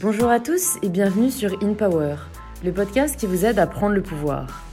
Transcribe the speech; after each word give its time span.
Bonjour 0.00 0.28
à 0.28 0.40
tous 0.40 0.76
et 0.82 0.88
bienvenue 0.88 1.30
sur 1.30 1.52
In 1.62 1.74
Power, 1.74 2.16
le 2.64 2.72
podcast 2.72 3.16
qui 3.16 3.26
vous 3.26 3.44
aide 3.44 3.60
à 3.60 3.68
prendre 3.68 3.94
le 3.94 4.02
pouvoir. 4.02 4.64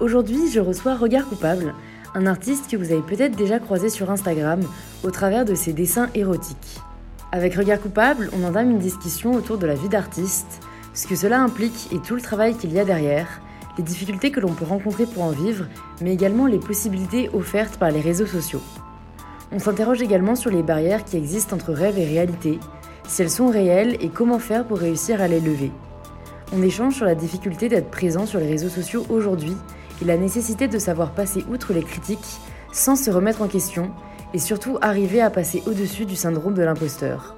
Aujourd'hui, 0.00 0.50
je 0.50 0.58
reçois 0.58 0.96
Regard 0.96 1.28
Coupable, 1.28 1.72
un 2.16 2.26
artiste 2.26 2.68
que 2.68 2.76
vous 2.76 2.90
avez 2.90 3.02
peut-être 3.02 3.36
déjà 3.36 3.60
croisé 3.60 3.90
sur 3.90 4.10
Instagram 4.10 4.60
au 5.04 5.12
travers 5.12 5.44
de 5.44 5.54
ses 5.54 5.72
dessins 5.72 6.08
érotiques. 6.16 6.80
Avec 7.30 7.54
Regard 7.54 7.80
Coupable, 7.80 8.28
on 8.32 8.44
entame 8.44 8.72
une 8.72 8.78
discussion 8.78 9.34
autour 9.34 9.56
de 9.56 9.68
la 9.68 9.76
vie 9.76 9.88
d'artiste, 9.88 10.60
ce 10.94 11.06
que 11.06 11.14
cela 11.14 11.40
implique 11.40 11.92
et 11.92 12.00
tout 12.00 12.16
le 12.16 12.22
travail 12.22 12.56
qu'il 12.56 12.72
y 12.72 12.80
a 12.80 12.84
derrière, 12.84 13.40
les 13.78 13.84
difficultés 13.84 14.32
que 14.32 14.40
l'on 14.40 14.54
peut 14.54 14.64
rencontrer 14.64 15.06
pour 15.06 15.22
en 15.22 15.30
vivre, 15.30 15.66
mais 16.02 16.12
également 16.12 16.46
les 16.46 16.58
possibilités 16.58 17.30
offertes 17.34 17.76
par 17.76 17.92
les 17.92 18.00
réseaux 18.00 18.26
sociaux. 18.26 18.62
On 19.52 19.60
s'interroge 19.60 20.02
également 20.02 20.34
sur 20.34 20.50
les 20.50 20.64
barrières 20.64 21.04
qui 21.04 21.16
existent 21.16 21.54
entre 21.54 21.72
rêve 21.72 21.98
et 21.98 22.04
réalité, 22.04 22.58
si 23.10 23.22
elles 23.22 23.30
sont 23.30 23.48
réelles 23.48 23.96
et 24.00 24.08
comment 24.08 24.38
faire 24.38 24.64
pour 24.64 24.78
réussir 24.78 25.20
à 25.20 25.26
les 25.26 25.40
lever. 25.40 25.72
On 26.52 26.62
échange 26.62 26.94
sur 26.94 27.04
la 27.04 27.16
difficulté 27.16 27.68
d'être 27.68 27.90
présent 27.90 28.24
sur 28.24 28.38
les 28.38 28.46
réseaux 28.46 28.68
sociaux 28.68 29.04
aujourd'hui 29.10 29.56
et 30.00 30.04
la 30.04 30.16
nécessité 30.16 30.68
de 30.68 30.78
savoir 30.78 31.10
passer 31.10 31.44
outre 31.50 31.72
les 31.72 31.82
critiques 31.82 32.38
sans 32.72 32.94
se 32.94 33.10
remettre 33.10 33.42
en 33.42 33.48
question 33.48 33.90
et 34.32 34.38
surtout 34.38 34.78
arriver 34.80 35.20
à 35.20 35.28
passer 35.28 35.60
au-dessus 35.66 36.06
du 36.06 36.14
syndrome 36.14 36.54
de 36.54 36.62
l'imposteur. 36.62 37.34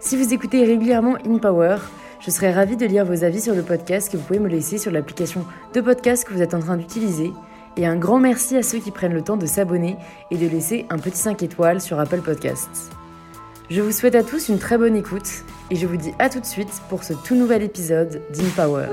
Si 0.00 0.18
vous 0.18 0.34
écoutez 0.34 0.62
régulièrement 0.64 1.16
In 1.26 1.38
Power, 1.38 1.78
je 2.20 2.30
serais 2.30 2.52
ravie 2.52 2.76
de 2.76 2.84
lire 2.84 3.06
vos 3.06 3.24
avis 3.24 3.40
sur 3.40 3.54
le 3.54 3.62
podcast 3.62 4.12
que 4.12 4.18
vous 4.18 4.22
pouvez 4.22 4.38
me 4.38 4.48
laisser 4.48 4.76
sur 4.76 4.92
l'application 4.92 5.46
de 5.72 5.80
podcast 5.80 6.24
que 6.24 6.34
vous 6.34 6.42
êtes 6.42 6.52
en 6.52 6.60
train 6.60 6.76
d'utiliser. 6.76 7.32
Et 7.78 7.86
un 7.86 7.96
grand 7.96 8.18
merci 8.18 8.54
à 8.54 8.62
ceux 8.62 8.80
qui 8.80 8.90
prennent 8.90 9.14
le 9.14 9.22
temps 9.22 9.38
de 9.38 9.46
s'abonner 9.46 9.96
et 10.30 10.36
de 10.36 10.46
laisser 10.46 10.84
un 10.90 10.98
petit 10.98 11.16
5 11.18 11.42
étoiles 11.42 11.80
sur 11.80 11.98
Apple 11.98 12.20
Podcasts. 12.20 12.97
Je 13.70 13.82
vous 13.82 13.92
souhaite 13.92 14.14
à 14.14 14.24
tous 14.24 14.48
une 14.48 14.58
très 14.58 14.78
bonne 14.78 14.96
écoute 14.96 15.28
et 15.70 15.76
je 15.76 15.86
vous 15.86 15.98
dis 15.98 16.12
à 16.18 16.30
tout 16.30 16.40
de 16.40 16.46
suite 16.46 16.70
pour 16.88 17.04
ce 17.04 17.12
tout 17.12 17.34
nouvel 17.34 17.62
épisode 17.62 18.22
d'InPower. 18.32 18.86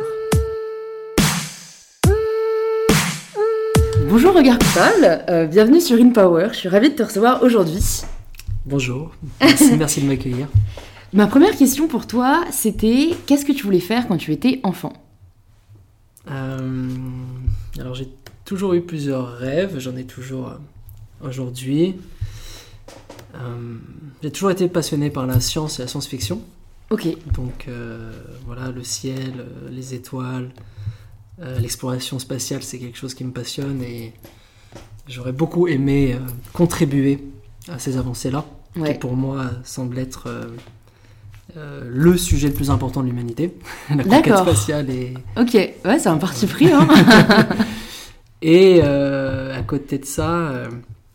Bonjour 4.10 4.36
Regard 4.36 4.60
Coupable, 4.60 5.24
euh, 5.30 5.46
bienvenue 5.46 5.80
sur 5.80 5.98
InPower, 5.98 6.50
je 6.52 6.58
suis 6.58 6.68
ravie 6.68 6.90
de 6.90 6.96
te 6.96 7.04
recevoir 7.04 7.42
aujourd'hui. 7.42 8.02
Bonjour, 8.66 9.16
merci, 9.40 9.78
merci 9.78 10.02
de 10.02 10.08
m'accueillir. 10.08 10.50
Ma 11.14 11.28
première 11.28 11.56
question 11.56 11.88
pour 11.88 12.06
toi, 12.06 12.44
c'était 12.52 13.12
qu'est-ce 13.28 13.46
que 13.46 13.54
tu 13.54 13.64
voulais 13.64 13.80
faire 13.80 14.10
quand 14.10 14.18
tu 14.18 14.34
étais 14.34 14.60
enfant? 14.64 14.92
Euh, 16.30 16.90
alors 17.80 17.96
j'ai 17.96 18.10
toujours 18.44 18.74
eu 18.74 18.82
plusieurs 18.82 19.38
rêves, 19.38 19.80
j'en 19.80 19.96
ai 19.96 20.04
toujours 20.04 20.50
euh, 20.50 20.58
aujourd'hui. 21.26 21.96
Euh, 23.36 23.78
j'ai 24.24 24.32
toujours 24.32 24.52
été 24.52 24.68
passionné 24.68 25.10
par 25.10 25.26
la 25.26 25.40
science 25.40 25.80
et 25.80 25.84
la 25.84 25.88
science-fiction. 25.88 26.42
Ok, 26.90 27.08
Donc 27.34 27.66
euh, 27.68 28.12
voilà, 28.46 28.72
le 28.72 28.84
ciel, 28.84 29.34
euh, 29.40 29.70
les 29.72 29.94
étoiles, 29.94 30.52
l'exploration 31.60 32.18
spatiale, 32.18 32.64
c'est 32.64 32.80
quelque 32.80 32.98
chose 32.98 33.14
qui 33.14 33.26
me 33.26 33.32
passionne 33.32 33.82
et 33.84 34.14
j'aurais 35.08 35.34
beaucoup 35.34 35.68
aimé 35.68 36.16
contribuer 36.54 37.20
à 37.70 37.80
ces 37.80 37.98
avancées-là, 37.98 38.46
ouais. 38.78 38.94
qui 38.94 39.00
pour 39.00 39.16
moi 39.16 39.46
semble 39.64 39.98
être 40.00 40.28
euh, 40.28 40.46
euh, 41.58 41.82
le 41.86 42.18
sujet 42.18 42.50
le 42.50 42.54
plus 42.54 42.70
important 42.70 43.02
de 43.02 43.08
l'humanité, 43.08 43.56
la 43.90 44.04
conquête 44.04 44.26
D'accord. 44.26 44.48
spatiale 44.48 44.90
et, 44.90 45.14
Ok, 45.38 45.54
ouais, 45.54 46.00
c'est 46.00 46.10
un 46.10 46.18
parti 46.18 46.48
pris, 46.48 46.72
hein 46.72 46.88
Et 48.42 48.82
euh, 48.84 49.58
à 49.58 49.64
côté 49.64 49.98
de 49.98 50.06
ça, 50.06 50.54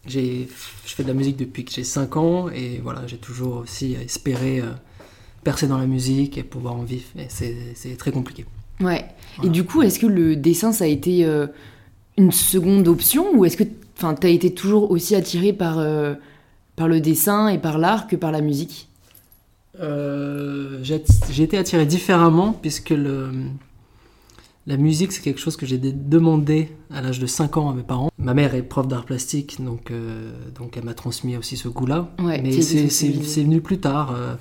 je 0.07 0.47
fais 0.85 1.03
de 1.03 1.09
la 1.09 1.15
musique 1.15 1.37
depuis 1.37 1.65
que 1.65 1.73
j'ai 1.73 1.85
5 1.85 2.17
ans 2.17 2.49
et 2.49 2.81
voilà, 2.83 3.07
j'ai 3.07 3.19
toujours 3.19 3.57
aussi 3.57 3.95
espéré 3.95 4.61
euh, 4.61 4.73
percer 5.45 5.67
dans 5.67 5.79
la 5.79 5.87
musique 5.87 6.39
et 6.39 6.43
pouvoir 6.43 6.75
en 6.75 6.83
vivre. 6.83 7.07
Et 7.19 7.27
c'est, 7.29 7.97
très 7.97 8.11
compliqué. 8.11 8.47
Ouais. 8.81 9.05
Et 9.45 9.49
du 9.49 9.65
coup, 9.65 9.83
est-ce 9.83 9.99
que 9.99 10.07
le 10.07 10.37
dessin, 10.37 10.73
ça 10.73 10.85
a 10.85 10.87
été 10.87 11.25
euh, 11.25 11.47
une 12.17 12.33
seconde 12.33 12.89
option 12.89 13.35
ou 13.35 13.45
est-ce 13.45 13.57
que 13.57 13.65
enfin, 13.97 14.15
t'as 14.15 14.31
été 14.31 14.55
toujours 14.55 14.91
aussi 14.91 15.15
attiré 15.15 15.53
par, 15.53 15.79
euh, 15.79 16.15
par 16.77 16.89
le 16.89 17.01
dessin 17.01 17.49
et 17.49 17.59
par 17.59 17.79
l'art 17.79 18.07
que 18.07 18.17
par 18.17 18.33
la 18.33 18.41
musique? 18.41 18.89
J'ai 20.83 21.43
été 21.43 21.57
attiré 21.57 21.87
différemment 21.87 22.53
puisque 22.53 22.91
le, 22.91 23.31
la 24.67 24.77
musique, 24.77 25.13
c'est 25.13 25.23
quelque 25.23 25.41
chose 25.41 25.57
que 25.57 25.67
j'ai 25.67 25.79
dé- 25.79 25.93
demandé 25.93 26.71
à 26.93 27.01
l'âge 27.01 27.19
de 27.19 27.27
5 27.27 27.57
ans 27.57 27.71
à 27.71 27.75
mes 27.75 27.83
parents. 27.83 28.11
Ma 28.19 28.35
mère 28.35 28.55
est 28.55 28.63
prof 28.63 28.87
d'art 28.87 29.05
plastique, 29.05 29.63
donc, 29.65 29.91
euh, 29.91 30.31
donc 30.59 30.77
elle 30.77 30.85
m'a 30.85 30.95
transmis 30.95 31.37
aussi 31.37 31.57
ce 31.57 31.69
goût-là. 31.69 32.11
Ouais, 32.23 32.41
Mais 32.43 32.53
c'est, 32.61 33.43
venu 33.43 33.61
plus 33.61 33.79
tard. 33.81 34.13
euh, 34.15 34.35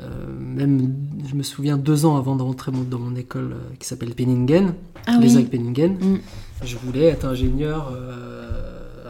euh, 0.00 0.08
même, 0.38 0.94
je 1.28 1.34
me 1.36 1.42
souviens 1.42 1.76
deux 1.76 2.04
ans 2.06 2.16
avant 2.16 2.34
de 2.34 2.42
rentrer 2.42 2.72
mon- 2.72 2.82
dans 2.82 2.98
mon 2.98 3.14
école 3.14 3.54
qui 3.78 3.86
s'appelle 3.86 4.14
Penningen, 4.14 4.74
Ah 5.06 5.18
les 5.20 5.36
oui. 5.36 5.44
Penningen, 5.44 5.92
Mm. 6.00 6.18
je 6.64 6.76
voulais 6.78 7.04
être 7.04 7.26
ingénieur, 7.26 7.92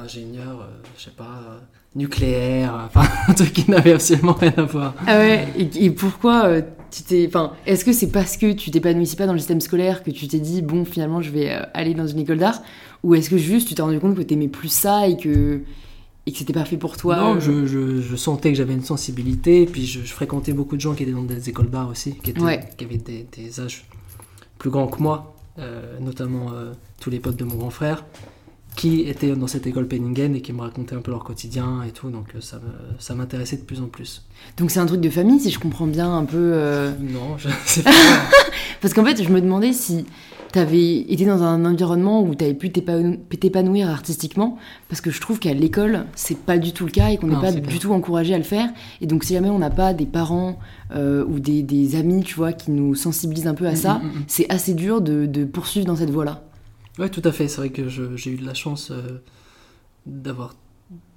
ingénieur, 0.02 0.68
je 0.98 1.04
sais 1.04 1.10
pas, 1.16 1.60
nucléaire, 1.94 2.74
enfin 2.86 3.02
un 3.28 3.32
truc 3.34 3.52
qui 3.52 3.70
n'avait 3.70 3.92
absolument 3.92 4.32
rien 4.34 4.52
à 4.56 4.62
voir. 4.62 4.94
Ah 5.06 5.18
ouais, 5.18 5.48
et, 5.56 5.84
et 5.86 5.90
pourquoi 5.90 6.50
tu 6.96 7.02
t'es. 7.02 7.24
Enfin, 7.26 7.52
est-ce 7.66 7.84
que 7.84 7.92
c'est 7.92 8.10
parce 8.10 8.36
que 8.36 8.52
tu 8.52 8.70
t'épanouissais 8.70 9.16
pas 9.16 9.26
dans 9.26 9.32
le 9.32 9.38
système 9.38 9.60
scolaire 9.60 10.02
que 10.02 10.10
tu 10.10 10.28
t'es 10.28 10.38
dit, 10.38 10.62
bon, 10.62 10.84
finalement, 10.84 11.20
je 11.22 11.30
vais 11.30 11.50
euh, 11.52 11.62
aller 11.74 11.94
dans 11.94 12.06
une 12.06 12.18
école 12.20 12.38
d'art? 12.38 12.62
Ou 13.02 13.14
est-ce 13.14 13.28
que 13.30 13.36
juste 13.38 13.68
tu 13.68 13.74
t'es 13.74 13.82
rendu 13.82 13.98
compte 14.00 14.16
que 14.16 14.22
t'aimais 14.22 14.48
plus 14.48 14.68
ça 14.72 15.06
et 15.08 15.16
que, 15.16 15.60
et 16.26 16.32
que 16.32 16.38
c'était 16.38 16.52
pas 16.54 16.64
fait 16.64 16.76
pour 16.78 16.96
toi 16.96 17.16
non, 17.16 17.34
euh, 17.36 17.40
je, 17.40 17.66
je- 17.66 18.00
je 18.00 18.16
sentais 18.16 18.50
que 18.50 18.56
j'avais 18.56 18.72
une 18.72 18.82
sensibilité, 18.84 19.66
puis 19.66 19.84
je, 19.86 20.00
je 20.00 20.12
fréquentais 20.12 20.52
beaucoup 20.54 20.76
de 20.76 20.80
gens 20.80 20.94
qui 20.94 21.02
étaient 21.02 21.12
dans 21.12 21.22
des 21.22 21.48
écoles 21.50 21.68
d'art 21.70 21.88
aussi, 21.90 22.14
qui, 22.16 22.30
étaient- 22.30 22.40
Ouais. 22.40 22.60
qui 22.78 22.84
avaient 22.84 22.96
des, 22.96 23.26
des 23.36 23.60
âges 23.60 23.84
plus 24.58 24.70
grands 24.70 24.86
que 24.86 25.02
moi, 25.02 25.34
euh, 25.58 25.98
notamment 26.00 26.52
euh, 26.54 26.72
tous 27.00 27.10
les 27.10 27.18
potes 27.20 27.36
de 27.36 27.44
mon 27.44 27.56
grand 27.56 27.70
frère, 27.70 28.04
qui 28.76 29.02
étaient 29.02 29.34
dans 29.36 29.46
cette 29.46 29.66
école 29.66 29.86
Penningen 29.86 30.34
et 30.34 30.40
qui 30.40 30.52
me 30.52 30.60
racontaient 30.60 30.96
un 30.96 31.00
peu 31.00 31.10
leur 31.12 31.22
quotidien 31.24 31.82
et 31.86 31.92
tout, 31.92 32.10
donc 32.10 32.26
euh, 32.34 32.40
ça, 32.40 32.56
me- 32.56 32.98
ça 32.98 33.14
m'intéressait 33.14 33.56
de 33.56 33.62
plus 33.62 33.80
en 33.80 33.86
plus. 33.86 34.22
Donc 34.56 34.70
c'est 34.70 34.80
un 34.80 34.86
truc 34.86 35.00
de 35.00 35.10
famille, 35.10 35.38
si 35.40 35.50
je 35.50 35.58
comprends 35.60 35.86
bien 35.86 36.12
un 36.12 36.24
peu. 36.24 36.36
euh, 36.54 36.90
Non, 37.00 37.38
je 37.38 37.48
sais 37.66 37.82
pas. 37.82 37.90
Parce 38.80 38.92
qu'en 38.94 39.04
fait, 39.04 39.22
je 39.22 39.28
me 39.30 39.40
demandais 39.40 39.72
si 39.72 40.04
t'avais 40.52 40.98
été 41.00 41.24
dans 41.24 41.42
un 41.42 41.64
environnement 41.64 42.22
où 42.22 42.34
t'avais 42.34 42.54
pu 42.54 42.68
t'épanou- 42.70 43.16
t'épanouir 43.40 43.88
artistiquement, 43.90 44.56
parce 44.88 45.00
que 45.00 45.10
je 45.10 45.20
trouve 45.20 45.40
qu'à 45.40 45.52
l'école, 45.52 46.06
c'est 46.14 46.38
pas 46.38 46.58
du 46.58 46.72
tout 46.72 46.84
le 46.84 46.92
cas 46.92 47.08
et 47.10 47.16
qu'on 47.16 47.26
n'est 47.26 47.40
pas 47.40 47.50
du 47.50 47.60
clair. 47.60 47.78
tout 47.80 47.92
encouragé 47.92 48.34
à 48.34 48.38
le 48.38 48.44
faire. 48.44 48.68
Et 49.00 49.06
donc, 49.08 49.24
si 49.24 49.34
jamais 49.34 49.48
on 49.50 49.58
n'a 49.58 49.70
pas 49.70 49.94
des 49.94 50.06
parents 50.06 50.58
euh, 50.94 51.24
ou 51.24 51.40
des, 51.40 51.62
des 51.64 51.96
amis, 51.96 52.22
tu 52.22 52.36
vois, 52.36 52.52
qui 52.52 52.70
nous 52.70 52.94
sensibilisent 52.94 53.48
un 53.48 53.54
peu 53.54 53.66
à 53.66 53.74
ça, 53.74 53.94
Mm, 53.94 54.06
mm, 54.06 54.08
mm. 54.10 54.24
c'est 54.28 54.52
assez 54.52 54.74
dur 54.74 55.00
de, 55.00 55.26
de 55.26 55.44
poursuivre 55.44 55.86
dans 55.86 55.96
cette 55.96 56.10
voie-là. 56.10 56.44
Oui, 56.98 57.10
tout 57.10 57.22
à 57.24 57.32
fait. 57.32 57.48
C'est 57.48 57.58
vrai 57.58 57.70
que 57.70 57.88
j'ai 57.88 58.30
eu 58.30 58.36
de 58.36 58.46
la 58.46 58.54
chance 58.54 58.90
euh, 58.90 59.18
d'avoir 60.06 60.54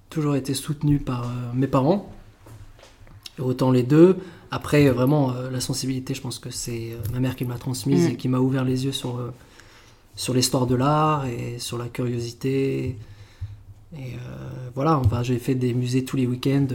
toujours 0.10 0.36
été 0.36 0.54
soutenu 0.54 1.00
par 1.00 1.24
euh, 1.24 1.32
mes 1.54 1.68
parents. 1.68 2.12
Autant 3.40 3.72
les 3.72 3.84
deux. 3.84 4.18
Après, 4.50 4.88
euh, 4.88 4.94
vraiment, 4.94 5.32
euh, 5.32 5.52
la 5.52 5.60
sensibilité, 5.60 6.14
je 6.14 6.22
pense 6.22 6.40
que 6.40 6.50
c'est 6.50 6.98
ma 7.14 7.20
mère 7.20 7.36
qui 7.36 7.46
me 7.46 7.52
l'a 7.52 7.60
transmise 7.60 8.08
Mm. 8.08 8.12
et 8.12 8.16
qui 8.16 8.30
m'a 8.30 8.40
ouvert 8.40 8.64
les 8.64 8.86
yeux 8.86 8.92
sur, 8.92 9.20
sur 10.16 10.34
l'histoire 10.34 10.66
de 10.66 10.76
l'art 10.76 11.26
et 11.28 11.60
sur 11.60 11.78
la 11.78 11.88
curiosité. 11.88 12.98
Et 13.96 14.16
voilà, 14.76 14.98
enfin, 14.98 15.24
j'ai 15.24 15.40
fait 15.40 15.56
des 15.56 15.74
musées 15.74 16.04
tous 16.04 16.18
les 16.18 16.28
week-ends 16.28 16.68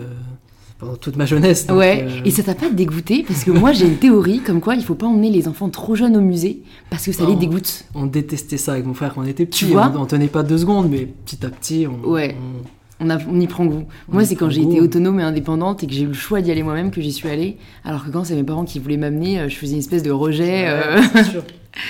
pendant 0.82 0.96
toute 0.96 1.16
ma 1.16 1.26
jeunesse. 1.26 1.66
donc, 1.68 1.78
ouais, 1.78 2.04
euh, 2.08 2.20
et 2.24 2.30
ça 2.32 2.42
t'a 2.42 2.54
pas 2.56 2.68
dégoûté 2.68 3.24
Parce 3.26 3.44
que 3.44 3.52
moi, 3.52 3.70
j'ai 3.72 3.86
une 3.86 3.98
théorie 3.98 4.40
comme 4.40 4.60
quoi 4.60 4.74
il 4.74 4.82
faut 4.82 4.96
pas 4.96 5.06
emmener 5.06 5.30
les 5.30 5.46
enfants 5.46 5.68
trop 5.68 5.94
jeunes 5.94 6.16
au 6.16 6.20
musée 6.20 6.62
parce 6.90 7.06
que 7.06 7.12
ça 7.12 7.24
les 7.24 7.34
Non. 7.34 7.38
dégoûte. 7.38 7.84
on 7.94 8.06
détestait 8.06 8.56
ça 8.56 8.72
avec 8.72 8.84
mon 8.84 8.92
frère 8.94 9.14
quand 9.14 9.22
on 9.22 9.26
était 9.26 9.46
petit. 9.46 9.66
Tu 9.66 9.70
vois 9.72 9.92
on, 9.96 10.00
on 10.02 10.06
tenait 10.06 10.26
pas 10.26 10.42
deux 10.42 10.58
secondes, 10.58 10.90
mais 10.90 11.06
petit 11.06 11.46
à 11.46 11.50
petit, 11.50 11.86
on, 11.86 12.08
Ouais. 12.10 12.34
on- 12.38 12.64
On, 13.04 13.10
a- 13.10 13.18
on 13.28 13.40
y 13.40 13.48
prend 13.48 13.64
goût. 13.66 13.82
Moi, 14.08 14.24
c'est 14.24 14.36
quand 14.36 14.48
j'ai 14.48 14.62
été 14.62 14.80
autonome 14.80 15.18
et 15.18 15.24
indépendante 15.24 15.82
et 15.82 15.88
que 15.88 15.92
j'ai 15.92 16.02
eu 16.02 16.06
le 16.06 16.12
choix 16.12 16.40
d'y 16.40 16.52
aller 16.52 16.62
moi-même 16.62 16.92
que 16.92 17.00
j'y 17.00 17.10
suis 17.10 17.28
allée. 17.28 17.56
Alors 17.84 18.04
que 18.04 18.10
quand 18.10 18.22
c'est 18.22 18.36
mes 18.36 18.44
parents 18.44 18.64
qui 18.64 18.78
voulaient 18.78 18.96
m'amener, 18.96 19.40
euh, 19.40 19.48
je 19.48 19.56
faisais 19.56 19.72
une 19.72 19.80
espèce 19.80 20.04
de 20.04 20.12
rejet. 20.12 20.66
euh. 20.68 21.00
Ouais, 21.00 21.02
c'est 21.14 21.24
sûr. 21.24 21.42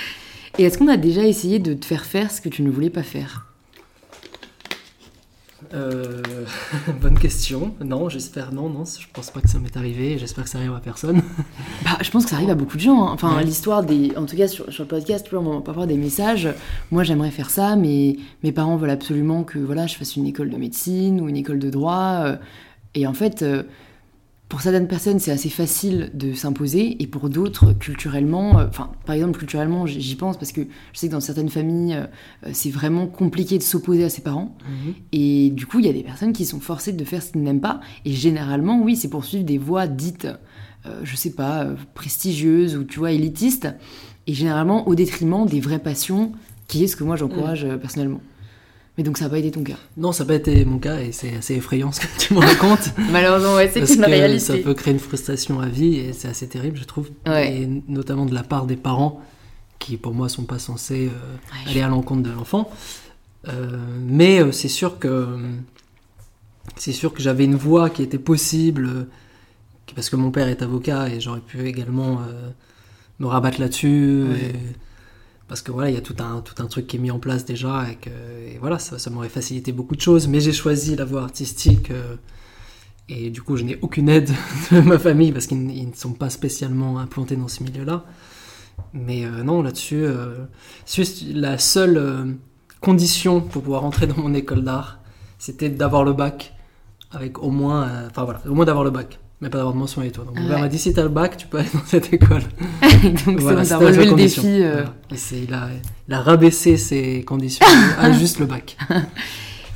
Et 0.58 0.62
est-ce 0.64 0.78
qu'on 0.78 0.88
a 0.88 0.96
déjà 0.96 1.26
essayé 1.26 1.58
de 1.58 1.75
te 1.75 1.84
faire 1.84 2.06
faire 2.06 2.31
ce 2.31 2.40
que 2.40 2.49
tu 2.49 2.62
ne 2.62 2.70
voulais 2.70 2.88
pas 2.88 3.02
faire? 3.02 3.46
Euh, 5.75 6.23
bonne 7.00 7.19
question. 7.19 7.75
Non, 7.85 8.09
j'espère 8.09 8.53
non, 8.53 8.69
non. 8.69 8.85
Je 8.85 9.06
pense 9.12 9.31
pas 9.31 9.41
que 9.41 9.49
ça 9.49 9.59
m'est 9.59 9.76
arrivé. 9.76 10.19
J'espère 10.19 10.44
que 10.44 10.50
ça 10.50 10.59
arrive 10.59 10.75
à 10.75 10.81
personne. 10.81 11.23
Bah, 11.85 11.99
je 12.00 12.11
pense 12.11 12.25
que 12.25 12.31
ça 12.31 12.37
arrive 12.37 12.50
à 12.50 12.55
beaucoup 12.55 12.76
de 12.76 12.82
gens. 12.82 13.06
hein. 13.09 13.11
Enfin, 13.14 13.37
Ouais. 13.37 13.44
l'histoire 13.44 13.82
des. 13.82 14.12
En 14.17 14.26
tout 14.26 14.37
cas, 14.37 14.49
sur, 14.49 14.73
sur 14.73 14.85
le 14.85 14.88
podcast, 14.88 15.26
on 15.32 15.41
va 15.43 15.61
parfois 15.61 15.87
des 15.87 15.97
messages. 15.97 16.49
Moi, 16.91 17.03
j'aimerais 17.05 17.31
faire 17.31 17.50
ça, 17.50 17.75
mais 17.76 18.17
mes 18.43 18.53
parents 18.53 18.76
veulent 18.76 18.91
absolument 18.91 19.43
que 19.44 19.59
voilà, 19.59 19.87
je 19.87 19.97
fasse 19.97 20.17
une 20.17 20.26
école 20.26 20.50
de 20.50 20.56
médecine 20.56 21.20
ou 21.20 21.29
une 21.29 21.37
école 21.37 21.59
de 21.59 21.70
droit. 21.70 22.20
euh, 22.25 22.37
Et 22.94 23.06
en 23.06 23.15
fait, 23.15 23.43
euh, 23.43 23.62
pour 24.52 24.60
certaines 24.60 24.87
personnes, 24.87 25.19
c'est 25.19 25.31
assez 25.31 25.49
facile 25.49 26.10
de 26.12 26.34
s'imposer, 26.34 27.02
et 27.02 27.06
pour 27.06 27.31
d'autres, 27.31 27.72
culturellement, 27.72 28.58
euh, 28.58 28.66
enfin, 28.69 28.93
par 29.06 29.14
exemple, 29.14 29.38
culturellement, 29.38 29.87
j'y 29.87 30.14
pense 30.14 30.37
parce 30.37 30.52
que 30.52 30.60
je 30.93 30.99
sais 30.99 31.06
que 31.06 31.12
dans 31.12 31.20
certaines 31.20 31.49
familles, 31.49 31.94
euh, 31.94 32.50
c'est 32.52 32.69
vraiment 32.69 33.06
compliqué 33.06 33.56
de 33.56 33.62
s'opposer 33.62 34.04
à 34.04 34.10
ses 34.10 34.20
parents. 34.20 34.54
Et 35.10 35.49
du 35.49 35.64
coup, 35.64 35.78
il 35.78 35.87
y 35.87 35.88
a 35.88 35.93
des 35.94 36.02
personnes 36.02 36.34
qui 36.34 36.44
sont 36.44 36.60
forcées 36.60 36.93
de 36.93 37.02
faire 37.02 37.22
ce 37.22 37.32
qu'ils 37.32 37.43
n'aiment 37.43 37.62
pas. 37.62 37.81
Et 38.04 38.12
généralement, 38.12 38.82
oui, 38.82 38.94
c'est 38.94 39.08
pour 39.08 39.25
suivre 39.25 39.44
des 39.44 39.56
voies 39.56 39.87
dites, 39.87 40.28
euh, 40.84 41.00
je 41.02 41.16
sais 41.16 41.32
pas, 41.32 41.64
euh, 41.64 41.75
prestigieuses 41.94 42.76
ou 42.76 42.84
tu 42.84 42.98
vois, 42.98 43.12
élitistes. 43.12 43.69
Et 44.26 44.34
généralement 44.34 44.87
au 44.87 44.94
détriment 44.94 45.46
des 45.46 45.60
vraies 45.60 45.78
passions, 45.78 46.32
qui 46.69 46.84
est 46.84 46.88
ce 46.88 46.96
que 46.96 47.05
moi 47.05 47.16
j'encourage 47.16 47.64
euh, 47.64 47.78
personnellement. 47.78 48.20
Mais 48.99 49.05
donc 49.05 49.17
ça 49.17 49.25
n'a 49.25 49.31
pas 49.31 49.39
été 49.39 49.50
ton 49.50 49.62
cas? 49.65 49.79
Non, 49.97 50.12
ça 50.12 50.25
n'a 50.25 50.29
pas 50.29 50.35
été 50.35 50.65
mon 50.67 50.79
cas 50.79 51.00
et 51.00 51.12
c'est 51.12 51.35
assez 51.37 51.55
effrayant 51.55 51.93
ce 51.93 52.00
que 52.00 52.06
tu 52.19 52.35
me 52.35 52.41
racontes. 52.41 52.91
Malheureusement, 53.11 53.55
ouais, 53.55 53.71
c'est 53.73 53.81
une 53.81 53.87
que 54.03 54.06
réalité. 54.06 54.39
ça 54.41 54.56
peut 54.59 54.75
créer 54.75 54.93
une 54.93 55.00
frustration 55.00 55.61
à 55.61 55.67
vie 55.69 55.97
et 55.97 56.12
c'est 56.12 56.29
assez 56.29 56.47
terrible, 56.47 56.77
je 56.77 56.85
trouve. 56.85 57.09
Ouais. 57.27 57.62
Et 57.62 57.69
notamment 57.89 58.27
de 58.27 58.35
la 58.35 58.43
part 58.43 58.67
des 58.67 58.77
parents 58.77 59.23
qui, 59.79 59.97
pour 59.97 60.12
moi, 60.12 60.29
sont 60.29 60.44
pas 60.44 60.59
censés 60.59 61.06
euh, 61.06 61.65
Ouais, 61.67 61.71
aller 61.71 61.81
à 61.81 61.89
l'encontre 61.89 62.23
de 62.23 62.31
l'enfant. 62.31 62.71
Euh, 63.49 63.79
mais 64.06 64.41
euh, 64.43 64.53
c'est 64.53 64.69
sûr 64.69 64.99
que 64.99 65.27
c'est 66.77 66.93
sûr 66.93 67.12
que 67.15 67.23
j'avais 67.23 67.44
une 67.44 67.56
voie 67.56 67.91
qui 67.91 68.03
était 68.03 68.19
possible 68.19 69.06
parce 69.94 70.09
que 70.11 70.17
mon 70.17 70.31
père 70.31 70.49
est 70.49 70.62
avocat 70.62 71.09
et 71.09 71.21
j'aurais 71.21 71.41
pu 71.41 71.67
également 71.67 72.21
me 73.19 73.27
rabattre 73.27 73.61
là-dessus. 73.61 74.25
Et- 74.41 74.53
Parce 75.52 75.60
que 75.60 75.70
voilà, 75.70 75.90
il 75.90 75.94
y 75.94 75.99
a 75.99 76.00
tout 76.00 76.16
un, 76.19 76.40
tout 76.40 76.62
un 76.62 76.66
truc 76.66 76.87
qui 76.87 76.96
est 76.96 76.99
mis 76.99 77.10
en 77.10 77.19
place 77.19 77.44
déjà 77.44 77.84
et, 77.90 78.56
voilà, 78.58 78.78
ça, 78.78 79.10
m'aurait 79.10 79.28
facilité 79.28 79.70
beaucoup 79.70 79.94
de 79.94 80.00
choses. 80.00 80.26
Mais 80.26 80.40
j'ai 80.40 80.54
choisi 80.54 80.96
la 80.96 81.04
voie 81.04 81.25
artistique 81.25 81.90
euh, 81.90 82.16
et 83.10 83.28
du 83.28 83.43
coup, 83.43 83.58
je 83.58 83.64
n'ai 83.64 83.78
aucune 83.82 84.08
aide 84.08 84.31
de 84.72 84.81
ma 84.81 84.99
famille 84.99 85.31
parce 85.31 85.46
qu'ils 85.46 85.87
ne 85.87 85.94
sont 85.94 86.14
pas 86.14 86.31
spécialement 86.31 86.99
implantés 86.99 87.37
dans 87.37 87.49
ce 87.49 87.62
milieu-là. 87.64 88.06
Mais 88.94 89.26
euh, 89.26 89.43
non, 89.43 89.60
là-dessus, 89.60 90.02
euh, 90.02 90.46
la 91.34 91.58
seule 91.58 92.38
condition 92.81 93.43
pour 93.43 93.62
pouvoir 93.62 93.84
entrer 93.84 94.06
dans 94.06 94.16
mon 94.16 94.32
école 94.32 94.64
d'art, 94.64 95.00
c'était 95.38 95.69
d'avoir 95.69 96.02
le 96.02 96.14
bac 96.14 96.55
avec 97.10 97.43
au 97.43 97.50
moins, 97.50 98.06
enfin 98.06 98.25
voilà, 98.25 98.40
au 98.46 98.55
moins 98.55 98.64
d'avoir 98.64 98.84
le 98.84 98.90
bac, 98.90 99.20
mais 99.43 99.50
pas 99.50 99.59
d'avoir 99.59 99.75
de 99.75 99.79
mention 99.81 100.00
et 100.03 100.11
tout. 100.11 100.23
Donc 100.23 100.39
mon 100.39 100.49
père 100.49 100.59
m'a 100.61 100.69
dit 100.69 100.79
si 100.79 100.93
t'as 100.94 101.03
le 101.03 101.09
bac, 101.11 101.37
tu 101.37 101.47
peux 101.49 101.59
aller 101.59 101.69
dans 101.75 101.85
cette 101.85 102.11
école. 102.15 102.43
donc 103.27 103.41
Voilà, 103.41 103.65
ça, 103.65 103.77
relevé 103.77 104.06
le 104.06 104.15
défi. 104.15 104.62
euh, 104.62 104.85
Voilà. 104.85 104.94
Et 105.35 105.39
il, 105.47 105.53
a, 105.53 105.69
il 106.09 106.15
a 106.15 106.21
rabaissé 106.23 106.77
ses 106.79 107.23
conditions 107.25 107.67
à 107.99 108.12
juste 108.19 108.39
le 108.39 108.47
bac. 108.47 108.79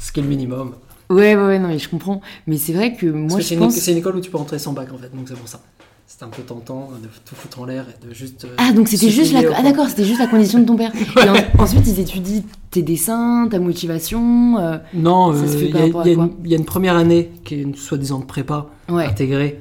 Ce 0.01 0.13
qui 0.13 0.21
est 0.21 0.23
le 0.23 0.29
minimum. 0.29 0.75
Ouais, 1.11 1.37
ouais, 1.37 1.47
ouais, 1.47 1.59
non, 1.59 1.69
mais 1.69 1.79
je 1.79 1.89
comprends. 1.89 2.21
Mais 2.47 2.57
c'est 2.59 2.73
vrai 2.73 2.95
que 2.95 3.07
Parce 3.07 3.33
moi, 3.33 3.39
que 3.39 3.45
je 3.45 3.55
pense. 3.57 3.75
c'est 3.75 3.93
une 3.93 3.99
école 3.99 4.17
où 4.17 4.21
tu 4.21 4.31
peux 4.31 4.39
rentrer 4.39 4.59
sans 4.59 4.73
bac 4.73 4.89
en 4.93 4.99
fait, 4.99 5.15
donc 5.15 5.29
c'est 5.29 5.37
pour 5.37 5.49
ça. 5.49 5.61
C'était 6.09 6.25
un 6.25 6.29
peu 6.29 6.43
tentant 6.43 6.91
de 7.03 7.09
tout 7.25 7.35
foutre 7.35 7.61
en 7.61 7.65
l'air 7.65 7.85
et 7.89 8.07
de 8.07 8.15
juste. 8.15 8.45
euh, 8.45 8.55
Ah, 8.59 8.73
donc 8.73 8.87
c'était 8.89 9.11
juste 9.11 9.33
la... 9.33 9.41
ah, 9.57 9.63
d'accord, 9.63 9.89
c'était 9.89 10.05
juste 10.05 10.21
la 10.21 10.29
condition 10.29 10.61
de 10.61 10.65
ton 10.65 10.77
père. 10.77 10.93
En- 11.59 11.63
ensuite, 11.63 11.87
ils 11.89 11.99
étudient 11.99 12.43
tes 12.71 12.83
dessins, 12.83 13.49
ta 13.51 13.59
motivation. 13.59 14.57
euh, 14.59 14.79
Non, 14.95 15.33
euh, 15.35 15.45
il 15.61 15.73
par 15.93 16.07
y, 16.07 16.11
a- 16.11 16.13
y 16.13 16.15
une- 16.15 16.31
il 16.45 16.51
y 16.51 16.55
a 16.55 16.59
une 16.59 16.65
première 16.65 16.95
année 16.97 17.33
qui 17.45 17.57
est 17.57 17.63
une 17.63 17.75
soi-disant 17.75 18.21
de 18.21 18.25
prépa 18.25 18.69
Ouais. 18.89 19.05
intégrée, 19.07 19.59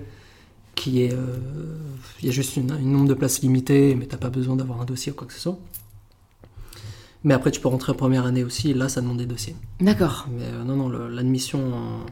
qui 0.75 1.01
est. 1.01 1.13
euh, 1.13 1.35
Il 2.21 2.27
y 2.27 2.29
a 2.29 2.31
juste 2.31 2.55
une, 2.57 2.71
un 2.71 2.79
nombre 2.79 3.07
de 3.07 3.13
places 3.15 3.41
limitées, 3.41 3.95
mais 3.95 4.05
t'as 4.05 4.17
pas 4.17 4.29
besoin 4.29 4.55
d'avoir 4.55 4.81
un 4.81 4.85
dossier 4.85 5.11
ou 5.11 5.15
quoi 5.15 5.27
que 5.27 5.33
ce 5.33 5.39
soit. 5.39 5.57
Mais 7.23 7.33
après, 7.33 7.49
tu 7.51 7.59
peux 7.59 7.67
rentrer 7.67 7.91
en 7.91 7.95
première 7.95 8.25
année 8.25 8.43
aussi, 8.43 8.69
et 8.71 8.73
là, 8.75 8.87
ça 8.87 9.01
demande 9.01 9.17
des 9.17 9.25
dossiers. 9.25 9.55
D'accord. 9.81 10.27
Mais 10.31 10.43
euh, 10.45 10.63
non, 10.63 10.75
non, 10.75 10.89
l'admission 10.89 11.59
en, 11.73 12.05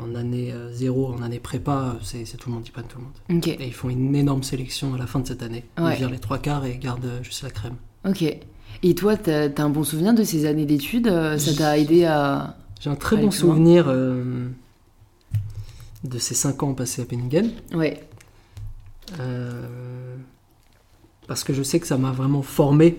en 0.00 0.14
année 0.14 0.52
euh, 0.52 0.72
zéro, 0.72 1.12
en 1.12 1.22
année 1.22 1.38
prépa, 1.38 1.96
euh, 1.96 1.98
c'est 2.02 2.36
tout 2.36 2.48
le 2.48 2.56
monde, 2.56 2.64
ils 2.66 2.72
prennent 2.72 2.86
tout 2.86 2.98
le 2.98 3.04
monde. 3.04 3.44
Et 3.46 3.66
ils 3.66 3.74
font 3.74 3.90
une 3.90 4.14
énorme 4.14 4.42
sélection 4.42 4.94
à 4.94 4.98
la 4.98 5.06
fin 5.06 5.20
de 5.20 5.26
cette 5.26 5.42
année. 5.42 5.64
Ouais. 5.78 5.94
Ils 5.94 5.98
virent 5.98 6.10
les 6.10 6.18
trois 6.18 6.38
quarts 6.38 6.64
et 6.64 6.76
gardent 6.78 7.04
euh, 7.04 7.22
juste 7.22 7.42
la 7.42 7.50
crème. 7.50 7.76
Ok. 8.06 8.24
Et 8.82 8.94
toi, 8.94 9.16
t'as 9.16 9.48
as 9.48 9.62
un 9.62 9.70
bon 9.70 9.84
souvenir 9.84 10.14
de 10.14 10.24
ces 10.24 10.46
années 10.46 10.66
d'études 10.66 11.08
Ça 11.38 11.54
t'a 11.54 11.78
aidé 11.78 12.04
à. 12.04 12.56
J'ai 12.80 12.90
un 12.90 12.96
très 12.96 13.16
bon 13.16 13.30
souvenir 13.30 13.86
euh, 13.88 14.48
de 16.02 16.18
ces 16.18 16.34
cinq 16.34 16.62
ans 16.62 16.74
passés 16.74 17.00
à 17.00 17.06
Penningen. 17.06 17.50
Ouais. 17.72 18.02
Euh, 19.20 20.16
parce 21.26 21.44
que 21.44 21.54
je 21.54 21.62
sais 21.62 21.80
que 21.80 21.86
ça 21.86 21.96
m'a 21.96 22.12
vraiment 22.12 22.42
formé 22.42 22.98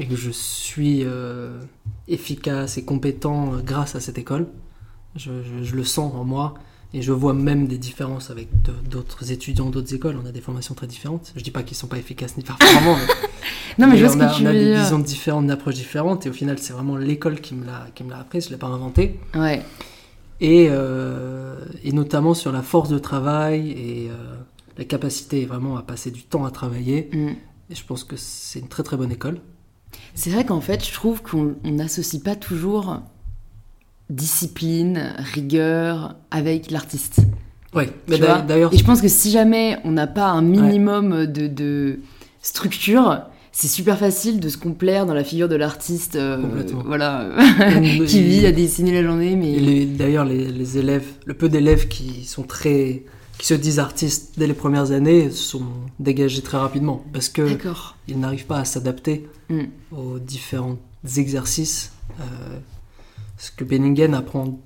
et 0.00 0.06
que 0.06 0.16
je 0.16 0.30
suis 0.30 1.02
euh, 1.04 1.60
efficace 2.08 2.78
et 2.78 2.84
compétent 2.84 3.58
grâce 3.58 3.94
à 3.94 4.00
cette 4.00 4.16
école. 4.16 4.46
Je, 5.16 5.30
je- 5.42 5.64
je 5.64 5.76
le 5.76 5.84
sens 5.84 6.12
en 6.14 6.24
moi 6.24 6.54
et 6.94 7.02
je 7.02 7.12
vois 7.12 7.34
même 7.34 7.66
des 7.66 7.78
différences 7.78 8.30
avec 8.30 8.48
d'autres 8.88 9.32
étudiants 9.32 9.70
d'autres 9.70 9.94
écoles. 9.94 10.16
On 10.22 10.26
a 10.26 10.32
des 10.32 10.40
formations 10.40 10.74
très 10.74 10.86
différentes. 10.86 11.32
Je 11.36 11.42
dis 11.42 11.50
pas 11.50 11.62
qu'ils 11.62 11.76
sont 11.76 11.86
pas 11.88 11.98
efficaces 11.98 12.36
ni 12.36 12.42
performants, 12.42 12.96
Non, 13.78 13.86
mais 13.88 13.96
je 13.98 14.04
vois 14.06 14.14
on 14.14 14.18
ce 14.18 14.24
a, 14.24 14.28
que 14.28 14.36
tu 14.36 14.42
on 14.44 14.46
a 14.46 14.52
veux 14.52 14.58
des 14.58 14.64
dire. 14.66 14.80
visions 14.80 14.98
différentes, 14.98 15.44
une 15.44 15.50
approche 15.50 15.74
différente 15.74 16.24
et 16.26 16.30
au 16.30 16.32
final 16.32 16.58
c'est 16.58 16.72
vraiment 16.72 16.96
l'école 16.96 17.40
qui 17.40 17.54
me 17.54 17.66
l'a 17.66 17.86
qui 17.94 18.04
me 18.04 18.10
l'a 18.10 18.20
appris. 18.20 18.40
Je 18.40 18.50
l'ai 18.50 18.56
pas 18.56 18.68
inventé 18.68 19.18
Ouais. 19.34 19.62
et, 20.40 20.68
euh, 20.70 21.58
et 21.82 21.92
notamment 21.92 22.34
sur 22.34 22.52
la 22.52 22.62
force 22.62 22.88
de 22.88 22.98
travail 22.98 23.70
et 23.72 24.08
euh, 24.10 24.14
la 24.78 24.84
capacité 24.84 25.44
vraiment 25.46 25.76
à 25.76 25.82
passer 25.82 26.10
du 26.10 26.22
temps 26.22 26.44
à 26.44 26.50
travailler. 26.50 27.10
Mm. 27.12 27.28
Et 27.70 27.74
je 27.74 27.84
pense 27.84 28.04
que 28.04 28.16
c'est 28.16 28.60
une 28.60 28.68
très 28.68 28.82
très 28.82 28.96
bonne 28.96 29.10
école. 29.12 29.40
C'est 30.14 30.30
vrai 30.30 30.44
qu'en 30.44 30.60
fait, 30.60 30.86
je 30.86 30.92
trouve 30.92 31.22
qu'on 31.22 31.56
on 31.64 31.70
n'associe 31.72 32.22
pas 32.22 32.36
toujours 32.36 33.02
discipline, 34.10 35.14
rigueur 35.18 36.16
avec 36.30 36.70
l'artiste. 36.70 37.20
Oui, 37.74 37.84
mais 38.08 38.18
d'ailleurs, 38.18 38.72
Et 38.72 38.78
je 38.78 38.84
pense 38.84 39.00
que 39.02 39.08
si 39.08 39.30
jamais 39.30 39.78
on 39.84 39.90
n'a 39.90 40.06
pas 40.06 40.28
un 40.28 40.42
minimum 40.42 41.26
de, 41.26 41.46
de 41.46 41.98
structure, 42.40 43.22
c'est 43.52 43.68
super 43.68 43.98
facile 43.98 44.40
de 44.40 44.48
se 44.48 44.56
complaire 44.56 45.04
dans 45.06 45.14
la 45.14 45.24
figure 45.24 45.48
de 45.48 45.56
l'artiste, 45.56 46.16
euh, 46.16 46.38
voilà, 46.84 47.28
qui 48.06 48.22
vit 48.22 48.46
à 48.46 48.52
dessiner 48.52 48.92
la 48.92 49.02
journée, 49.06 49.36
mais 49.36 49.84
d'ailleurs 49.84 50.24
les, 50.24 50.46
les 50.46 50.78
élèves, 50.78 51.06
le 51.24 51.34
peu 51.34 51.48
d'élèves 51.48 51.88
qui 51.88 52.24
sont 52.24 52.44
très, 52.44 53.04
qui 53.38 53.46
se 53.46 53.54
disent 53.54 53.78
artistes 53.78 54.34
dès 54.38 54.46
les 54.46 54.54
premières 54.54 54.92
années 54.92 55.30
sont 55.30 55.64
dégagés 55.98 56.42
très 56.42 56.58
rapidement 56.58 57.04
parce 57.12 57.28
que 57.28 57.46
ils 58.08 58.18
n'arrivent 58.18 58.46
pas 58.46 58.60
à 58.60 58.64
s'adapter 58.64 59.26
Mm. 59.48 59.60
aux 59.96 60.18
différents 60.18 60.76
exercices. 61.16 61.92
Euh, 62.20 62.24
ce 63.38 63.50
que 63.50 63.64
Benningen 63.64 64.14
apprend 64.14 64.58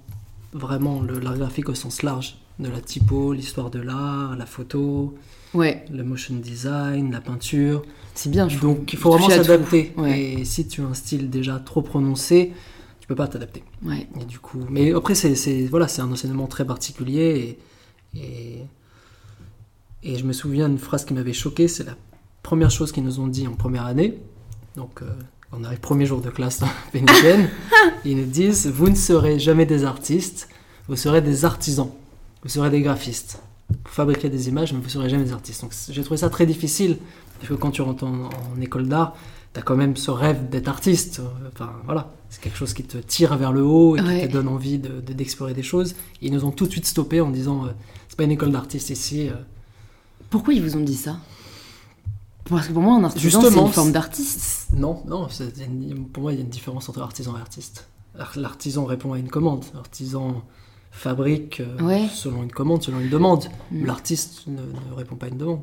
vraiment 0.53 1.03
l'art 1.03 1.37
graphique 1.39 1.69
au 1.69 1.75
sens 1.75 2.03
large, 2.03 2.39
de 2.59 2.69
la 2.69 2.81
typo, 2.81 3.33
l'histoire 3.33 3.71
de 3.71 3.81
l'art, 3.81 4.37
la 4.37 4.47
photo, 4.47 5.15
Ouais, 5.55 5.85
le 5.91 6.05
motion 6.05 6.37
design, 6.37 7.11
la 7.11 7.21
peinture. 7.21 7.83
c'est 8.15 8.31
bien. 8.31 8.49
je. 8.49 8.59
Donc 8.61 8.93
il 8.93 8.99
faut 8.99 9.11
vraiment 9.11 9.29
s'adapter. 9.31 9.93
Ouais. 9.97 10.21
Et 10.21 10.45
si 10.45 10.69
tu 10.69 10.81
as 10.83 10.85
un 10.85 10.95
style 10.95 11.29
déjà 11.29 11.59
trop 11.59 11.83
prononcé, 11.83 12.53
tu 13.01 13.09
peux 13.09 13.17
pas 13.17 13.27
t'adapter. 13.27 13.65
Ouais. 13.83 14.07
Et 14.21 14.25
du 14.25 14.39
coup, 14.39 14.61
mais 14.71 14.93
après 14.95 15.17
c'est 15.17 15.35
c'est- 15.35 15.67
voilà, 15.67 15.89
c'est 15.89 16.03
un 16.03 16.13
enseignement 16.13 16.47
très 16.47 16.65
particulier 16.65 17.59
et, 18.15 18.19
et 18.21 18.59
et 20.03 20.17
je 20.19 20.25
me 20.25 20.33
souviens 20.33 20.69
d'une 20.69 20.79
phrase 20.79 21.05
qui 21.05 21.15
m'avait 21.15 21.33
choqué, 21.33 21.67
c'est 21.69 21.85
la 21.85 21.97
première 22.43 22.71
chose 22.71 22.91
qu'ils 22.93 23.05
nous 23.05 23.19
ont 23.21 23.27
dit 23.27 23.47
en 23.49 23.55
première 23.55 23.87
année. 23.87 24.19
Donc 24.77 25.03
euh, 25.03 25.11
on 25.53 25.65
arrive 25.65 25.81
premier 25.81 26.07
jour 26.07 26.21
de 26.21 26.31
classe 26.31 26.59
dans 26.61 26.69
Pénitienne, 26.93 27.49
ils 28.05 28.17
nous 28.17 28.25
disent 28.27 28.67
vous 28.69 28.89
ne 28.89 28.95
serez 28.95 29.39
jamais 29.39 29.67
des 29.67 29.85
artistes, 29.85 30.49
vous 30.89 30.97
serez 30.97 31.21
des 31.23 31.45
artisans, 31.45 31.91
vous 32.43 32.49
serez 32.49 32.71
des 32.71 32.81
graphistes. 32.83 33.41
Vous 33.71 33.77
fabriquez 33.93 34.29
des 34.29 34.49
images, 34.49 34.73
mais 34.73 34.81
vous 34.81 34.89
serez 34.89 35.09
jamais 35.09 35.23
des 35.25 35.33
artistes. 35.33 35.61
Donc 35.63 35.73
j'ai 35.91 36.03
trouvé 36.03 36.17
ça 36.19 36.29
très 36.29 36.45
difficile 36.47 36.99
parce 37.39 37.49
que 37.49 37.55
quand 37.55 37.71
tu 37.71 37.83
rentres 37.83 38.05
en, 38.05 38.25
en 38.57 38.61
école 38.61 38.89
d'art, 38.89 39.15
T'as 39.53 39.63
quand 39.63 39.75
même 39.75 39.97
ce 39.97 40.13
rêve 40.13 40.49
d'être 40.49 40.69
artiste. 40.69 41.21
Enfin, 41.53 41.73
voilà. 41.85 42.09
C'est 42.29 42.41
quelque 42.41 42.57
chose 42.57 42.73
qui 42.73 42.85
te 42.85 42.99
tire 42.99 43.37
vers 43.37 43.53
le 43.53 43.65
haut 43.65 43.97
et 43.97 44.01
Ouais. 44.01 44.21
qui 44.21 44.29
te 44.29 44.33
donne 44.35 44.47
envie 44.47 44.79
de- 44.79 45.01
de- 45.01 45.13
d'explorer 45.13 45.55
des 45.55 45.65
choses. 45.65 45.97
Ils 46.23 46.33
nous 46.33 46.45
ont 46.45 46.53
tout 46.53 46.67
de 46.67 46.71
suite 46.71 46.87
stoppé 46.87 47.21
en 47.21 47.31
disant 47.31 47.65
euh, 47.65 47.71
c'est 48.09 48.17
pas 48.17 48.23
une 48.23 48.31
école 48.31 48.53
d'artistes 48.53 48.91
ici. 48.91 49.29
euh. 49.29 49.33
Pourquoi 50.31 50.55
ils 50.55 50.63
vous 50.63 50.77
ont 50.77 50.85
dit 50.85 50.95
ça? 50.95 51.17
Parce 52.49 52.69
que 52.69 52.73
pour 52.73 52.83
moi, 52.83 52.95
un 52.97 53.05
artisan, 53.05 53.41
c'est 53.43 53.49
une 53.61 53.69
forme 53.69 53.93
d'artiste. 53.93 54.69
Non, 54.75 55.03
non, 55.07 55.29
une- 55.65 56.07
pour 56.09 56.23
moi, 56.25 56.33
il 56.33 56.37
y 56.37 56.39
a 56.39 56.45
une 56.45 56.49
différence 56.51 56.89
entre 56.89 57.01
artisan 57.03 57.37
et 57.37 57.41
artiste. 57.41 57.89
Ar- 58.19 58.33
L'artisan 58.37 58.85
répond 58.87 59.13
à 59.13 59.19
une 59.19 59.29
commande. 59.29 59.65
L'artisan 59.75 60.43
fabrique 60.91 61.61
euh, 61.61 61.81
Ouais. 61.83 62.09
selon 62.13 62.43
une 62.43 62.51
commande, 62.51 62.83
selon 62.83 62.99
une 63.01 63.11
demande. 63.11 63.45
Mm. 63.71 63.87
L'artiste 63.87 64.47
ne, 64.49 64.61
ne 64.63 64.95
répond 64.97 65.15
pas 65.17 65.27
à 65.27 65.29
une 65.29 65.39
demande. 65.39 65.61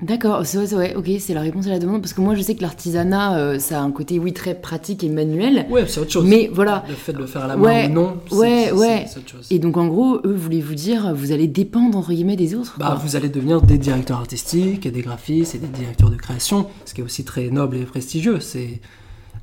D'accord, 0.00 0.46
c'est 0.46 0.58
vrai, 0.58 0.66
c'est 0.68 0.74
vrai, 0.76 0.94
ok, 0.94 1.10
c'est 1.18 1.34
la 1.34 1.40
réponse 1.40 1.66
à 1.66 1.70
la 1.70 1.80
demande. 1.80 2.00
Parce 2.02 2.12
que 2.12 2.20
moi, 2.20 2.36
je 2.36 2.42
sais 2.42 2.54
que 2.54 2.62
l'artisanat, 2.62 3.36
euh, 3.36 3.58
ça 3.58 3.80
a 3.80 3.82
un 3.82 3.90
côté, 3.90 4.20
oui, 4.20 4.32
très 4.32 4.54
pratique 4.54 5.02
et 5.02 5.08
manuel. 5.08 5.66
Ouais, 5.70 5.86
c'est 5.88 5.98
autre 5.98 6.12
chose. 6.12 6.24
Mais 6.24 6.48
voilà. 6.52 6.84
Le 6.88 6.94
fait 6.94 7.12
de 7.12 7.18
le 7.18 7.26
faire 7.26 7.42
à 7.44 7.48
la 7.48 7.56
main 7.56 7.62
Ouais, 7.64 7.86
ou 7.86 7.92
non, 7.94 8.16
c'est- 8.28 8.34
ouais, 8.36 8.70
ouais. 8.72 9.06
c'est 9.08 9.18
autre 9.18 9.28
chose. 9.28 9.46
Et 9.50 9.58
donc, 9.58 9.76
en 9.76 9.88
gros, 9.88 10.20
eux, 10.24 10.34
voulaient 10.36 10.60
vous 10.60 10.76
dire, 10.76 11.12
vous 11.16 11.32
allez 11.32 11.48
dépendre, 11.48 11.98
entre 11.98 12.10
guillemets, 12.12 12.36
des 12.36 12.54
autres. 12.54 12.76
Bah, 12.78 12.86
quoi. 12.92 12.94
vous 13.04 13.16
allez 13.16 13.28
devenir 13.28 13.60
des 13.60 13.76
directeurs 13.76 14.18
artistiques 14.18 14.86
et 14.86 14.92
des 14.92 15.02
graphistes 15.02 15.56
et 15.56 15.58
des 15.58 15.66
directeurs 15.66 16.10
de 16.10 16.16
création, 16.16 16.66
ce 16.84 16.94
qui 16.94 17.00
est 17.00 17.04
aussi 17.04 17.24
très 17.24 17.50
noble 17.50 17.76
et 17.76 17.82
prestigieux. 17.84 18.38
C'est 18.38 18.80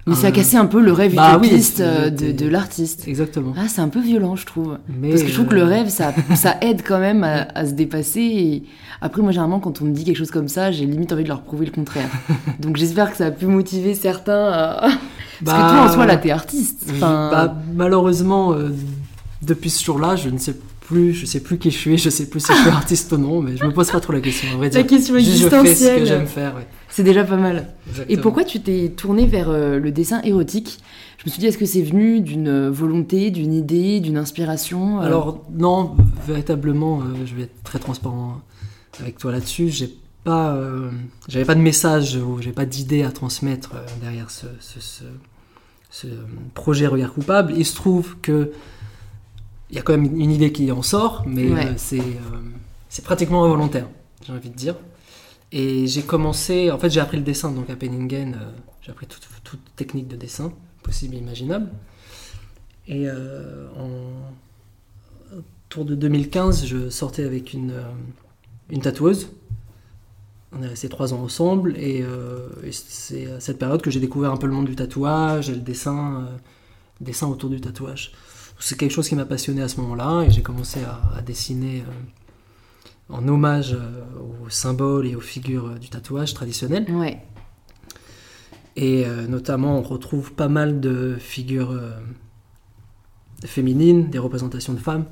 Mais 0.07 0.15
ça 0.15 0.27
a 0.27 0.31
cassé 0.31 0.55
un 0.55 0.67
peu 0.67 0.81
le 0.81 0.91
rêve 0.91 1.15
Bah 1.15 1.31
utopiste 1.31 1.79
euh, 1.79 2.11
de, 2.11 2.47
l'artiste. 2.47 3.07
Exactement. 3.07 3.53
Ah, 3.57 3.67
c'est 3.67 3.81
un 3.81 3.87
peu 3.87 3.99
violent, 3.99 4.35
je 4.35 4.45
trouve. 4.45 4.77
Mais, 4.87 5.09
Parce 5.09 5.23
que 5.23 5.29
je 5.29 5.33
trouve 5.33 5.47
que 5.47 5.55
le 5.55 5.61
euh, 5.61 5.65
rêve, 5.65 5.89
ça, 5.89 6.13
ça 6.35 6.57
aide 6.61 6.83
quand 6.85 6.99
même 6.99 7.23
à, 7.23 7.47
à 7.55 7.65
se 7.65 7.71
dépasser. 7.71 8.19
Et 8.21 8.63
après, 9.01 9.23
moi, 9.23 9.31
généralement, 9.31 9.59
quand 9.59 9.81
on 9.81 9.85
me 9.85 9.91
dit 9.91 10.03
quelque 10.03 10.17
chose 10.17 10.29
comme 10.29 10.47
ça, 10.47 10.71
j'ai 10.71 10.85
limite 10.85 11.11
envie 11.11 11.23
de 11.23 11.29
leur 11.29 11.41
prouver 11.41 11.65
le 11.65 11.71
contraire. 11.71 12.09
Donc, 12.59 12.77
j'espère 12.77 13.09
que 13.09 13.17
ça 13.17 13.27
a 13.27 13.31
pu 13.31 13.47
motiver 13.47 13.95
certains 13.95 14.47
à... 14.51 14.81
Parce 15.43 15.57
bah, 15.57 15.67
que 15.67 15.73
toi, 15.73 15.81
en 15.81 15.93
soi, 15.93 16.05
là, 16.05 16.17
t'es 16.17 16.31
artiste. 16.31 16.87
Enfin, 16.91 17.29
bah, 17.31 17.55
malheureusement, 17.73 18.53
euh, 18.53 18.69
depuis 19.41 19.69
ce 19.69 19.83
jour-là, 19.83 20.15
je 20.15 20.29
ne 20.29 20.37
sais 20.37 20.55
plus, 20.81 21.13
je 21.13 21.25
sais 21.25 21.39
plus 21.39 21.57
qui 21.57 21.71
je 21.71 21.77
suis, 21.77 21.97
je 21.97 22.09
sais 22.09 22.27
plus 22.27 22.39
si 22.39 22.53
je 22.53 22.59
suis 22.59 22.69
artiste 22.69 23.11
ou 23.11 23.17
non, 23.17 23.41
mais 23.41 23.57
je 23.57 23.65
me 23.65 23.71
pose 23.73 23.89
pas 23.91 23.99
trop 23.99 24.13
la 24.13 24.21
question. 24.21 24.47
À 24.53 24.57
vrai 24.57 24.69
la 24.69 24.83
dire. 24.83 24.87
question 24.87 25.17
Juste, 25.17 25.31
je 25.31 25.33
fais 25.33 25.49
ce 25.49 25.49
que 25.49 25.55
existentielle. 25.55 26.05
j'aime 26.05 26.27
faire. 26.27 26.55
ouais. 26.55 26.67
C'est 26.95 27.03
déjà 27.03 27.25
pas 27.25 27.35
mal. 27.35 27.67
Et 28.07 28.15
pourquoi 28.15 28.45
tu 28.45 28.61
t'es 28.61 28.87
tourné 28.95 29.25
vers 29.25 29.49
euh, 29.49 29.79
le 29.79 29.91
dessin 29.91 30.21
érotique? 30.21 30.79
Je 31.17 31.25
me 31.25 31.29
suis 31.29 31.41
dit, 31.41 31.47
est-ce 31.47 31.57
que 31.57 31.65
c'est 31.65 31.81
venu 31.81 32.21
d'une 32.21 32.47
euh, 32.47 32.71
volonté, 32.71 33.31
d'une 33.31 33.51
idée, 33.53 33.99
d'une 33.99 34.15
inspiration 34.15 35.01
euh, 35.01 35.05
Alors 35.05 35.43
non, 35.51 35.97
véritablement, 36.25 37.01
je 37.25 37.35
vais 37.35 37.41
être 37.43 37.63
très 37.65 37.79
transparent 37.79 38.39
avec 39.01 39.17
toi 39.17 39.33
là-dessus. 39.33 39.67
J'ai 39.67 39.93
pas, 40.23 40.53
euh, 40.55 40.89
j'avais 41.27 41.43
pas 41.43 41.55
de 41.55 41.59
message 41.59 42.15
ou 42.15 42.41
j'ai 42.41 42.53
pas 42.53 42.65
d'idée 42.65 43.03
à 43.03 43.11
transmettre 43.11 43.71
derrière 44.01 44.29
ce, 44.31 44.45
ce, 44.61 44.79
ce- 44.79 45.03
ce, 45.89 46.07
projet 46.53 46.87
Regard 46.87 47.11
coupable. 47.13 47.53
Il 47.57 47.65
se 47.65 47.75
trouve 47.75 48.15
que 48.21 48.53
il 49.69 49.75
y 49.75 49.79
a 49.79 49.81
quand 49.81 49.97
même 49.97 50.17
une 50.17 50.31
idée 50.31 50.53
qui 50.53 50.71
en 50.71 50.81
sort, 50.81 51.25
mais 51.27 51.51
Ouais. 51.51 51.65
euh, 51.65 51.73
c'est 51.75 51.99
euh, 51.99 52.39
c'est 52.87 53.03
pratiquement 53.03 53.43
involontaire, 53.43 53.87
j'ai 54.25 54.31
envie 54.31 54.49
de 54.49 54.55
dire. 54.55 54.75
Et 55.57 55.87
j'ai 55.87 56.01
commencé, 56.03 56.69
en 56.69 56.77
fait, 56.77 56.89
j'ai 56.89 56.99
appris 56.99 57.17
le 57.17 57.23
dessin 57.23 57.51
donc 57.51 57.69
à 57.69 57.75
Penningen. 57.75 58.35
euh, 58.35 58.51
j'ai 58.81 58.91
appris 58.91 59.07
toute, 59.07 59.27
toute 59.43 59.61
technique 59.75 60.07
de 60.07 60.17
dessin 60.17 60.51
possible 60.83 61.15
et 61.15 61.19
imaginable. 61.19 61.69
Et 62.87 63.07
euh, 63.07 63.67
en 63.77 65.39
autour 65.69 65.85
de 65.85 65.95
2015, 65.95 66.65
je 66.65 66.89
sortais 66.89 67.23
avec 67.23 67.53
une, 67.53 67.71
euh, 67.71 67.83
une 68.69 68.81
tatoueuse. 68.81 69.29
On 70.57 70.63
est 70.63 70.67
restés 70.67 70.89
trois 70.89 71.13
ans 71.13 71.21
ensemble 71.21 71.75
et, 71.77 72.01
euh, 72.01 72.47
c'est 72.71 73.29
à 73.31 73.39
cette 73.39 73.59
période 73.59 73.81
que 73.81 73.91
j'ai 73.91 73.99
découvert 73.99 74.31
un 74.31 74.37
peu 74.37 74.47
le 74.47 74.53
monde 74.53 74.67
du 74.67 74.75
tatouage 74.75 75.49
et 75.49 75.53
le 75.53 75.61
dessin, 75.61 76.21
euh, 76.21 76.37
dessin 77.01 77.27
autour 77.27 77.49
du 77.49 77.59
tatouage. 77.59 78.13
C'est 78.59 78.77
quelque 78.77 78.91
chose 78.91 79.09
qui 79.09 79.15
m'a 79.15 79.25
passionné 79.25 79.61
à 79.61 79.67
ce 79.67 79.81
moment-là 79.81 80.23
et 80.23 80.31
j'ai 80.31 80.41
commencé 80.41 80.79
à, 80.81 81.21
dessiner 81.21 81.81
euh, 81.81 81.91
en 83.09 83.27
hommage 83.27 83.73
euh, 83.73 84.01
aux 84.43 84.49
symboles 84.49 85.07
et 85.07 85.15
aux 85.15 85.21
figures 85.21 85.67
euh, 85.67 85.77
du 85.77 85.89
tatouage 85.89 86.33
traditionnel. 86.33 86.85
Ouais. 86.89 87.21
Et 88.75 89.05
euh, 89.05 89.27
notamment, 89.27 89.79
on 89.79 89.81
retrouve 89.81 90.33
pas 90.33 90.47
mal 90.49 90.79
de 90.79 91.15
figures 91.19 91.71
euh, 91.71 91.91
féminines, 93.45 94.09
des 94.09 94.19
représentations 94.19 94.73
de 94.73 94.79
femmes 94.79 95.05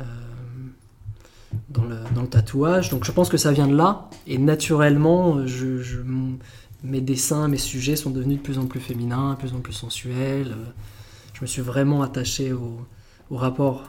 euh, 0.00 0.04
dans, 1.68 1.84
le, 1.84 1.96
dans 2.14 2.22
le 2.22 2.28
tatouage. 2.28 2.90
Donc 2.90 3.04
je 3.04 3.12
pense 3.12 3.28
que 3.28 3.36
ça 3.38 3.52
vient 3.52 3.68
de 3.68 3.76
là. 3.76 4.10
Et 4.26 4.36
naturellement, 4.38 5.46
je, 5.46 5.80
je- 5.82 6.00
mon- 6.00 6.38
mes 6.82 7.00
dessins, 7.00 7.46
mes 7.48 7.58
sujets 7.58 7.96
sont 7.96 8.10
devenus 8.10 8.38
de 8.38 8.42
plus 8.42 8.58
en 8.58 8.66
plus 8.66 8.80
féminins, 8.80 9.34
de 9.34 9.38
plus 9.38 9.54
en 9.54 9.60
plus 9.60 9.72
sensuels. 9.74 10.54
Je 11.34 11.40
me 11.42 11.46
suis 11.46 11.62
vraiment 11.62 12.02
attaché 12.02 12.52
au, 12.52 12.80
au 13.30 13.36
rapport 13.36 13.84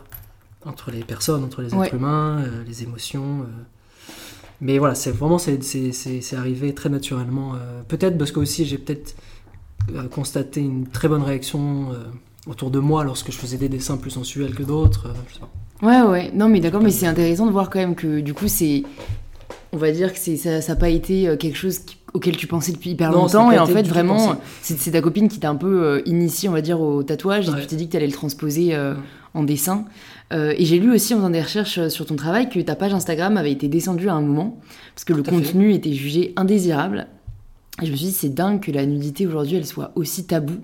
entre 0.65 0.91
les 0.91 1.03
personnes, 1.03 1.43
entre 1.43 1.61
les 1.61 1.73
Ouais. 1.73 1.87
êtres 1.87 1.95
humains, 1.95 2.39
euh, 2.41 2.63
les 2.67 2.83
émotions. 2.83 3.41
euh. 3.41 3.45
Mais 4.61 4.77
voilà, 4.77 4.93
c'est 4.95 5.11
vraiment 5.11 5.37
c'est, 5.39 5.63
c'est, 5.63 5.91
c'est- 5.91 6.21
c'est 6.21 6.35
arrivé 6.35 6.73
très 6.75 6.89
naturellement. 6.89 7.53
euh, 7.55 7.81
peut-être 7.87 8.17
parce 8.17 8.31
que 8.31 8.39
aussi 8.39 8.65
j'ai 8.65 8.77
peut-être 8.77 9.15
constaté 10.11 10.61
une 10.61 10.85
très 10.87 11.07
bonne 11.07 11.23
réaction 11.23 11.87
autour 12.47 12.69
de 12.69 12.79
moi 12.79 13.03
lorsque 13.03 13.31
je 13.31 13.37
faisais 13.37 13.57
des 13.57 13.67
dessins 13.69 13.97
plus 13.97 14.11
sensuels 14.11 14.53
que 14.53 14.63
d'autres. 14.63 15.07
je 15.27 15.33
sais 15.35 15.39
pas. 15.39 15.49
Ouais, 15.81 16.07
ouais. 16.07 16.31
Non, 16.35 16.47
mais 16.47 16.59
d'accord, 16.59 16.81
mais 16.81 16.91
c'est 16.91 17.07
intéressant 17.07 17.47
de 17.47 17.51
voir 17.51 17.69
quand 17.71 17.79
même 17.79 17.95
que 17.95 18.19
du 18.19 18.33
coup, 18.35 18.47
c'est. 18.47 18.83
On 19.73 19.77
va 19.77 19.91
dire 19.91 20.13
que 20.13 20.19
c'est 20.19 20.37
ça 20.37 20.59
n'a 20.59 20.75
pas 20.75 20.89
été 20.89 21.35
quelque 21.39 21.57
chose 21.57 21.79
qui- 21.79 21.97
auquel 22.13 22.35
tu 22.37 22.47
pensais 22.47 22.71
depuis 22.71 22.91
hyper 22.91 23.11
Non, 23.11 23.23
longtemps. 23.23 23.51
Et 23.51 23.59
en 23.59 23.65
fait, 23.65 23.87
vraiment, 23.87 24.35
c'est 24.61 24.91
ta 24.91 25.01
copine 25.01 25.27
qui 25.29 25.39
t'a 25.39 25.49
un 25.49 25.55
peu 25.55 25.83
euh, 25.83 26.01
initié, 26.05 26.49
on 26.49 26.51
va 26.53 26.61
dire, 26.61 26.81
au 26.81 27.03
tatouage. 27.03 27.49
Et 27.49 27.51
tu 27.61 27.67
t'es 27.67 27.75
dit 27.75 27.85
que 27.87 27.91
tu 27.91 27.97
allais 27.97 28.07
le 28.07 28.13
transposer 28.13 28.73
euh, 28.75 28.93
Ouais. 28.93 28.99
en 29.33 29.43
dessin. 29.43 29.85
Euh, 30.33 30.53
et 30.57 30.65
j'ai 30.65 30.79
lu 30.79 30.91
aussi 30.93 31.13
en 31.13 31.17
faisant 31.17 31.29
des 31.29 31.41
recherches 31.41 31.77
euh, 31.77 31.89
sur 31.89 32.05
ton 32.05 32.15
travail 32.15 32.49
que 32.49 32.59
ta 32.59 32.75
page 32.75 32.93
Instagram 32.93 33.37
avait 33.37 33.51
été 33.51 33.67
descendue 33.69 34.09
à 34.09 34.13
un 34.13 34.21
moment 34.21 34.59
parce 34.95 35.03
que 35.05 35.13
le 35.13 35.23
fait. 35.23 35.31
contenu 35.31 35.73
était 35.73 35.93
jugé 35.93 36.33
indésirable. 36.35 37.07
Et 37.81 37.85
je 37.85 37.91
me 37.91 37.95
suis 37.95 38.07
dit, 38.07 38.11
c'est 38.11 38.33
dingue 38.33 38.59
que 38.59 38.71
la 38.71 38.85
nudité 38.85 39.25
aujourd'hui, 39.25 39.55
elle 39.55 39.65
soit 39.65 39.91
aussi 39.95 40.25
taboue. 40.25 40.59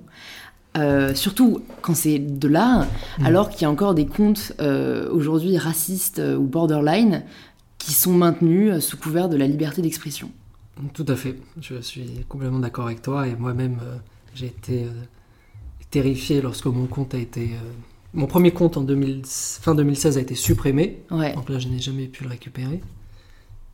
Euh, 0.77 1.15
surtout 1.15 1.61
quand 1.81 1.95
c'est 1.95 2.19
de 2.19 2.47
l'art, 2.47 2.85
Mm. 3.19 3.25
alors 3.25 3.49
qu'il 3.49 3.63
y 3.63 3.65
a 3.65 3.71
encore 3.71 3.95
des 3.95 4.05
comptes 4.05 4.51
euh, 4.61 5.09
aujourd'hui 5.11 5.57
racistes 5.57 6.19
euh, 6.19 6.35
ou 6.37 6.43
borderline 6.43 7.23
qui 7.79 7.93
sont 7.93 8.11
maintenus 8.13 8.77
sous 8.83 8.97
couvert 8.97 9.27
de 9.29 9.37
la 9.37 9.47
liberté 9.47 9.81
d'expression. 9.81 10.29
Tout 10.93 11.05
à 11.07 11.15
fait. 11.15 11.35
Je 11.61 11.81
suis 11.81 12.25
complètement 12.29 12.59
d'accord 12.59 12.85
avec 12.87 13.01
toi 13.01 13.27
et 13.27 13.35
moi-même 13.35 13.79
euh, 13.83 13.97
j'ai 14.35 14.47
été 14.47 14.83
euh, 14.83 14.89
terrifié 15.91 16.41
lorsque 16.41 16.65
mon 16.67 16.85
compte 16.87 17.13
a 17.13 17.17
été. 17.17 17.51
euh, 17.53 17.71
mon 18.13 18.27
premier 18.27 18.51
compte 18.51 18.77
en 18.77 18.81
2000 18.81 19.21
fin 19.25 19.75
2016 19.75 20.17
a 20.17 20.21
été 20.21 20.35
supprimé. 20.35 21.03
Ouais, 21.11 21.33
Donc 21.35 21.49
là, 21.49 21.59
je 21.59 21.67
n'ai 21.67 21.79
jamais 21.79 22.07
pu 22.07 22.23
le 22.23 22.29
récupérer. 22.29 22.81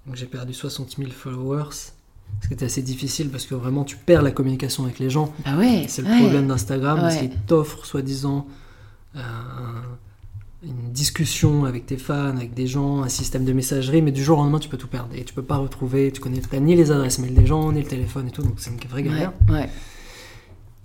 Donc 0.06 0.16
j'ai 0.16 0.26
perdu 0.26 0.54
60 0.54 0.96
000 0.98 1.12
followers. 1.12 1.70
Ce 2.42 2.48
qui 2.48 2.54
était 2.56 2.66
assez 2.66 2.82
difficile 2.82 3.30
parce 3.30 3.46
que 3.46 3.54
vraiment 3.56 3.84
tu 3.84 3.96
perds 3.96 4.22
la 4.24 4.32
communication 4.32 4.84
avec 4.86 5.00
les 5.00 5.10
gens. 5.10 5.32
bah 5.46 5.56
ouais, 5.58 5.86
C'est 5.88 6.02
le 6.02 6.10
ouais. 6.10 6.20
problème 6.20 6.48
d'Instagram, 6.48 7.00
parce 7.00 7.18
qu'il 7.18 7.30
t'offre 7.48 7.86
soi-disant 7.86 8.48
un- 9.16 9.84
une 10.66 10.92
discussion 10.92 11.66
avec 11.66 11.86
tes 11.86 11.98
fans, 11.98 12.36
avec 12.38 12.54
des 12.54 12.68
gens, 12.68 13.04
un 13.04 13.10
système 13.10 13.46
de 13.46 13.54
messagerie, 13.54 14.02
mais 14.02 14.12
du 14.12 14.24
jour 14.24 14.40
au 14.40 14.42
lendemain 14.42 14.60
tu 14.60 14.70
peux 14.70 14.78
tout 14.78 14.88
perdre 14.88 15.10
et 15.16 15.24
tu 15.24 15.34
peux 15.34 15.44
pas 15.44 15.58
retrouver, 15.58 16.12
tu 16.12 16.22
connais 16.22 16.40
pas 16.40 16.60
ni 16.60 16.76
les 16.76 16.92
adresses 16.92 17.20
mail 17.20 17.34
des 17.34 17.46
gens, 17.46 17.72
ni 17.72 17.82
le 17.82 17.88
téléphone 17.88 18.28
et 18.28 18.32
tout, 18.32 18.44
donc 18.44 18.54
c'est 18.58 18.72
une 18.72 18.78
vraie 18.90 19.04
galère. 19.04 19.34
ouais. 19.50 19.70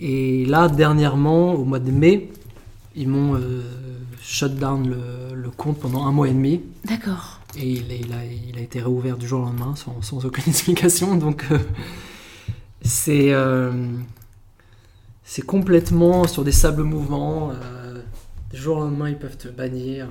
Et 0.01 0.47
là, 0.47 0.69
dernièrement, 0.69 1.55
au 1.55 1.65
mois 1.65 1.81
de 1.81 1.91
mai, 1.91 2.31
ils 2.95 3.09
m'ont 3.09 3.35
euh, 3.35 3.63
shut 4.21 4.55
down 4.55 4.89
le, 4.89 5.35
le 5.35 5.51
compte 5.51 5.79
pendant 5.81 6.07
un 6.07 6.13
mois 6.13 6.29
et 6.29 6.33
demi. 6.33 6.61
D'accord. 6.85 7.41
Et 7.57 7.69
il, 7.69 8.13
a, 8.13 8.25
il 8.25 8.57
a 8.59 8.61
été 8.61 8.81
réouvert 8.81 9.17
du 9.17 9.27
jour 9.27 9.41
au 9.41 9.45
lendemain 9.45 9.75
sans, 9.75 10.01
sans 10.03 10.25
aucune 10.25 10.45
explication. 10.49 11.17
Donc 11.17 11.47
euh, 11.51 11.59
c'est 12.83 13.33
euh, 13.33 13.73
c'est 15.25 15.45
complètement 15.45 16.27
sur 16.29 16.45
des 16.45 16.53
sables 16.53 16.85
mouvants. 16.85 17.53
Euh, 18.53 18.57
du 18.57 18.61
jour 18.63 18.77
au 18.79 18.81
lendemain, 18.81 19.09
ils 19.09 19.19
peuvent 19.19 19.37
te 19.37 19.49
bannir. 19.49 20.09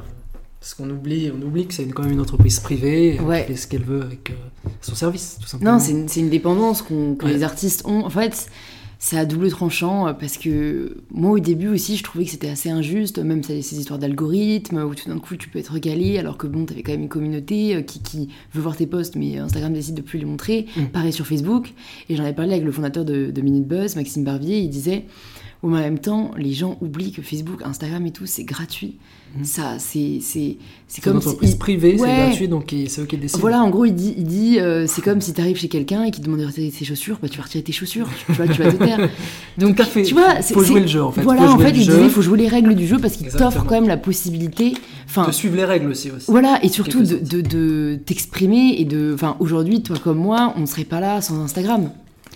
Parce 0.60 0.74
qu'on 0.74 0.90
oublie, 0.90 1.32
on 1.38 1.42
oublie 1.46 1.68
que 1.68 1.74
c'est 1.74 1.86
quand 1.88 2.04
même 2.04 2.14
une 2.14 2.20
entreprise 2.20 2.60
privée 2.60 3.20
Ouais. 3.22 3.42
qui 3.46 3.54
fait 3.54 3.56
ce 3.58 3.68
qu'elle 3.68 3.84
veut 3.84 4.02
avec 4.02 4.32
euh, 4.32 4.70
son 4.82 4.96
service, 4.96 5.38
tout 5.42 5.48
simplement. 5.48 5.74
Non, 5.74 5.80
c'est 5.80 6.20
une, 6.20 6.30
dépendance 6.30 6.82
que 6.82 6.94
Ouais. 7.24 7.32
les 7.34 7.44
artistes 7.44 7.84
ont. 7.86 8.04
En 8.04 8.10
fait, 8.10 8.50
c'est 9.00 9.18
à 9.18 9.26
double 9.26 9.50
tranchant 9.50 10.08
euh, 10.08 10.14
parce 10.14 10.38
que 10.40 10.98
moi, 11.12 11.30
au 11.32 11.40
début 11.40 11.68
aussi, 11.68 11.96
je 11.96 12.04
trouvais 12.04 12.26
que 12.26 12.32
c'était 12.32 12.50
assez 12.50 12.70
injuste, 12.70 13.20
même 13.20 13.44
ces, 13.44 13.62
ces 13.62 13.80
histoires 13.80 14.00
d'algorithmes 14.00 14.80
où 14.80 14.96
tout 14.96 15.08
d'un 15.08 15.20
coup 15.20 15.36
tu 15.38 15.48
peux 15.48 15.60
être 15.60 15.74
recalé 15.74 16.18
alors 16.18 16.38
que 16.38 16.48
bon, 16.48 16.66
t'avais 16.66 16.82
quand 16.82 16.92
même 16.94 17.04
une 17.04 17.08
communauté 17.10 17.76
euh, 17.76 17.82
qui, 17.84 18.00
qui 18.02 18.30
veut 18.54 18.62
voir 18.62 18.76
tes 18.76 18.88
posts, 18.88 19.16
mais 19.16 19.38
Instagram 19.38 19.72
décide 19.72 19.96
de 19.96 20.02
plus 20.02 20.18
les 20.18 20.26
montrer. 20.26 20.66
Mm. 20.76 20.86
Pareil 20.86 21.14
sur 21.14 21.28
Facebook. 21.28 21.72
Et 22.10 22.16
j'en 22.16 22.24
avais 22.24 22.34
parlé 22.34 22.54
avec 22.54 22.66
le 22.66 22.72
fondateur 22.72 23.06
de, 23.06 23.30
de 23.30 23.42
Minute 23.42 23.68
Buzz, 23.68 23.96
Maxime 23.96 24.24
Barbier, 24.24 24.58
il 24.58 24.70
disait. 24.70 25.06
Au 25.64 25.70
même 25.70 25.98
temps, 25.98 26.32
les 26.38 26.54
gens 26.54 26.78
oublient 26.82 27.12
que 27.12 27.24
Facebook, 27.24 27.62
Instagram 27.64 28.06
et 28.06 28.12
tout, 28.12 28.28
c'est 28.28 28.44
gratuit. 28.44 28.98
Mm. 29.38 29.44
Ça, 29.44 29.76
c'est 29.80 30.20
c'est 30.22 30.58
c'est 30.88 31.04
une 31.06 31.12
comme 31.14 31.22
si- 31.22 31.28
entreprise 31.30 31.56
privée, 31.56 32.00
Ouais. 32.00 32.08
c'est 32.08 32.26
gratuit, 32.28 32.48
donc 32.48 32.74
c'est 32.88 33.02
eux 33.02 33.06
qui 33.06 33.18
décident. 33.18 33.42
voilà, 33.42 33.62
en 33.64 33.70
gros, 33.72 33.84
il 33.86 33.96
dit, 33.96 34.14
il 34.18 34.24
dit 34.26 34.60
euh, 34.60 34.86
c'est 34.88 35.02
comme 35.02 35.20
si 35.20 35.34
t'arrives 35.34 35.58
chez 35.58 35.68
quelqu'un 35.68 36.04
et 36.04 36.12
qu'il 36.12 36.22
te 36.22 36.28
demande 36.30 36.42
de 36.42 36.46
retirer 36.46 36.70
ses 36.70 36.86
chaussures, 36.86 37.18
bah 37.22 37.28
tu 37.28 37.38
vas 37.40 37.44
retirer 37.44 37.64
tes 37.64 37.72
chaussures, 37.72 38.08
tu, 38.20 38.26
tu 38.28 38.32
vois, 38.34 38.48
tu 38.48 38.62
vas 38.62 38.72
te 38.72 38.78
taire. 38.78 39.10
Donc, 39.58 39.76
Tout 39.78 39.82
à 39.82 39.86
fait. 39.86 40.04
tu 40.04 40.14
vois, 40.14 40.42
c'est- 40.44 40.54
faut 40.54 40.64
jouer 40.64 40.82
le 40.82 40.88
jeu 40.88 41.04
en 41.04 41.12
fait. 41.12 41.22
Voilà, 41.24 41.52
en 41.52 41.58
fait, 41.58 41.70
il 41.72 41.80
disait, 41.80 42.04
il 42.04 42.10
faut 42.12 42.22
jouer 42.22 42.38
les 42.38 42.48
règles 42.48 42.76
du 42.76 42.86
jeu 42.86 43.00
parce 43.00 43.16
qu'il 43.18 43.28
t'offre 43.28 43.64
quand 43.66 43.76
même 43.76 43.88
la 43.88 43.98
possibilité, 43.98 44.76
enfin, 45.08 45.26
de 45.28 45.32
suivre 45.32 45.56
les 45.56 45.66
règles 45.66 45.90
aussi. 45.90 46.12
aussi. 46.12 46.26
voilà, 46.30 46.60
et 46.64 46.70
surtout 46.70 47.02
de, 47.02 47.18
de, 47.18 47.42
de 47.42 48.00
t'exprimer 48.06 48.76
et 48.80 48.86
de, 48.86 49.12
enfin, 49.16 49.36
aujourd'hui, 49.40 49.82
toi 49.82 49.98
comme 50.02 50.20
moi, 50.20 50.54
on 50.56 50.68
serait 50.68 50.84
pas 50.86 51.00
là 51.00 51.20
sans 51.22 51.40
Instagram. 51.42 51.90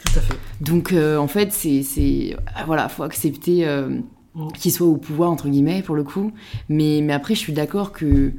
Tout 0.05 0.19
à 0.19 0.21
fait. 0.21 0.33
Donc, 0.61 0.93
euh, 0.93 1.17
en 1.17 1.27
fait, 1.27 1.51
c'est, 1.51 1.83
c'est, 1.83 2.35
ah, 2.55 2.63
voilà, 2.65 2.89
faut 2.89 3.03
accepter 3.03 3.67
euh, 3.67 3.99
Mm. 4.33 4.47
qu'il 4.57 4.71
soit 4.71 4.87
au 4.87 4.95
pouvoir 4.95 5.29
entre 5.29 5.49
guillemets 5.49 5.81
pour 5.81 5.93
le 5.95 6.03
coup. 6.05 6.31
Mais, 6.69 7.01
mais 7.03 7.11
après, 7.11 7.35
je 7.35 7.39
suis 7.39 7.51
d'accord 7.53 7.91
que 7.91 8.31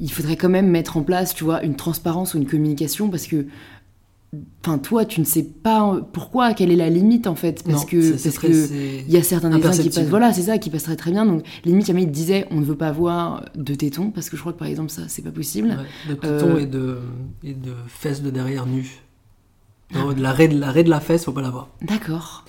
il 0.00 0.10
faudrait 0.10 0.36
quand 0.36 0.48
même 0.48 0.68
mettre 0.68 0.96
en 0.96 1.02
place, 1.02 1.34
tu 1.34 1.44
vois, 1.44 1.62
une 1.64 1.74
transparence 1.76 2.32
ou 2.32 2.38
une 2.38 2.46
communication 2.46 3.10
parce 3.10 3.26
que, 3.26 3.46
enfin, 4.64 4.78
toi, 4.78 5.04
tu 5.04 5.20
ne 5.20 5.24
sais 5.26 5.42
pas 5.42 6.00
pourquoi, 6.12 6.54
quelle 6.54 6.70
est 6.70 6.76
la 6.76 6.88
limite 6.88 7.26
en 7.26 7.34
fait, 7.34 7.62
parce 7.64 7.80
Non, 7.82 7.86
que 7.86 8.10
parce 8.12 8.34
très- 8.36 8.48
que 8.48 8.68
il 9.06 9.10
y 9.12 9.16
a 9.16 9.22
certains 9.22 9.50
dessins 9.50 9.82
qui 9.82 9.90
passent, 9.90 10.08
voilà, 10.08 10.32
c'est 10.32 10.42
ça, 10.42 10.56
qui 10.58 10.70
passeraient 10.70 10.96
très 10.96 11.10
bien. 11.10 11.26
Donc, 11.26 11.42
limite, 11.64 11.86
jamais 11.86 12.02
il 12.04 12.10
disait, 12.10 12.46
on 12.50 12.56
ne 12.60 12.64
veut 12.64 12.76
pas 12.76 12.92
voir 12.92 13.44
de 13.54 13.74
tétons 13.74 14.10
parce 14.10 14.30
que 14.30 14.36
je 14.36 14.40
crois 14.40 14.52
que 14.52 14.58
par 14.58 14.68
exemple 14.68 14.90
ça, 14.90 15.02
c'est 15.08 15.22
pas 15.22 15.30
possible. 15.32 15.68
Ouais, 15.68 16.08
de 16.08 16.14
tétons 16.14 16.56
Euh, 16.56 16.58
et, 16.60 16.66
de, 16.66 16.98
et 17.44 17.52
de 17.54 17.72
fesses 17.88 18.22
de 18.22 18.30
derrière 18.30 18.64
nues. 18.66 18.98
Non, 19.94 20.12
de 20.12 20.20
l'arrêt 20.20 20.48
de, 20.48 20.58
l'arrêt 20.58 20.84
de 20.84 20.90
la 20.90 21.00
fesse, 21.00 21.24
faut 21.24 21.32
pas 21.32 21.40
l'avoir. 21.42 21.68
D'accord. 21.82 22.44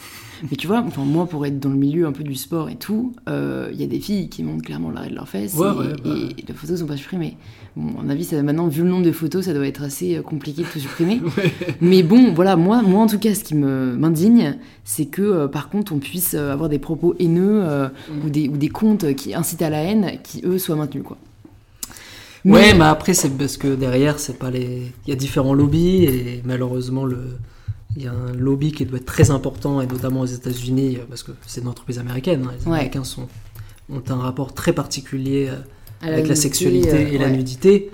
Mais 0.50 0.56
tu 0.56 0.68
vois, 0.68 0.80
enfin, 0.88 1.04
moi, 1.04 1.26
pour 1.26 1.46
être 1.46 1.60
dans 1.60 1.70
le 1.70 1.76
milieu 1.76 2.06
un 2.08 2.14
peu 2.14 2.24
du 2.24 2.36
sport 2.36 2.70
et 2.70 2.76
tout, 2.78 3.14
euh, 3.28 3.70
il 3.74 3.80
y 3.80 3.84
a 3.84 3.88
des 3.88 4.00
filles 4.00 4.30
qui 4.30 4.42
montrent 4.42 4.64
clairement 4.64 4.90
l'arrêt 4.90 5.10
de 5.10 5.16
leurs 5.16 5.28
fesses 5.28 5.54
Ouais, 5.56 5.68
et, 5.68 5.78
ouais, 5.78 5.94
bah. 6.02 6.10
et 6.40 6.42
les 6.48 6.54
photos 6.54 6.80
sont 6.80 6.86
pas 6.86 6.96
supprimées. 6.96 7.36
Bon, 7.76 8.00
à 8.00 8.04
mon 8.04 8.10
avis, 8.10 8.24
ça, 8.24 8.42
maintenant, 8.42 8.68
vu 8.68 8.84
le 8.84 8.90
nombre 8.90 9.04
de 9.06 9.12
photos, 9.12 9.44
ça 9.46 9.54
doit 9.54 9.68
être 9.68 9.84
assez 9.84 10.16
euh, 10.18 10.22
compliqué 10.22 10.62
de 10.62 10.68
tout 10.68 10.80
supprimer. 10.80 11.22
Mais 11.82 12.04
bon, 12.04 12.34
voilà, 12.34 12.56
moi, 12.56 12.82
moi 12.84 13.02
en 13.04 13.08
tout 13.08 13.20
cas, 13.20 13.36
ce 13.36 13.44
qui 13.44 13.54
me 13.56 13.96
m'indigne, 13.98 14.56
c'est 14.86 15.08
que 15.08 15.22
euh, 15.22 15.48
par 15.50 15.70
contre, 15.70 15.92
on 15.94 16.00
puisse 16.00 16.36
euh, 16.36 16.54
avoir 16.54 16.70
des 16.70 16.80
propos 16.80 17.16
haineux 17.20 17.62
euh, 17.64 17.90
Mm. 18.10 18.26
ou, 18.26 18.30
des, 18.30 18.48
ou 18.48 18.56
des 18.58 18.70
comptes 18.70 19.14
qui 19.16 19.34
incitent 19.36 19.62
à 19.62 19.70
la 19.70 19.84
haine, 19.84 20.20
qui 20.24 20.42
eux 20.46 20.58
soient 20.58 20.76
maintenus, 20.78 21.04
quoi. 21.06 21.18
Ouais, 22.46 22.74
mais 22.74 22.86
après, 22.86 23.14
c'est 23.14 23.30
parce 23.30 23.58
que 23.58 23.76
derrière, 23.76 24.20
c'est 24.20 24.38
pas 24.40 24.50
les. 24.50 24.92
Il 25.06 25.10
y 25.10 25.14
a 25.14 25.16
différents 25.16 25.54
lobbies 25.54 26.06
et 26.06 26.42
malheureusement, 26.46 27.06
le. 27.06 27.38
Il 27.98 28.04
y 28.04 28.08
a 28.08 28.12
un 28.14 28.32
lobby 28.34 28.72
qui 28.72 28.86
doit 28.86 29.00
être 29.00 29.06
très 29.06 29.32
important, 29.32 29.82
et 29.82 29.88
notamment 29.88 30.22
aux 30.22 30.26
États-Unis, 30.26 30.98
euh, 30.98 31.06
parce 31.10 31.24
que 31.24 31.32
c'est 31.48 31.62
une 31.62 31.68
entreprise 31.68 31.98
américaine. 32.00 32.44
hein. 32.48 32.52
Les 32.60 32.66
Ouais. 32.68 32.74
Américains 32.78 33.04
sont, 33.04 33.28
ont 33.92 34.02
un 34.10 34.16
rapport 34.18 34.54
très 34.54 34.74
particulier 34.74 35.50
euh, 35.50 35.56
avec 36.08 36.28
la 36.28 36.36
sexualité 36.36 36.94
euh, 36.94 37.12
et 37.14 37.18
la 37.18 37.30
nudité. 37.32 37.90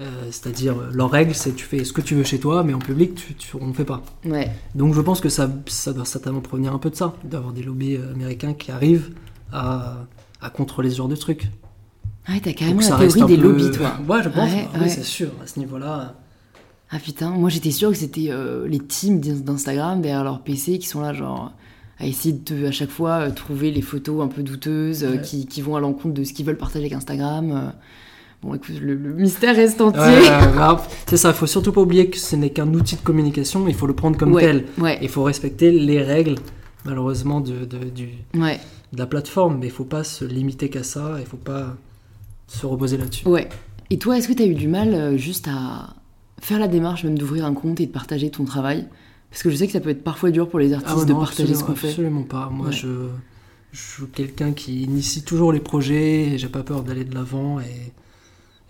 Euh, 0.00 0.04
C'est-à-dire, 0.30 0.74
leur 0.92 1.10
règle, 1.10 1.34
c'est 1.34 1.54
tu 1.54 1.64
fais 1.64 1.84
ce 1.84 1.92
que 1.92 2.00
tu 2.00 2.14
veux 2.16 2.24
chez 2.24 2.40
toi, 2.40 2.64
mais 2.64 2.74
en 2.74 2.78
public, 2.80 3.14
tu, 3.14 3.34
tu- 3.34 3.56
on 3.60 3.68
ne 3.68 3.72
fait 3.72 3.84
pas. 3.84 4.02
Ouais. 4.24 4.50
Donc 4.74 4.92
je 4.94 5.00
pense 5.00 5.20
que 5.20 5.28
ça, 5.28 5.48
ça 5.66 5.92
doit 5.92 6.04
certainement 6.04 6.40
provenir 6.40 6.74
un 6.74 6.78
peu 6.78 6.90
de 6.90 6.96
ça, 6.96 7.14
d'avoir 7.22 7.52
des 7.52 7.62
lobbies 7.62 7.96
américains 8.12 8.54
qui 8.54 8.72
arrivent 8.72 9.10
à, 9.52 9.98
à 10.40 10.50
contrôler 10.50 10.90
ce 10.90 10.96
genre 10.96 11.08
de 11.08 11.16
trucs. 11.16 11.48
Ah 12.26 12.32
Ouais, 12.32 12.40
t'as 12.40 12.52
carrément 12.52 12.80
la 12.80 12.96
théorie 12.98 13.24
des 13.24 13.36
peu- 13.36 13.42
lobbies, 13.42 13.70
toi. 13.72 13.92
Ouais, 14.08 14.22
je 14.22 14.28
pense. 14.28 14.50
Ouais, 14.50 14.88
c'est 14.88 15.02
sûr. 15.02 15.28
À 15.42 15.46
ce 15.46 15.58
niveau-là. 15.58 16.14
Ah 16.94 16.98
putain, 16.98 17.30
moi 17.30 17.48
j'étais 17.48 17.70
sûre 17.70 17.90
que 17.90 17.96
c'était 17.96 18.26
euh, 18.30 18.68
les 18.68 18.78
teams 18.78 19.18
d'In- 19.18 19.40
d'Instagram 19.40 20.02
derrière 20.02 20.24
leur 20.24 20.42
PC 20.42 20.78
qui 20.78 20.86
sont 20.86 21.00
là, 21.00 21.14
genre, 21.14 21.52
à 21.98 22.06
essayer 22.06 22.34
de 22.34 22.44
te, 22.44 22.66
à 22.66 22.70
chaque 22.70 22.90
fois 22.90 23.12
euh, 23.12 23.30
trouver 23.30 23.70
les 23.70 23.80
photos 23.80 24.22
un 24.22 24.28
peu 24.28 24.42
douteuses 24.42 25.02
euh, 25.02 25.12
Ouais. 25.12 25.22
qui, 25.22 25.46
qui 25.46 25.62
vont 25.62 25.74
à 25.74 25.80
l'encontre 25.80 26.12
de 26.14 26.22
ce 26.22 26.34
qu'ils 26.34 26.44
veulent 26.44 26.58
partager 26.58 26.84
avec 26.84 26.92
Instagram. 26.92 27.72
Bon, 28.42 28.52
écoute, 28.54 28.78
le, 28.78 28.94
le 28.94 29.14
mystère 29.14 29.56
reste 29.56 29.80
entier. 29.80 30.02
C'est 31.06 31.16
ça, 31.16 31.28
il 31.30 31.34
faut 31.34 31.46
surtout 31.46 31.72
pas 31.72 31.80
oublier 31.80 32.10
que 32.10 32.18
ce 32.18 32.36
n'est 32.36 32.50
qu'un 32.50 32.72
outil 32.74 32.96
de 32.96 33.00
communication, 33.00 33.66
il 33.68 33.74
faut 33.74 33.86
le 33.86 33.94
prendre 33.94 34.18
comme 34.18 34.38
tel. 34.38 34.66
Il 35.00 35.08
faut 35.08 35.22
respecter 35.22 35.70
les 35.70 36.02
règles, 36.02 36.34
malheureusement, 36.84 37.40
de, 37.40 37.64
de, 37.64 37.78
du- 37.88 38.10
de 38.34 38.98
la 38.98 39.06
plateforme, 39.06 39.56
mais 39.60 39.66
il 39.68 39.72
faut 39.72 39.84
pas 39.86 40.04
se 40.04 40.24
limiter 40.26 40.68
qu'à 40.68 40.82
ça, 40.82 41.16
il 41.20 41.24
faut 41.26 41.36
pas 41.38 41.76
se 42.52 42.66
reposer 42.66 42.96
là-dessus. 42.96 43.26
ouais. 43.28 43.48
Et 43.90 43.98
toi, 43.98 44.16
est-ce 44.16 44.26
que 44.28 44.32
t'as 44.32 44.46
eu 44.46 44.54
du 44.54 44.68
mal 44.68 44.94
euh, 44.94 45.16
juste 45.18 45.48
à 45.48 45.94
faire 46.40 46.58
la 46.58 46.66
démarche 46.68 47.04
même 47.04 47.18
d'ouvrir 47.18 47.44
un 47.44 47.52
compte 47.52 47.78
et 47.80 47.86
de 47.86 47.92
partager 47.92 48.30
ton 48.30 48.44
travail? 48.44 48.88
Parce 49.30 49.42
que 49.42 49.50
je 49.50 49.56
sais 49.56 49.66
que 49.66 49.72
ça 49.72 49.80
peut 49.80 49.90
être 49.90 50.02
parfois 50.04 50.30
dur 50.30 50.48
pour 50.48 50.58
les 50.58 50.72
artistes 50.72 50.92
Ah 50.94 50.98
ouais, 51.00 51.06
de 51.06 51.12
partager 51.12 51.54
ce 51.54 51.62
qu'on 51.64 51.74
fait. 51.74 51.88
Absolument 51.88 52.22
pas. 52.22 52.48
Moi, 52.50 52.68
Ouais. 52.68 52.72
je, 52.72 52.88
je 53.72 53.80
suis 53.80 54.06
quelqu'un 54.06 54.52
qui 54.52 54.82
initie 54.84 55.22
toujours 55.24 55.52
les 55.52 55.60
projets 55.60 56.28
et 56.28 56.38
j'ai 56.38 56.48
pas 56.48 56.62
peur 56.62 56.82
d'aller 56.82 57.04
de 57.04 57.14
l'avant 57.14 57.60
et, 57.60 57.92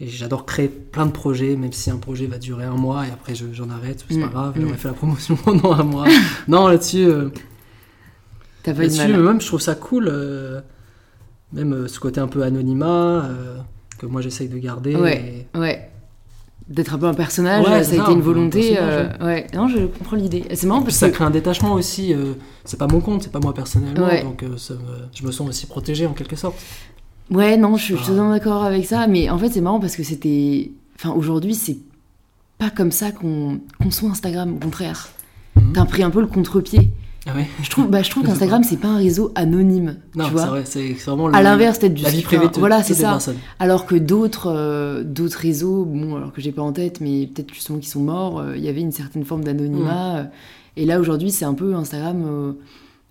et 0.05 0.09
j'adore 0.09 0.45
créer 0.45 0.69
plein 0.69 1.07
de 1.07 1.13
projets, 1.13 1.55
même 1.55 1.73
si 1.73 1.91
un 1.91 1.99
projet 1.99 2.27
va 2.27 2.39
durer 2.39 2.65
un 2.65 2.77
mois 2.77 3.07
et 3.07 3.11
après 3.11 3.35
je- 3.37 3.53
j'en 3.53 3.71
arrête, 3.71 4.05
c'est 4.09 4.17
Mm, 4.17 4.23
pas 4.23 4.29
grave, 4.29 4.59
mm. 4.59 4.63
j'aurais 4.63 4.77
fait 4.77 4.89
la 4.89 4.95
promotion 4.95 5.37
pendant 5.45 5.73
un 5.73 5.85
mois. 5.85 6.07
non, 6.49 6.67
là-dessus, 6.67 7.05
euh, 7.05 7.29
T'as 8.65 8.75
pas 8.75 8.83
là-dessus, 8.83 9.07
même 9.17 9.41
je 9.41 9.47
trouve 9.47 9.61
ça 9.61 9.75
cool, 9.77 10.09
euh, 10.09 10.61
même 11.53 11.73
euh, 11.75 11.89
ce 11.89 12.01
côté 12.01 12.21
un 12.21 12.29
peu 12.29 12.43
anonymat 12.43 13.29
que 14.03 14.07
moi 14.07 14.21
j'essaye 14.21 14.49
de 14.49 14.59
garder. 14.59 14.95
Ouais. 14.95 15.47
Ouais. 15.55 15.89
D'être 16.69 16.95
un 16.95 16.99
peu 16.99 17.07
un 17.07 17.15
personnage, 17.15 17.67
Ouais, 17.67 17.83
ça 17.83 18.01
a 18.01 18.05
été 18.05 18.13
une 18.13 18.21
volonté. 18.21 18.77
euh, 18.79 19.09
ouais. 19.21 19.47
Non, 19.55 19.67
je 19.69 19.87
comprends 19.87 20.17
l'idée. 20.17 20.45
C'est 20.55 20.67
marrant 20.67 20.83
parce 20.83 20.97
ça 20.97 21.09
que. 21.09 21.15
crée 21.15 21.25
un 21.25 21.31
détachement 21.31 21.73
aussi. 21.73 22.13
euh, 22.15 22.35
c'est 22.65 22.79
pas 22.79 22.87
mon 22.87 23.01
compte, 23.01 23.23
c'est 23.25 23.33
pas 23.33 23.41
moi 23.41 23.53
personnellement, 23.53 24.07
Ouais. 24.07 24.23
donc 24.23 24.43
euh, 24.43 24.57
ça 24.57 24.75
me- 24.75 24.81
je 25.15 25.27
me 25.27 25.33
sens 25.33 25.49
aussi 25.49 25.67
protégé 25.67 26.07
en 26.07 26.13
quelque 26.13 26.37
sorte. 26.37 26.57
Ouais, 27.31 27.57
non, 27.57 27.77
je 27.77 27.85
suis 27.85 27.95
Ah. 27.99 28.07
totalement 28.07 28.31
d'accord 28.31 28.63
avec 28.63 28.85
ça, 28.87 29.07
mais 29.07 29.29
en 29.31 29.39
fait, 29.39 29.51
c'est 29.51 29.61
marrant 29.61 29.81
parce 29.81 29.97
que 29.97 30.03
c'était. 30.05 30.71
Enfin, 30.97 31.11
aujourd'hui, 31.11 31.55
c'est 31.55 31.79
pas 32.59 32.71
comme 32.71 32.93
ça 32.93 33.11
qu'on 33.11 33.59
conçoit 33.83 34.11
Instagram, 34.11 34.55
au 34.55 34.59
contraire. 34.59 35.09
Mhm. 35.57 35.73
T'as 35.75 35.85
pris 35.85 36.03
un 36.05 36.11
peu 36.11 36.21
le 36.21 36.27
contre-pied. 36.29 36.91
Ah 37.27 37.37
ouais. 37.37 37.47
Je 37.63 37.71
trouve, 37.71 37.89
bah, 37.89 38.03
je 38.03 38.11
trouve 38.11 38.25
qu'Instagram, 38.25 38.65
c'est 38.65 38.79
pas 38.79 38.89
un 38.89 38.97
réseau 38.97 39.31
anonyme. 39.37 39.97
Non, 40.17 40.25
tu 40.25 40.31
c'est 40.31 40.37
vois 40.37 40.47
vrai, 40.47 40.63
c'est 40.65 40.93
vraiment 41.07 41.29
le- 41.29 41.35
À 41.37 41.43
l'inverse, 41.43 41.79
peut-être 41.79 41.95
du 41.95 42.03
la 42.03 42.11
vie 42.11 42.23
privée 42.23 42.49
Voilà, 42.59 42.83
c'est 42.83 42.95
ça. 42.95 43.11
personnes. 43.11 43.37
Alors 43.61 43.87
que 43.87 43.95
d'autres 43.95 44.49
euh, 44.53 45.05
d'autres 45.05 45.39
réseaux, 45.39 45.85
bon, 45.85 46.17
alors 46.17 46.33
que 46.33 46.41
j'ai 46.41 46.51
pas 46.51 46.63
en 46.63 46.73
tête, 46.73 47.01
mais 47.01 47.29
peut-être 47.29 47.55
justement 47.55 47.79
qui 47.79 47.89
sont 47.89 48.01
morts, 48.01 48.41
euh, 48.41 48.57
il 48.57 48.65
y 48.65 48.69
avait 48.69 48.81
une 48.81 48.91
certaine 48.93 49.25
forme 49.25 49.45
d'anonymat. 49.45 50.17
euh, 50.17 50.25
et 50.77 50.85
là, 50.85 50.99
aujourd'hui, 50.99 51.31
c'est 51.31 51.45
un 51.45 51.55
peu 51.55 51.75
Instagram, 51.77 52.25
euh, 52.27 52.53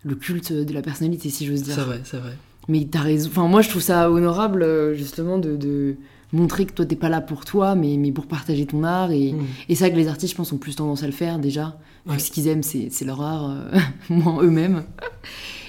le 0.03 0.15
culte 0.15 0.51
de 0.51 0.73
la 0.73 0.81
personnalité, 0.81 1.29
si 1.29 1.45
j'ose 1.45 1.63
dire. 1.63 1.75
C'est 1.75 1.81
vrai, 1.81 2.01
c'est 2.03 2.17
vrai. 2.17 2.35
Mais 2.67 2.87
t'as 2.91 3.01
raison. 3.01 3.29
Enfin, 3.31 3.47
moi, 3.47 3.61
je 3.61 3.69
trouve 3.69 3.81
ça 3.81 4.11
honorable, 4.11 4.93
justement, 4.93 5.37
de, 5.37 5.55
de 5.55 5.95
montrer 6.33 6.65
que 6.65 6.73
toi, 6.73 6.85
t'es 6.85 6.95
pas 6.95 7.09
là 7.09 7.21
pour 7.21 7.43
toi, 7.45 7.75
mais, 7.75 7.97
mais 7.97 8.11
pour 8.11 8.25
partager 8.27 8.65
ton 8.65 8.83
art. 8.83 9.11
Et, 9.11 9.33
Mm. 9.33 9.45
et 9.69 9.75
c'est 9.75 9.83
vrai 9.85 9.91
que 9.91 9.97
les 9.97 10.07
artistes, 10.07 10.31
je 10.33 10.37
pense, 10.37 10.51
ont 10.51 10.57
plus 10.57 10.75
tendance 10.75 11.03
à 11.03 11.05
le 11.07 11.11
faire 11.11 11.39
déjà. 11.39 11.77
Ouais. 12.07 12.17
ce 12.17 12.31
qu'ils 12.31 12.47
aiment, 12.47 12.63
c'est 12.63 12.89
leur 13.05 13.21
art, 13.21 13.49
euh, 13.51 13.77
moins 14.09 14.41
eux-mêmes. 14.41 14.83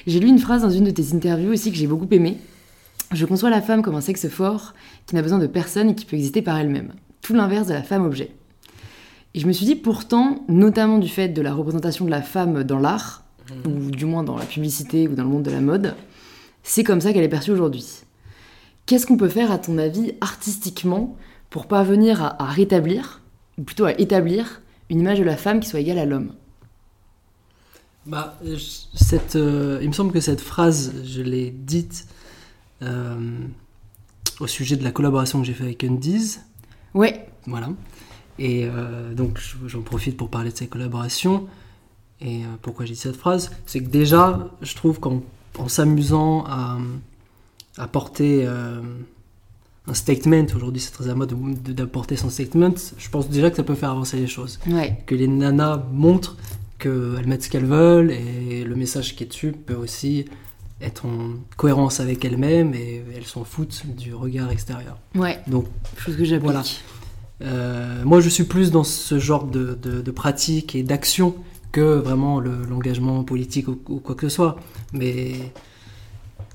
J'ai 0.07 0.19
lu 0.19 0.29
une 0.29 0.39
phrase 0.39 0.63
dans 0.63 0.71
une 0.71 0.85
de 0.85 0.91
tes 0.91 1.15
interviews 1.15 1.53
aussi 1.53 1.71
que 1.71 1.77
j'ai 1.77 1.87
beaucoup 1.87 2.09
aimée. 2.11 2.39
Je 3.13 3.27
conçois 3.27 3.51
la 3.51 3.61
femme 3.61 3.83
comme 3.83 3.95
un 3.97 4.01
sexe 4.01 4.27
fort 4.29 4.73
qui 5.07 5.15
n'a 5.15 5.21
besoin 5.23 5.39
de 5.39 5.47
personne 5.47 5.91
et 5.91 5.95
qui 5.95 6.07
peut 6.07 6.17
exister 6.17 6.41
par 6.41 6.57
elle-même. 6.59 6.93
Tout 7.21 7.35
l'inverse 7.35 7.67
de 7.67 7.75
la 7.75 7.83
femme 7.83 8.05
objet. 8.07 8.33
Et 9.35 9.41
je 9.41 9.47
me 9.47 9.53
suis 9.53 9.67
dit, 9.67 9.77
pourtant, 9.77 10.45
notamment 10.49 10.99
du 10.99 11.09
fait 11.09 11.29
de 11.29 11.43
la 11.43 11.53
représentation 11.53 12.05
de 12.07 12.11
la 12.11 12.23
femme 12.23 12.65
dans 12.65 12.79
l'art, 12.79 13.25
ou 13.67 13.91
du 13.91 14.07
moins 14.07 14.23
dans 14.25 14.37
la 14.39 14.45
publicité 14.47 15.09
ou 15.09 15.15
dans 15.15 15.25
le 15.25 15.29
monde 15.29 15.43
de 15.43 15.51
la 15.51 15.61
mode, 15.61 15.95
c'est 16.63 16.85
comme 16.85 17.01
ça 17.03 17.13
qu'elle 17.13 17.25
est 17.25 17.29
perçue 17.29 17.51
aujourd'hui. 17.51 17.85
Qu'est-ce 18.87 19.07
qu'on 19.07 19.17
peut 19.17 19.29
faire, 19.29 19.51
à 19.53 19.59
ton 19.59 19.79
avis, 19.79 20.13
artistiquement, 20.21 21.17
pour 21.51 21.67
parvenir 21.67 22.23
à, 22.23 22.43
à 22.43 22.47
rétablir, 22.47 23.21
ou 23.59 23.63
plutôt 23.63 23.85
à 23.85 23.99
établir, 23.99 24.61
une 24.91 25.01
image 25.01 25.19
de 25.19 25.25
la 25.25 25.37
femme 25.37 25.61
qui 25.61 25.69
soit 25.69 25.81
égale 25.81 25.99
à 25.99 26.05
l'homme? 26.07 26.33
Bah, 28.05 28.37
cette, 28.95 29.37
euh, 29.37 29.79
il 29.81 29.89
me 29.89 29.93
semble 29.93 30.13
que 30.13 30.21
cette 30.21 30.41
phrase, 30.41 30.93
je 31.05 31.23
l'ai 31.23 31.51
dite 31.51 32.07
euh, 32.83 33.39
au 34.41 34.49
sujet 34.49 34.77
de 34.77 34.83
la 34.83 34.91
collaboration 34.91 35.41
que 35.41 35.47
j'ai 35.47 35.53
fait 35.55 35.63
avec 35.65 35.85
Undies. 35.85 36.39
Ouais, 36.95 37.27
Voilà. 37.47 37.69
Et 38.39 38.65
euh, 38.65 39.15
donc 39.15 39.39
je- 39.39 39.69
j'en 39.69 39.83
profite 39.83 40.17
pour 40.17 40.31
parler 40.31 40.51
de 40.51 40.57
ces 40.57 40.67
collaborations. 40.67 41.47
Et 42.21 42.41
pourquoi 42.63 42.87
j'ai 42.87 42.95
dit 42.95 42.99
cette 43.01 43.17
phrase? 43.17 43.51
C'est 43.67 43.81
que 43.83 43.89
déjà, 43.89 44.49
je 44.63 44.75
trouve 44.75 44.99
qu'en 45.01 45.23
en 45.59 45.69
s'amusant 45.69 46.45
à, 46.47 46.79
à 47.79 47.87
porter 47.87 48.45
euh, 48.47 48.81
un 49.87 49.95
statement, 49.95 50.47
aujourd'hui 50.55 50.81
c'est 50.81 50.93
très 50.93 51.09
à 51.09 51.15
mode 51.15 51.35
de- 51.63 51.73
d'apporter 51.73 52.17
son 52.17 52.31
statement, 52.31 52.75
je 52.99 53.09
pense 53.09 53.29
déjà 53.29 53.51
que 53.51 53.57
ça 53.57 53.63
peut 53.63 53.75
faire 53.75 53.91
avancer 53.91 54.17
les 54.19 54.27
choses. 54.27 54.59
ouais, 54.69 54.99
Que 55.07 55.15
les 55.15 55.27
nanas 55.29 55.83
montrent 55.93 56.37
qu'elles 56.79 57.27
mettent 57.27 57.45
ce 57.45 57.51
qu'elles 57.51 57.67
veulent 57.67 58.11
et 58.11 58.65
le 58.65 58.75
message 58.77 59.15
qui 59.17 59.25
est 59.25 59.27
dessus 59.29 59.53
peut 59.53 59.75
aussi 59.75 60.25
être 60.81 61.07
en 61.07 61.31
cohérence 61.57 62.01
avec 62.01 62.25
elles-mêmes 62.25 62.75
et 62.75 63.03
elles 63.17 63.25
s'en 63.25 63.45
foutent 63.45 63.85
du 63.97 64.15
regard 64.15 64.51
extérieur. 64.51 64.99
ouais. 65.15 65.39
Donc 65.47 65.67
Chose 65.97 66.17
que 66.17 66.25
j'applique. 66.25 66.51
Voilà. 66.51 66.65
euh, 67.43 68.05
moi, 68.05 68.21
je 68.21 68.29
suis 68.29 68.45
plus 68.45 68.71
dans 68.71 68.85
ce 68.85 69.19
genre 69.19 69.45
de, 69.47 69.79
de, 69.81 70.01
de 70.03 70.11
pratique 70.11 70.75
et 70.75 70.83
d'action 70.83 71.35
que 71.71 71.81
vraiment 71.99 72.39
le- 72.41 72.65
l'engagement 72.69 73.23
politique 73.25 73.69
ou, 73.69 73.79
ou 73.89 73.99
quoi 74.01 74.15
que 74.15 74.29
ce 74.29 74.35
soit. 74.35 74.57
Mais, 74.93 75.33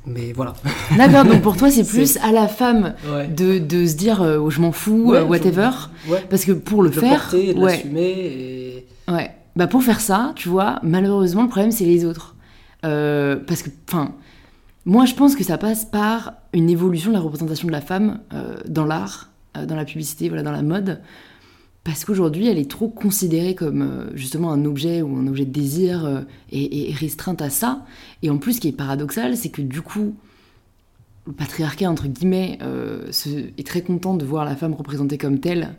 mais 0.08 0.32
voilà. 0.34 0.54
D'accord, 0.98 1.26
donc 1.26 1.42
pour 1.42 1.58
toi, 1.58 1.70
c'est 1.72 1.84
plus 1.88 2.18
à 2.18 2.32
la 2.32 2.48
femme 2.48 2.96
Ouais. 3.12 3.28
de, 3.28 3.60
de 3.60 3.86
se 3.86 3.96
dire 3.96 4.22
euh, 4.22 4.38
oh, 4.38 4.50
je 4.50 4.62
m'en 4.62 4.72
fous, 4.72 5.12
Ouais, 5.12 5.18
euh, 5.20 5.24
whatever. 5.26 5.70
Ouais. 6.10 6.24
Parce 6.30 6.46
que 6.46 6.52
pour 6.54 6.82
le 6.82 6.90
De 6.90 7.00
faire, 7.00 7.22
porter, 7.30 7.54
de 7.54 7.60
ouais, 7.60 7.72
l'assumer. 7.74 8.10
Et... 8.10 8.88
ouais. 9.12 9.32
Bah 9.56 9.68
pour 9.68 9.84
faire 9.84 10.00
ça, 10.00 10.34
tu 10.36 10.50
vois, 10.50 10.80
malheureusement, 10.84 11.42
le 11.44 11.50
problème, 11.50 11.72
c'est 11.72 11.86
les 11.86 12.06
autres. 12.06 12.36
Euh, 12.86 13.38
parce 13.48 13.64
que, 13.64 13.70
enfin, 13.90 14.14
moi, 14.86 15.06
je 15.06 15.16
pense 15.16 15.36
que 15.36 15.44
ça 15.44 15.58
passe 15.58 15.84
par 15.86 16.34
une 16.54 16.70
évolution 16.70 17.10
de 17.10 17.16
la 17.16 17.22
représentation 17.22 17.68
de 17.68 17.72
la 17.74 17.82
femme 17.82 18.20
euh, 18.34 18.58
dans 18.68 18.86
l'art, 18.86 19.30
euh, 19.58 19.66
dans 19.66 19.76
la 19.76 19.84
publicité, 19.86 20.30
voilà, 20.30 20.44
dans 20.44 20.52
la 20.52 20.62
mode. 20.62 21.02
Parce 21.88 22.04
qu'aujourd'hui, 22.04 22.48
elle 22.48 22.58
est 22.58 22.70
trop 22.70 22.90
considérée 22.90 23.56
comme 23.56 23.82
euh, 23.82 24.10
justement 24.14 24.52
un 24.52 24.66
objet 24.66 25.02
ou 25.02 25.16
un 25.16 25.26
objet 25.26 25.46
de 25.46 25.52
désir 25.52 26.04
euh, 26.06 26.22
et, 26.52 26.90
et 26.90 26.94
restreinte 26.94 27.42
à 27.42 27.50
ça. 27.50 27.86
Et 28.24 28.30
en 28.30 28.38
plus, 28.40 28.56
ce 28.56 28.60
qui 28.60 28.68
est 28.68 28.72
paradoxal, 28.74 29.38
c'est 29.38 29.48
que 29.48 29.62
du 29.62 29.82
coup, 29.82 30.14
le 31.28 31.32
patriarcat, 31.32 31.90
entre 31.90 32.08
guillemets, 32.08 32.58
euh, 32.62 33.10
se- 33.12 33.30
est 33.58 33.66
très 33.66 33.82
content 33.84 34.16
de 34.16 34.26
voir 34.26 34.44
la 34.44 34.58
femme 34.58 34.74
représentée 34.74 35.18
comme 35.18 35.40
telle 35.40 35.76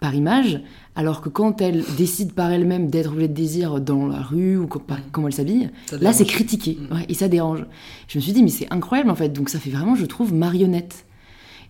par 0.00 0.14
image, 0.14 0.62
alors 0.96 1.20
que 1.20 1.28
quand 1.28 1.60
elle 1.60 1.84
décide 1.98 2.32
par 2.32 2.50
elle-même 2.50 2.88
d'être 2.88 3.12
objet 3.12 3.28
de 3.28 3.34
désir 3.34 3.78
dans 3.78 4.06
la 4.06 4.22
rue 4.22 4.56
ou 4.56 4.66
par- 4.66 4.96
Mm. 4.96 5.02
comment 5.12 5.26
elle 5.28 5.34
s'habille, 5.34 5.68
là 6.00 6.14
c'est 6.14 6.24
critiqué 6.24 6.78
Mm. 6.90 6.94
ouais, 6.94 7.04
et 7.10 7.12
ça 7.12 7.28
dérange. 7.28 7.66
Je 8.08 8.16
me 8.16 8.22
suis 8.22 8.32
dit 8.32 8.42
mais 8.42 8.48
c'est 8.48 8.72
incroyable 8.72 9.10
en 9.10 9.14
fait, 9.14 9.28
donc 9.28 9.50
ça 9.50 9.58
fait 9.58 9.68
vraiment 9.68 9.94
je 9.96 10.06
trouve 10.06 10.32
marionnette. 10.32 11.04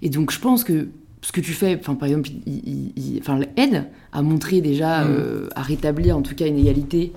Et 0.02 0.08
donc 0.10 0.30
je 0.30 0.38
pense 0.38 0.62
que 0.62 0.86
ce 1.22 1.33
que 1.33 1.40
tu 1.40 1.52
fais, 1.52 1.76
enfin 1.80 1.94
par 1.94 2.09
exemple, 2.09 2.30
il, 2.46 2.92
il- 2.96 3.22
aide 3.56 3.87
à 4.12 4.22
montrer 4.22 4.61
déjà, 4.61 5.04
Mm. 5.04 5.09
euh, 5.11 5.48
à 5.54 5.62
rétablir 5.62 6.16
en 6.16 6.22
tout 6.22 6.35
cas 6.35 6.46
une 6.46 6.59
égalité 6.59 7.12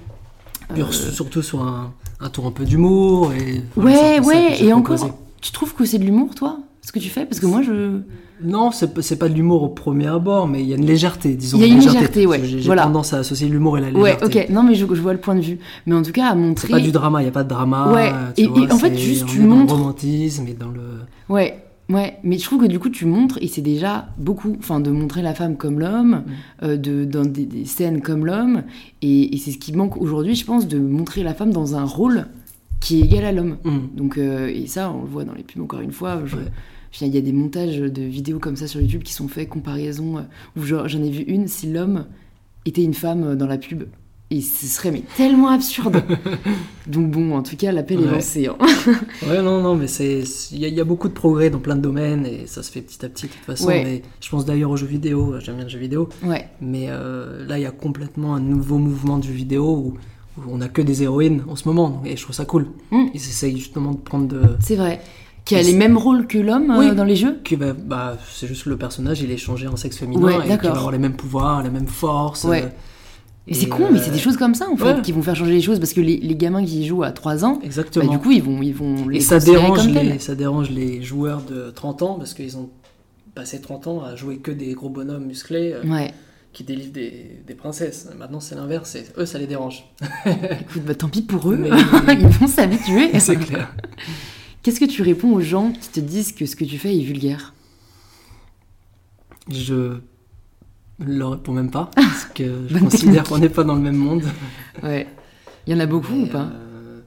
Puis 0.74 0.84
surtout 0.92 1.42
sur 1.42 1.62
un, 1.64 1.94
un 2.20 2.30
tour 2.30 2.46
un 2.48 2.52
peu 2.52 2.66
d'humour. 2.66 3.32
Et, 3.34 3.62
ouais, 3.80 3.94
ça 3.96 4.22
ouais, 4.28 4.56
j'ai 4.58 4.68
et 4.68 4.74
encore, 4.74 5.18
tu 5.42 5.52
trouves 5.52 5.74
que 5.74 5.86
c'est 5.86 5.98
de 6.00 6.06
l'humour, 6.06 6.36
toi 6.36 6.60
Ce 6.82 6.92
que 6.92 7.00
tu 7.00 7.10
fais? 7.10 7.26
Parce 7.26 7.40
que 7.40 7.46
moi, 7.46 7.62
je. 7.62 8.00
Non, 8.44 8.72
c'est 8.72 9.18
pas- 9.18 9.30
de 9.30 9.34
l'humour 9.34 9.64
au 9.64 9.70
premier 9.70 10.08
abord, 10.08 10.48
mais 10.50 10.62
il 10.62 10.68
y 10.68 10.74
a 10.74 10.76
une 10.76 10.86
légèreté, 10.86 11.36
disons. 11.36 11.58
Il 11.58 11.62
y 11.62 11.72
a 11.72 11.74
une 11.74 11.80
légèreté, 11.80 12.26
ouais, 12.26 12.42
J'ai 12.44 12.60
voilà. 12.62 12.84
tendance 12.84 13.14
à 13.14 13.20
associer 13.20 13.48
l'humour 13.48 13.78
et 13.78 13.82
la 13.82 13.88
Ouais, 13.98 14.14
légèreté. 14.16 14.42
ok, 14.42 14.50
non, 14.50 14.64
mais 14.64 14.76
je, 14.76 14.86
je 14.86 15.02
vois 15.02 15.14
le 15.14 15.20
point 15.20 15.36
de 15.36 15.42
vue. 15.42 15.60
Mais 15.86 15.96
en 15.96 16.02
tout 16.02 16.12
cas, 16.12 16.28
à 16.28 16.36
montrer. 16.36 16.68
C'est 16.68 16.74
pas 16.74 16.80
du 16.82 16.92
drama, 16.92 17.22
il 17.22 17.24
n'y 17.26 17.30
a 17.30 17.32
pas 17.32 17.44
de 17.44 17.50
drama. 17.50 17.94
Ouais, 17.94 18.12
tu 18.36 18.42
et- 18.44 18.48
vois, 18.48 18.64
et 18.68 18.72
en 18.74 18.78
fait, 18.78 18.98
juste 18.98 19.28
tu 19.28 19.38
est 19.38 19.40
dans 19.44 19.50
le 19.50 19.56
montres- 19.62 19.76
romantisme 19.76 20.46
et 20.48 20.54
dans 20.54 20.68
le. 20.70 20.82
Ouais, 21.30 21.63
ouais, 21.90 22.18
mais 22.24 22.38
je 22.38 22.44
trouve 22.44 22.62
que 22.62 22.68
du 22.68 22.80
coup 22.80 22.90
tu 22.90 23.06
montres, 23.06 23.38
et 23.42 23.48
c'est 23.48 23.62
déjà 23.62 24.08
beaucoup, 24.18 24.56
enfin 24.60 24.80
de 24.80 24.90
montrer 24.92 25.22
la 25.22 25.34
femme 25.34 25.58
comme 25.58 25.80
l'homme, 25.80 26.24
Mm. 26.26 26.66
euh, 26.66 26.78
de, 26.78 27.06
dans 27.06 27.26
des, 27.26 27.46
des 27.46 27.66
scènes 27.66 28.02
comme 28.02 28.26
l'homme, 28.26 28.64
et, 29.02 29.34
et 29.36 29.38
c'est 29.38 29.52
ce 29.52 29.58
qui 29.58 29.74
manque 29.74 29.98
aujourd'hui, 29.98 30.36
je 30.36 30.46
pense, 30.46 30.68
de 30.68 30.80
montrer 30.80 31.24
la 31.24 31.34
femme 31.34 31.52
dans 31.52 31.76
un 31.76 31.84
rôle 31.86 32.28
qui 32.80 33.00
est 33.02 33.06
égal 33.06 33.26
à 33.26 33.32
l'homme. 33.32 33.58
Hum. 33.64 33.90
Donc, 33.96 34.18
euh, 34.18 34.48
et 34.54 34.68
ça, 34.68 34.92
on 34.92 35.02
le 35.04 35.08
voit 35.08 35.24
dans 35.24 35.34
les 35.34 35.44
pubs 35.44 35.62
encore 35.62 35.82
une 35.82 35.92
fois. 35.94 36.22
je- 36.26 36.36
Ouais. 36.38 36.44
Il 37.02 37.08
y 37.08 37.18
a 37.18 37.22
des 37.22 37.32
montages 37.34 37.80
de 37.80 38.02
vidéos 38.04 38.38
comme 38.38 38.56
ça 38.56 38.68
sur 38.68 38.80
YouTube 38.80 39.02
qui 39.02 39.14
sont 39.14 39.28
faits, 39.28 39.50
comparaison, 39.50 40.20
euh, 40.20 40.22
où 40.56 40.62
j'en 40.64 40.86
ai 41.02 41.10
vu 41.10 41.24
une, 41.24 41.48
si 41.48 41.72
l'homme 41.72 42.06
était 42.66 42.84
une 42.84 42.94
femme 42.94 43.34
dans 43.36 43.48
la 43.48 43.58
pub. 43.58 43.86
Et 44.36 44.42
ce 44.42 44.66
serait 44.66 44.90
mais 44.90 45.04
tellement 45.16 45.50
absurde. 45.50 46.02
Donc 46.88 47.12
bon, 47.12 47.36
en 47.38 47.44
tout 47.44 47.56
cas, 47.56 47.72
l'appel 47.72 48.02
est 48.02 48.08
lancé. 48.12 48.48
hein. 48.48 48.58
Ouais, 49.28 49.42
non, 49.44 49.62
non, 49.62 49.76
mais 49.76 49.88
c'est 49.88 50.24
il 50.52 50.58
y, 50.60 50.66
a- 50.66 50.70
il 50.70 50.74
y 50.74 50.82
a 50.82 50.84
beaucoup 50.84 51.08
de 51.08 51.14
progrès 51.14 51.50
dans 51.52 51.60
plein 51.60 51.76
de 51.76 51.82
domaines 51.82 52.26
et 52.26 52.48
ça 52.48 52.64
se 52.64 52.72
fait 52.72 52.82
petit 52.82 53.06
à 53.06 53.10
petit 53.10 53.28
de 53.28 53.32
toute 53.32 53.42
façon. 53.46 53.68
Ouais. 53.68 53.84
Mais 53.84 54.02
je 54.22 54.30
pense 54.30 54.44
d'ailleurs 54.46 54.72
aux 54.72 54.78
jeux 54.78 54.88
vidéo, 54.88 55.36
j'aime 55.40 55.56
bien 55.56 55.66
le 55.66 55.70
jeu 55.70 55.78
vidéo, 55.78 56.10
Ouais, 56.24 56.48
mais 56.62 56.88
euh, 56.90 57.46
là 57.48 57.60
il 57.60 57.62
y 57.62 57.66
a 57.68 57.72
complètement 57.72 58.34
un 58.34 58.40
nouveau 58.40 58.80
mouvement 58.80 59.20
du 59.20 59.32
vidéo 59.32 59.66
où, 59.76 59.94
où 60.40 60.42
on 60.52 60.62
a 60.62 60.68
que 60.68 60.82
des 60.82 61.04
héroïnes 61.04 61.44
en 61.48 61.56
ce 61.56 61.68
moment 61.68 62.02
et 62.04 62.18
je 62.18 62.24
trouve 62.24 62.36
ça 62.36 62.46
cool. 62.46 62.68
Mm. 62.92 63.04
Ils 63.14 63.18
essayent 63.22 63.58
justement 63.58 63.92
de 63.92 63.98
prendre 63.98 64.28
de. 64.28 64.42
c'est 64.60 64.76
vrai. 64.76 65.00
Qui 65.46 65.56
a 65.58 65.62
les 65.62 65.74
mêmes 65.76 65.98
rôles 65.98 66.26
que 66.26 66.38
l'homme 66.40 66.72
euh, 66.72 66.94
dans 66.96 67.04
les 67.04 67.18
jeux 67.18 67.38
Qui 67.44 67.56
va, 67.58 67.74
bah, 67.74 68.18
c'est 68.34 68.48
juste 68.48 68.64
que 68.64 68.70
le 68.70 68.78
personnage 68.78 69.22
il 69.22 69.30
est 69.30 69.38
changé 69.38 69.68
en 69.68 69.76
sexe 69.76 69.98
féminin 69.98 70.22
Ouais, 70.26 70.36
et 70.38 70.58
qui 70.58 70.66
va 70.66 70.72
avoir 70.72 70.90
les 70.92 70.98
mêmes 70.98 71.18
pouvoirs, 71.18 71.62
les 71.64 71.70
mêmes 71.70 71.86
forces. 71.88 72.46
Ouais. 72.46 72.64
euh, 72.64 72.68
Et 73.46 73.54
c'est 73.54 73.68
con, 73.68 73.84
euh, 73.84 73.90
mais 73.92 74.00
c'est 74.00 74.12
des 74.12 74.20
choses 74.20 74.38
comme 74.38 74.56
ça 74.56 74.70
en 74.70 74.78
fait 74.78 74.86
ouais. 74.86 75.02
qui 75.02 75.12
vont 75.12 75.22
faire 75.22 75.36
changer 75.36 75.52
les 75.52 75.62
choses 75.62 75.78
parce 75.80 75.92
que 75.94 76.00
les, 76.00 76.18
les 76.18 76.36
gamins 76.36 76.64
qui 76.64 76.82
y 76.82 76.86
jouent 76.88 77.04
à 77.04 77.12
3 77.12 77.44
ans, 77.44 77.60
bah, 77.96 78.06
du 78.08 78.18
coup 78.20 78.32
ils 78.32 78.42
vont, 78.42 78.62
ils 78.62 78.74
vont 78.74 79.08
les 79.10 79.18
Et 79.18 79.22
ça 79.22 79.40
dérange, 79.40 79.80
comme 79.80 79.94
les, 79.96 80.20
ça 80.20 80.34
dérange 80.34 80.70
les 80.70 81.02
joueurs 81.02 81.42
de 81.42 81.70
30 81.72 82.04
ans 82.04 82.16
parce 82.16 82.34
qu'ils 82.34 82.56
ont 82.58 82.70
passé 83.36 83.60
30 83.60 83.88
ans 83.88 84.04
à 84.04 84.16
jouer 84.16 84.38
que 84.38 84.52
des 84.52 84.74
gros 84.74 84.90
bonhommes 84.90 85.26
musclés 85.26 85.74
euh, 85.74 85.84
Ouais, 85.86 86.14
qui 86.54 86.64
délivrent 86.64 86.94
des, 86.94 87.42
des 87.46 87.54
princesses. 87.54 88.08
Maintenant 88.18 88.40
c'est 88.40 88.56
l'inverse, 88.56 88.96
eux 89.18 89.26
ça 89.26 89.40
les 89.40 89.48
dérange. 89.48 89.92
écoute, 90.26 90.84
bah 90.86 90.96
tant 90.96 91.10
pis 91.10 91.22
pour 91.22 91.52
eux, 91.52 91.58
Mais- 91.58 91.70
ils 92.14 92.28
vont 92.28 92.48
s'habituer. 92.48 93.10
c'est 93.20 93.36
clair. 93.36 93.76
Qu'est-ce 94.62 94.80
que 94.80 94.86
tu 94.86 95.02
réponds 95.02 95.34
aux 95.34 95.42
gens 95.42 95.74
qui 95.74 95.90
te 95.90 96.00
disent 96.00 96.32
que 96.32 96.46
ce 96.46 96.56
que 96.56 96.64
tu 96.64 96.78
fais 96.78 96.96
est 96.96 97.02
vulgaire? 97.04 97.54
Je 99.52 99.98
leur 101.00 101.32
réponds 101.32 101.54
même 101.54 101.72
pas 101.72 101.90
parce 101.96 102.26
que 102.26 102.68
je 102.68 102.78
considère 102.78 103.24
qu'on 103.24 103.38
n'est 103.40 103.50
pas 103.50 103.64
dans 103.64 103.76
le 103.76 103.82
même 103.82 103.96
monde. 103.98 104.24
Ouais. 104.84 105.08
Il 105.68 105.74
y 105.74 105.76
en 105.76 105.80
a 105.80 105.86
beaucoup 105.86 106.14
ou 106.14 106.26
pas 106.26 106.50
euh, 106.52 107.00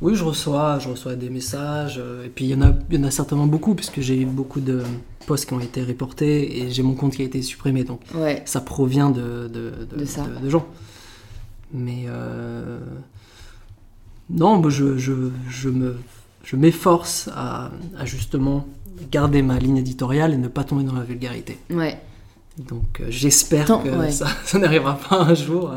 Oui, 0.00 0.14
je 0.16 0.24
reçois, 0.24 0.78
je 0.80 0.88
reçois 0.88 1.14
des 1.14 1.30
messages 1.30 1.98
euh, 1.98 2.24
et 2.24 2.28
puis 2.28 2.46
il 2.46 2.50
y 2.50 2.54
en 2.54 2.62
a, 2.62 2.72
il 2.90 2.96
y 2.98 3.00
en 3.00 3.04
a 3.06 3.10
certainement 3.10 3.46
beaucoup 3.46 3.74
puisque 3.74 4.00
j'ai 4.00 4.20
eu 4.20 4.24
beaucoup 4.26 4.60
de 4.60 4.82
posts 5.26 5.46
qui 5.46 5.54
ont 5.54 5.60
été 5.60 5.82
reportés 5.84 6.62
et 6.62 6.70
j'ai 6.70 6.82
mon 6.82 6.94
compte 6.94 7.12
qui 7.14 7.22
a 7.22 7.24
été 7.24 7.42
supprimé 7.42 7.84
donc 7.84 8.00
Ouais. 8.14 8.42
ça 8.44 8.60
provient 8.60 9.10
de, 9.10 9.48
de, 9.48 9.72
De 9.96 10.04
ça. 10.04 10.26
gens. 10.48 10.66
Mais 11.72 12.04
euh, 12.06 12.78
non, 14.30 14.68
je, 14.68 14.96
je, 14.98 15.12
je 15.48 15.68
me, 15.68 15.96
je 16.44 16.56
m'efforce 16.56 17.28
à, 17.34 17.70
à 17.98 18.04
justement 18.04 18.66
garder 19.10 19.42
ma 19.42 19.58
ligne 19.58 19.76
éditoriale 19.78 20.32
et 20.32 20.38
ne 20.38 20.48
pas 20.48 20.64
tomber 20.64 20.84
dans 20.84 20.94
la 20.94 21.02
vulgarité. 21.04 21.58
Ouais. 21.70 21.98
Donc 22.58 23.00
euh, 23.00 23.06
j'espère 23.08 23.66
que 23.66 23.88
ouais. 23.88 24.12
ça, 24.12 24.26
ça 24.44 24.58
n'arrivera 24.58 24.98
pas 24.98 25.20
un 25.22 25.34
jour. 25.34 25.72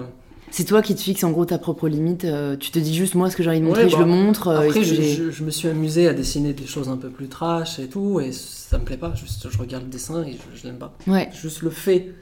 C'est 0.52 0.64
toi 0.66 0.82
qui 0.82 0.96
te 0.96 1.02
fixes 1.02 1.24
en 1.24 1.32
gros 1.32 1.46
ta 1.46 1.58
propre 1.58 1.88
limite. 1.90 2.24
euh, 2.24 2.56
tu 2.56 2.72
te 2.72 2.80
dis 2.80 2.94
juste 2.96 3.16
moi 3.16 3.30
ce 3.30 3.36
que 3.36 3.44
j'ai 3.44 3.50
envie 3.50 3.60
de 3.60 3.66
montrer, 3.66 3.84
Ouais, 3.86 3.90
je 3.90 3.96
bah, 3.98 4.04
le 4.04 4.08
montre. 4.10 4.48
euh, 4.48 4.62
Après, 4.68 4.84
je, 4.84 4.96
j'ai- 4.96 5.14
je- 5.16 5.32
je 5.32 5.44
me 5.44 5.52
suis 5.52 5.68
amusé 5.68 6.08
à 6.08 6.14
dessiner 6.14 6.54
des 6.54 6.66
choses 6.68 6.88
un 6.88 6.98
peu 6.98 7.10
plus 7.10 7.28
trash 7.28 7.80
et 7.80 7.88
tout, 7.88 8.20
et 8.22 8.32
ça 8.32 8.78
me 8.78 8.84
plaît 8.86 8.96
pas. 8.98 9.14
Juste, 9.16 9.50
je 9.50 9.58
regarde 9.58 9.84
le 9.84 9.90
dessin 9.90 10.24
et 10.24 10.34
je, 10.34 10.58
je 10.60 10.66
l'aime 10.68 10.78
pas. 10.78 10.94
Ouais. 11.08 11.30
Juste 11.34 11.62
le 11.62 11.70
fait 11.72 12.14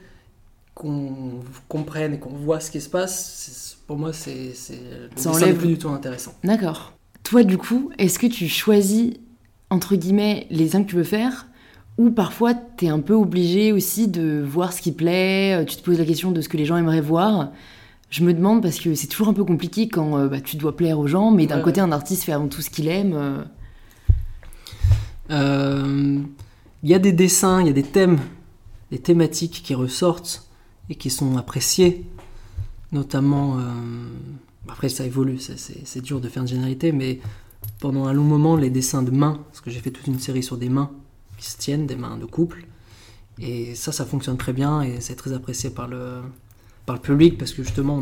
qu'on 0.74 1.42
comprenne 1.68 2.16
et 2.16 2.20
qu'on 2.20 2.30
voit 2.34 2.60
ce 2.60 2.72
qui 2.72 2.82
se 2.82 2.90
passe, 2.90 3.78
pour 3.86 3.98
moi, 3.98 4.14
c'est 4.14 4.54
Ça 5.16 5.30
enlève- 5.30 5.58
plus 5.58 5.68
du 5.68 5.78
tout 5.78 5.90
intéressant. 5.90 6.34
D'accord. 6.44 6.94
Toi, 7.24 7.44
du 7.44 7.58
coup, 7.58 7.92
est-ce 8.00 8.18
que 8.18 8.28
tu 8.28 8.48
choisis, 8.48 9.14
entre 9.70 9.96
guillemets, 9.96 10.48
les 10.50 10.66
dessins 10.66 10.84
que 10.84 10.90
tu 10.90 10.96
veux 10.96 11.04
faire 11.04 11.46
Ou 11.98 12.10
parfois, 12.10 12.54
t'es 12.56 12.88
un 12.88 13.00
peu 13.00 13.14
obligé 13.14 13.72
aussi 13.72 14.08
de 14.08 14.44
voir 14.46 14.74
ce 14.74 14.82
qui 14.82 14.92
plaît, 14.92 15.62
euh, 15.62 15.66
tu 15.66 15.76
te 15.76 15.84
poses 15.84 16.00
la 16.00 16.06
question 16.06 16.32
de 16.32 16.42
ce 16.42 16.50
que 16.50 16.58
les 16.58 16.66
gens 16.66 16.76
aimeraient 16.78 17.02
voir 17.02 17.52
Je 18.10 18.24
me 18.24 18.34
demande 18.34 18.62
parce 18.64 18.80
que 18.80 18.96
c'est 18.96 19.08
toujours 19.08 19.28
un 19.30 19.34
peu 19.34 19.44
compliqué 19.44 19.88
quand 19.88 20.18
euh, 20.18 20.28
bah, 20.28 20.42
tu 20.42 20.56
dois 20.58 20.76
plaire 20.76 20.98
aux 21.00 21.08
gens, 21.08 21.30
mais 21.32 21.46
d'un 21.48 21.58
Ouais. 21.58 21.64
côté, 21.64 21.82
un 21.82 21.92
artiste 21.92 22.24
fait 22.24 22.32
avant 22.32 22.48
tout 22.48 22.62
ce 22.62 22.70
qu'il 22.70 22.88
aime. 22.88 23.14
euh, 23.16 23.44
Euh, 25.32 26.20
Il 26.84 26.90
y 26.90 26.94
a 26.94 27.00
des 27.00 27.14
dessins, 27.14 27.62
il 27.62 27.68
y 27.68 27.70
a 27.70 27.74
des 27.74 27.82
thèmes, 27.84 28.20
des 28.92 29.00
thématiques 29.00 29.62
qui 29.64 29.74
ressortent 29.74 30.50
et 30.90 30.96
qui 30.96 31.10
sont 31.10 31.38
appréciés, 31.38 32.06
notamment. 32.92 33.58
euh, 33.58 33.62
après, 34.68 34.90
ça 34.90 35.06
évolue, 35.06 35.40
c'est 35.40 36.02
dur 36.02 36.20
de 36.22 36.28
faire 36.28 36.42
une 36.44 36.48
généralité, 36.50 36.92
mais 36.92 37.20
pendant 37.80 38.06
un 38.06 38.14
long 38.14 38.24
moment, 38.24 38.56
les 38.58 38.70
dessins 38.70 39.02
de 39.04 39.12
mains, 39.12 39.40
parce 39.50 39.62
que 39.62 39.70
j'ai 39.70 39.80
fait 39.80 39.92
toute 39.92 40.08
une 40.08 40.20
série 40.20 40.44
sur 40.44 40.58
des 40.58 40.70
mains 40.70 40.92
se 41.46 41.58
tiennent, 41.58 41.88
des 41.88 41.96
mains 41.96 42.18
de 42.18 42.26
couple, 42.26 42.66
et 43.40 43.76
ça, 43.76 43.92
ça 43.92 44.06
fonctionne 44.06 44.38
très 44.38 44.54
bien 44.54 44.82
et 44.84 45.02
c'est 45.02 45.16
très 45.16 45.34
apprécié 45.34 45.70
par 45.72 45.88
le, 45.88 46.22
par 46.86 46.96
le 46.96 47.02
public 47.02 47.38
parce 47.38 47.52
que 47.52 47.64
justement, 47.64 48.00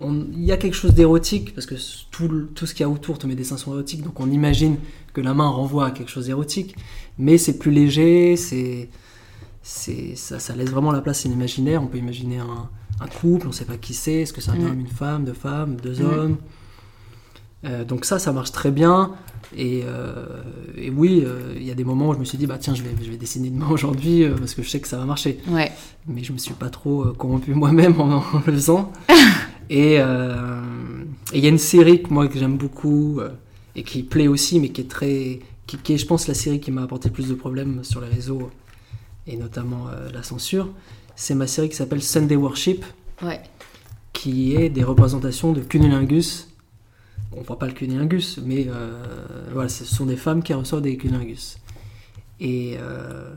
il 0.00 0.44
y 0.44 0.52
a 0.52 0.56
quelque 0.56 0.74
chose 0.74 0.94
d'érotique 0.94 1.54
parce 1.54 1.66
que 1.66 1.74
tout, 2.10 2.28
le- 2.28 2.46
tout 2.48 2.66
ce 2.66 2.74
qu'il 2.74 2.82
y 2.82 2.84
a 2.84 2.88
autour, 2.90 3.18
tous 3.18 3.26
mes 3.26 3.34
dessins 3.34 3.56
sont 3.56 3.72
érotiques, 3.74 4.02
donc 4.02 4.18
on 4.20 4.30
imagine 4.30 4.76
que 5.12 5.20
la 5.20 5.34
main 5.34 5.48
renvoie 5.48 5.86
à 5.86 5.90
quelque 5.90 6.10
chose 6.10 6.26
d'érotique, 6.26 6.76
mais 7.18 7.38
c'est 7.38 7.58
plus 7.58 7.70
léger, 7.70 8.36
c'est, 8.36 8.88
c'est, 9.62 10.14
ça, 10.16 10.38
ça 10.38 10.54
laisse 10.56 10.70
vraiment 10.70 10.92
la 10.92 11.00
place 11.00 11.26
à 11.26 11.28
l'imaginaire. 11.28 11.82
On 11.82 11.86
peut 11.86 11.98
imaginer 11.98 12.38
un, 12.38 12.68
un 13.00 13.06
couple, 13.08 13.46
on 13.46 13.50
ne 13.50 13.54
sait 13.54 13.64
pas 13.66 13.76
qui 13.76 13.94
c'est, 13.94 14.22
est-ce 14.22 14.32
que 14.32 14.40
c'est 14.40 14.50
un 14.52 14.56
Mm. 14.56 14.66
homme, 14.66 14.80
une 14.80 14.86
femme, 14.88 15.24
deux 15.24 15.32
femmes, 15.32 15.76
deux 15.76 16.00
Mm. 16.02 16.06
hommes? 16.06 16.36
Euh, 17.64 17.84
donc 17.84 18.04
ça, 18.04 18.18
ça 18.18 18.32
marche 18.32 18.52
très 18.52 18.70
bien. 18.70 19.12
Et, 19.56 19.82
euh, 19.84 20.42
et 20.76 20.90
oui, 20.90 21.22
euh, 21.24 21.54
il 21.56 21.64
y 21.64 21.70
a 21.70 21.74
des 21.74 21.82
moments 21.84 22.10
où 22.10 22.14
je 22.14 22.18
me 22.18 22.24
suis 22.24 22.38
dit, 22.38 22.46
bah 22.46 22.58
tiens, 22.58 22.74
je 22.74 22.82
vais, 22.82 22.90
je 23.02 23.10
vais 23.10 23.16
dessiner 23.16 23.48
une 23.48 23.56
main 23.58 23.68
aujourd'hui 23.70 24.22
euh, 24.24 24.36
parce 24.36 24.54
que 24.54 24.62
je 24.62 24.70
sais 24.70 24.80
que 24.80 24.86
ça 24.88 24.96
va 24.96 25.04
marcher 25.04 25.38
Ouais. 25.48 25.72
mais 26.06 26.22
je 26.22 26.32
me 26.32 26.38
suis 26.38 26.54
pas 26.54 26.68
trop 26.70 27.04
corrompu 27.18 27.52
moi-même 27.54 28.00
en, 28.00 28.18
en 28.32 28.42
le 28.46 28.52
faisant. 28.52 28.92
et 29.70 29.94
il 31.32 31.40
y 31.40 31.46
a 31.46 31.48
une 31.48 31.58
série 31.58 32.02
que 32.02 32.12
moi 32.12 32.28
que 32.28 32.38
j'aime 32.38 32.56
beaucoup 32.56 33.20
et 33.76 33.82
qui 33.82 34.02
plaît 34.02 34.28
aussi, 34.28 34.58
mais 34.60 34.68
qui 34.70 34.80
est 34.82 34.90
très, 34.90 35.40
qui, 35.66 35.76
qui 35.78 35.92
est, 35.94 35.98
je 35.98 36.06
pense, 36.06 36.26
la 36.28 36.34
série 36.34 36.60
qui 36.60 36.70
m'a 36.70 36.82
apporté 36.82 37.08
le 37.08 37.12
plus 37.14 37.28
de 37.28 37.34
problèmes 37.34 37.82
sur 37.84 38.00
les 38.00 38.08
réseaux 38.08 38.50
et 39.26 39.36
notamment 39.36 39.86
la 40.12 40.22
censure. 40.22 40.68
C'est 41.16 41.34
ma 41.34 41.46
série 41.46 41.68
qui 41.68 41.76
s'appelle 41.76 42.02
Sunday 42.02 42.34
Worship, 42.36 42.84
Ouais. 43.22 43.40
qui 44.12 44.54
est 44.56 44.70
des 44.70 44.82
représentations 44.82 45.52
de 45.52 45.60
cunnilingus. 45.60 46.48
On 47.36 47.42
voit 47.42 47.58
pas 47.58 47.66
le 47.66 47.72
cunnilingus, 47.72 48.40
mais 48.44 48.66
euh, 48.68 48.90
voilà, 49.52 49.68
ce 49.68 49.84
sont 49.84 50.06
des 50.06 50.16
femmes 50.16 50.42
qui 50.42 50.52
reçoivent 50.52 50.82
des 50.82 50.96
cunnilingus. 50.96 51.58
Et, 52.40 52.76
euh, 52.80 53.30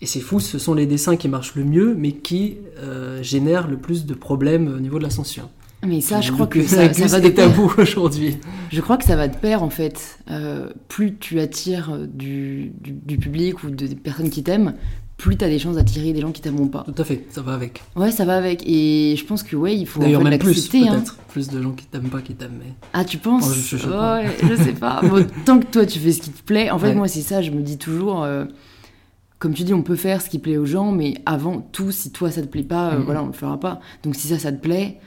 et 0.00 0.06
c'est 0.06 0.20
fou, 0.20 0.38
ce 0.40 0.58
sont 0.58 0.74
les 0.74 0.86
dessins 0.86 1.16
qui 1.16 1.28
marchent 1.28 1.54
le 1.54 1.64
mieux, 1.64 1.94
mais 1.94 2.12
qui 2.12 2.58
euh, 2.78 3.22
génèrent 3.22 3.68
le 3.68 3.78
plus 3.78 4.04
de 4.04 4.14
problèmes 4.14 4.68
au 4.74 4.80
niveau 4.80 4.98
de 4.98 5.04
la 5.04 5.10
censure. 5.10 5.48
Mais 5.84 6.00
ça, 6.00 6.20
je 6.20 6.30
crois 6.30 6.46
que 6.46 6.62
ça, 6.62 6.86
va 6.86 7.20
de 7.20 7.28
tabou 7.28 7.72
aujourd'hui. 7.78 8.38
Je 8.70 8.80
crois 8.80 8.96
que 8.98 9.04
ça 9.04 9.16
va 9.16 9.26
de 9.26 9.36
pair 9.36 9.64
en 9.64 9.70
fait. 9.70 10.18
Euh, 10.30 10.68
plus 10.86 11.16
tu 11.16 11.40
attires 11.40 11.98
du, 12.06 12.70
du, 12.80 12.92
du 12.92 13.16
public 13.18 13.64
ou 13.64 13.70
de- 13.70 13.88
des 13.88 13.96
personnes 13.96 14.30
qui 14.30 14.44
t'aiment, 14.44 14.74
plus 15.22 15.36
t'as 15.36 15.48
des 15.48 15.58
chances 15.58 15.76
d'attirer 15.76 16.12
des 16.12 16.20
gens 16.20 16.32
qui 16.32 16.40
t'aimeront 16.40 16.66
pas. 16.66 16.84
Tout 16.84 17.00
à 17.00 17.04
fait, 17.04 17.24
ça 17.30 17.42
va 17.42 17.54
avec. 17.54 17.80
Ouais, 17.96 18.10
ça 18.10 18.24
va 18.24 18.36
avec. 18.36 18.62
Et 18.66 19.14
je 19.16 19.24
pense 19.24 19.42
que 19.42 19.54
ouais, 19.56 19.76
il 19.76 19.86
faut 19.86 20.00
en 20.00 20.02
D'ailleurs, 20.02 20.22
fait 20.22 20.30
même 20.30 20.38
plus, 20.38 20.68
hein. 20.74 20.92
peut-être. 20.94 21.16
Plus 21.28 21.48
de 21.48 21.62
gens 21.62 21.70
qui 21.72 21.86
t'aiment 21.86 22.10
pas, 22.10 22.20
qui 22.20 22.34
t'aiment. 22.34 22.58
Mais... 22.58 22.72
Ah, 22.92 23.04
tu 23.04 23.18
penses? 23.18 23.44
Oh, 23.48 23.52
je- 23.54 23.76
je 23.76 23.82
sais 23.82 23.88
pas. 23.88 24.20
Ouais, 24.20 24.26
je 24.42 24.54
sais 24.56 24.72
pas. 24.72 25.00
Bon, 25.02 25.24
tant 25.44 25.58
que 25.60 25.66
toi 25.66 25.86
tu 25.86 25.98
fais 25.98 26.12
ce 26.12 26.20
qui 26.22 26.30
te 26.30 26.42
plaît. 26.42 26.70
En 26.70 26.78
fait, 26.78 26.88
Ouais. 26.88 26.94
moi 26.94 27.08
c'est 27.08 27.20
ça, 27.22 27.40
je 27.42 27.50
me 27.52 27.60
dis 27.62 27.78
toujours. 27.78 28.24
euh, 28.24 28.44
comme 29.38 29.54
tu 29.54 29.64
dis, 29.64 29.74
on 29.74 29.82
peut 29.82 29.96
faire 29.96 30.22
ce 30.22 30.28
qui 30.30 30.38
plaît 30.38 30.56
aux 30.56 30.66
gens, 30.66 30.92
mais 30.92 31.14
avant 31.26 31.60
tout, 31.60 31.90
si 31.90 32.12
toi 32.12 32.30
ça 32.30 32.42
te 32.42 32.46
plaît 32.46 32.62
pas, 32.62 32.90
euh, 32.92 32.98
Mhm. 32.98 33.04
voilà, 33.04 33.22
on 33.22 33.26
le 33.26 33.32
fera 33.32 33.58
pas. 33.58 33.80
Donc 34.04 34.14
si 34.14 34.28
ça, 34.28 34.38
ça 34.38 34.52
te 34.52 34.60
plaît, 34.60 34.98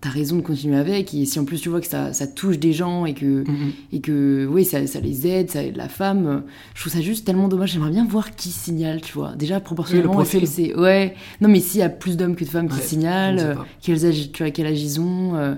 t'as 0.00 0.08
raison 0.10 0.36
de 0.36 0.40
continuer 0.42 0.76
avec. 0.76 1.14
Et 1.14 1.24
si 1.26 1.38
en 1.38 1.44
plus 1.44 1.60
tu 1.60 1.68
vois 1.68 1.80
que 1.80 1.86
ça, 1.86 2.12
ça 2.12 2.26
touche 2.26 2.58
des 2.58 2.72
gens 2.72 3.06
et 3.06 3.14
que, 3.14 3.44
Mhm. 3.48 3.72
et 3.92 4.00
que 4.00 4.46
oui, 4.50 4.64
ça, 4.64 4.86
ça 4.86 5.00
les 5.00 5.26
aide, 5.26 5.50
ça 5.50 5.62
aide 5.62 5.76
la 5.76 5.88
femme, 5.88 6.26
euh, 6.26 6.38
je 6.74 6.80
trouve 6.80 6.92
ça 6.92 7.00
juste 7.00 7.26
tellement 7.26 7.48
dommage. 7.48 7.72
J'aimerais 7.72 7.90
bien 7.90 8.06
voir 8.06 8.34
qui 8.34 8.50
signale, 8.50 9.00
tu 9.00 9.12
vois. 9.12 9.34
Déjà, 9.36 9.60
proportionnellement, 9.60 10.20
est-ce 10.22 10.38
que 10.38 10.46
c'est. 10.46 10.74
Ouais. 10.76 11.14
Non, 11.40 11.48
mais 11.48 11.60
s'il 11.60 11.80
y 11.80 11.82
a 11.84 11.88
plus 11.88 12.16
d'hommes 12.16 12.36
que 12.36 12.44
de 12.44 12.50
femmes 12.50 12.68
qui 12.68 12.80
signalent, 12.80 13.38
euh, 13.38 13.54
quels 13.80 14.06
âges, 14.06 14.30
tu 14.32 14.42
vois, 14.42 14.50
quel 14.50 14.66
âge 14.66 14.80
ils 14.80 15.00
ont. 15.00 15.34
euh, 15.36 15.54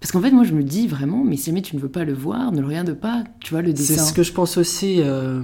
Parce 0.00 0.12
qu'en 0.12 0.20
fait, 0.20 0.30
moi, 0.32 0.44
je 0.44 0.52
me 0.52 0.62
dis 0.62 0.86
vraiment, 0.86 1.24
mais 1.24 1.36
si 1.38 1.46
jamais 1.46 1.62
tu 1.62 1.76
ne 1.76 1.80
veux 1.80 1.88
pas 1.88 2.04
le 2.04 2.12
voir, 2.12 2.52
ne 2.52 2.60
le 2.60 2.66
regarde 2.66 2.92
pas, 2.92 3.24
tu 3.40 3.54
vois, 3.54 3.62
le 3.62 3.72
dessin. 3.72 3.94
C'est 3.94 4.00
ce 4.10 4.12
que 4.12 4.22
je 4.22 4.32
pense 4.32 4.58
aussi. 4.58 4.96
euh, 5.00 5.40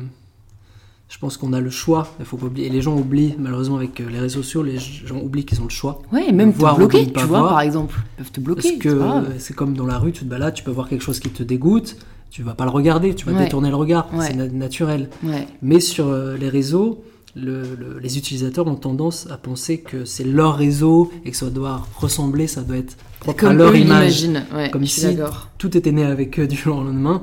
je 1.10 1.18
pense 1.18 1.36
qu'on 1.36 1.52
a 1.52 1.60
le 1.60 1.68
choix. 1.70 2.06
Il 2.20 2.24
faut 2.24 2.36
pas 2.38 2.46
oublier. 2.46 2.68
Et 2.68 2.70
les 2.70 2.80
gens 2.80 2.96
oublient, 2.96 3.34
malheureusement, 3.38 3.76
avec 3.76 4.00
euh, 4.00 4.08
les 4.10 4.20
réseaux 4.20 4.42
sociaux, 4.42 4.62
les 4.62 4.78
gens 4.78 5.18
oublient 5.20 5.44
qu'ils 5.44 5.60
ont 5.60 5.64
le 5.64 5.70
choix. 5.70 6.00
Ouais, 6.12 6.28
et 6.28 6.32
même 6.32 6.52
voir 6.52 6.76
pas 6.78 6.86
tu 6.86 7.04
vois, 7.12 7.24
voir. 7.26 7.48
par 7.50 7.60
exemple. 7.60 7.96
Ils 8.18 8.22
peuvent 8.22 8.32
te 8.32 8.40
bloquer. 8.40 8.78
Parce 8.78 8.94
que 8.94 9.38
c'est 9.38 9.54
comme 9.54 9.74
dans 9.74 9.86
la 9.86 9.98
rue, 9.98 10.12
tu 10.12 10.20
te 10.24 10.30
balades, 10.30 10.54
tu 10.54 10.62
peux 10.64 10.70
voir 10.70 10.88
quelque 10.88 11.02
chose 11.02 11.18
qui 11.20 11.28
te 11.28 11.42
dégoûte, 11.42 11.96
tu 12.30 12.42
vas 12.44 12.54
pas 12.54 12.64
le 12.64 12.70
regarder, 12.70 13.14
tu 13.14 13.26
vas 13.26 13.32
Ouais. 13.32 13.42
détourner 13.44 13.70
le 13.70 13.76
regard. 13.76 14.06
Ouais. 14.14 14.26
C'est 14.28 14.34
na- 14.36 14.46
naturel. 14.48 15.10
Ouais. 15.24 15.46
Mais 15.62 15.80
sur 15.80 16.06
euh, 16.06 16.36
les 16.36 16.48
réseaux, 16.48 17.02
le- 17.34 17.62
le- 17.78 17.98
les 18.00 18.16
utilisateurs 18.16 18.66
ont 18.68 18.76
tendance 18.76 19.26
à 19.30 19.36
penser 19.36 19.78
que 19.80 20.04
c'est 20.04 20.24
leur 20.24 20.56
réseau 20.56 21.10
et 21.24 21.32
que 21.32 21.36
ça 21.36 21.50
doit 21.50 21.82
ressembler, 21.96 22.46
ça 22.46 22.62
doit 22.62 22.76
être 22.76 22.96
propre 23.18 23.44
à 23.44 23.48
Comme 23.48 23.58
leur 23.58 23.72
eux 23.72 23.76
image. 23.78 24.26
Comme 24.72 24.86
si-. 24.86 25.16
Tout 25.58 25.76
était 25.76 25.92
né 25.92 26.04
avec 26.04 26.38
eux 26.38 26.46
du 26.48 26.56
jour 26.56 26.76
au 26.78 26.84
lendemain. 26.84 27.22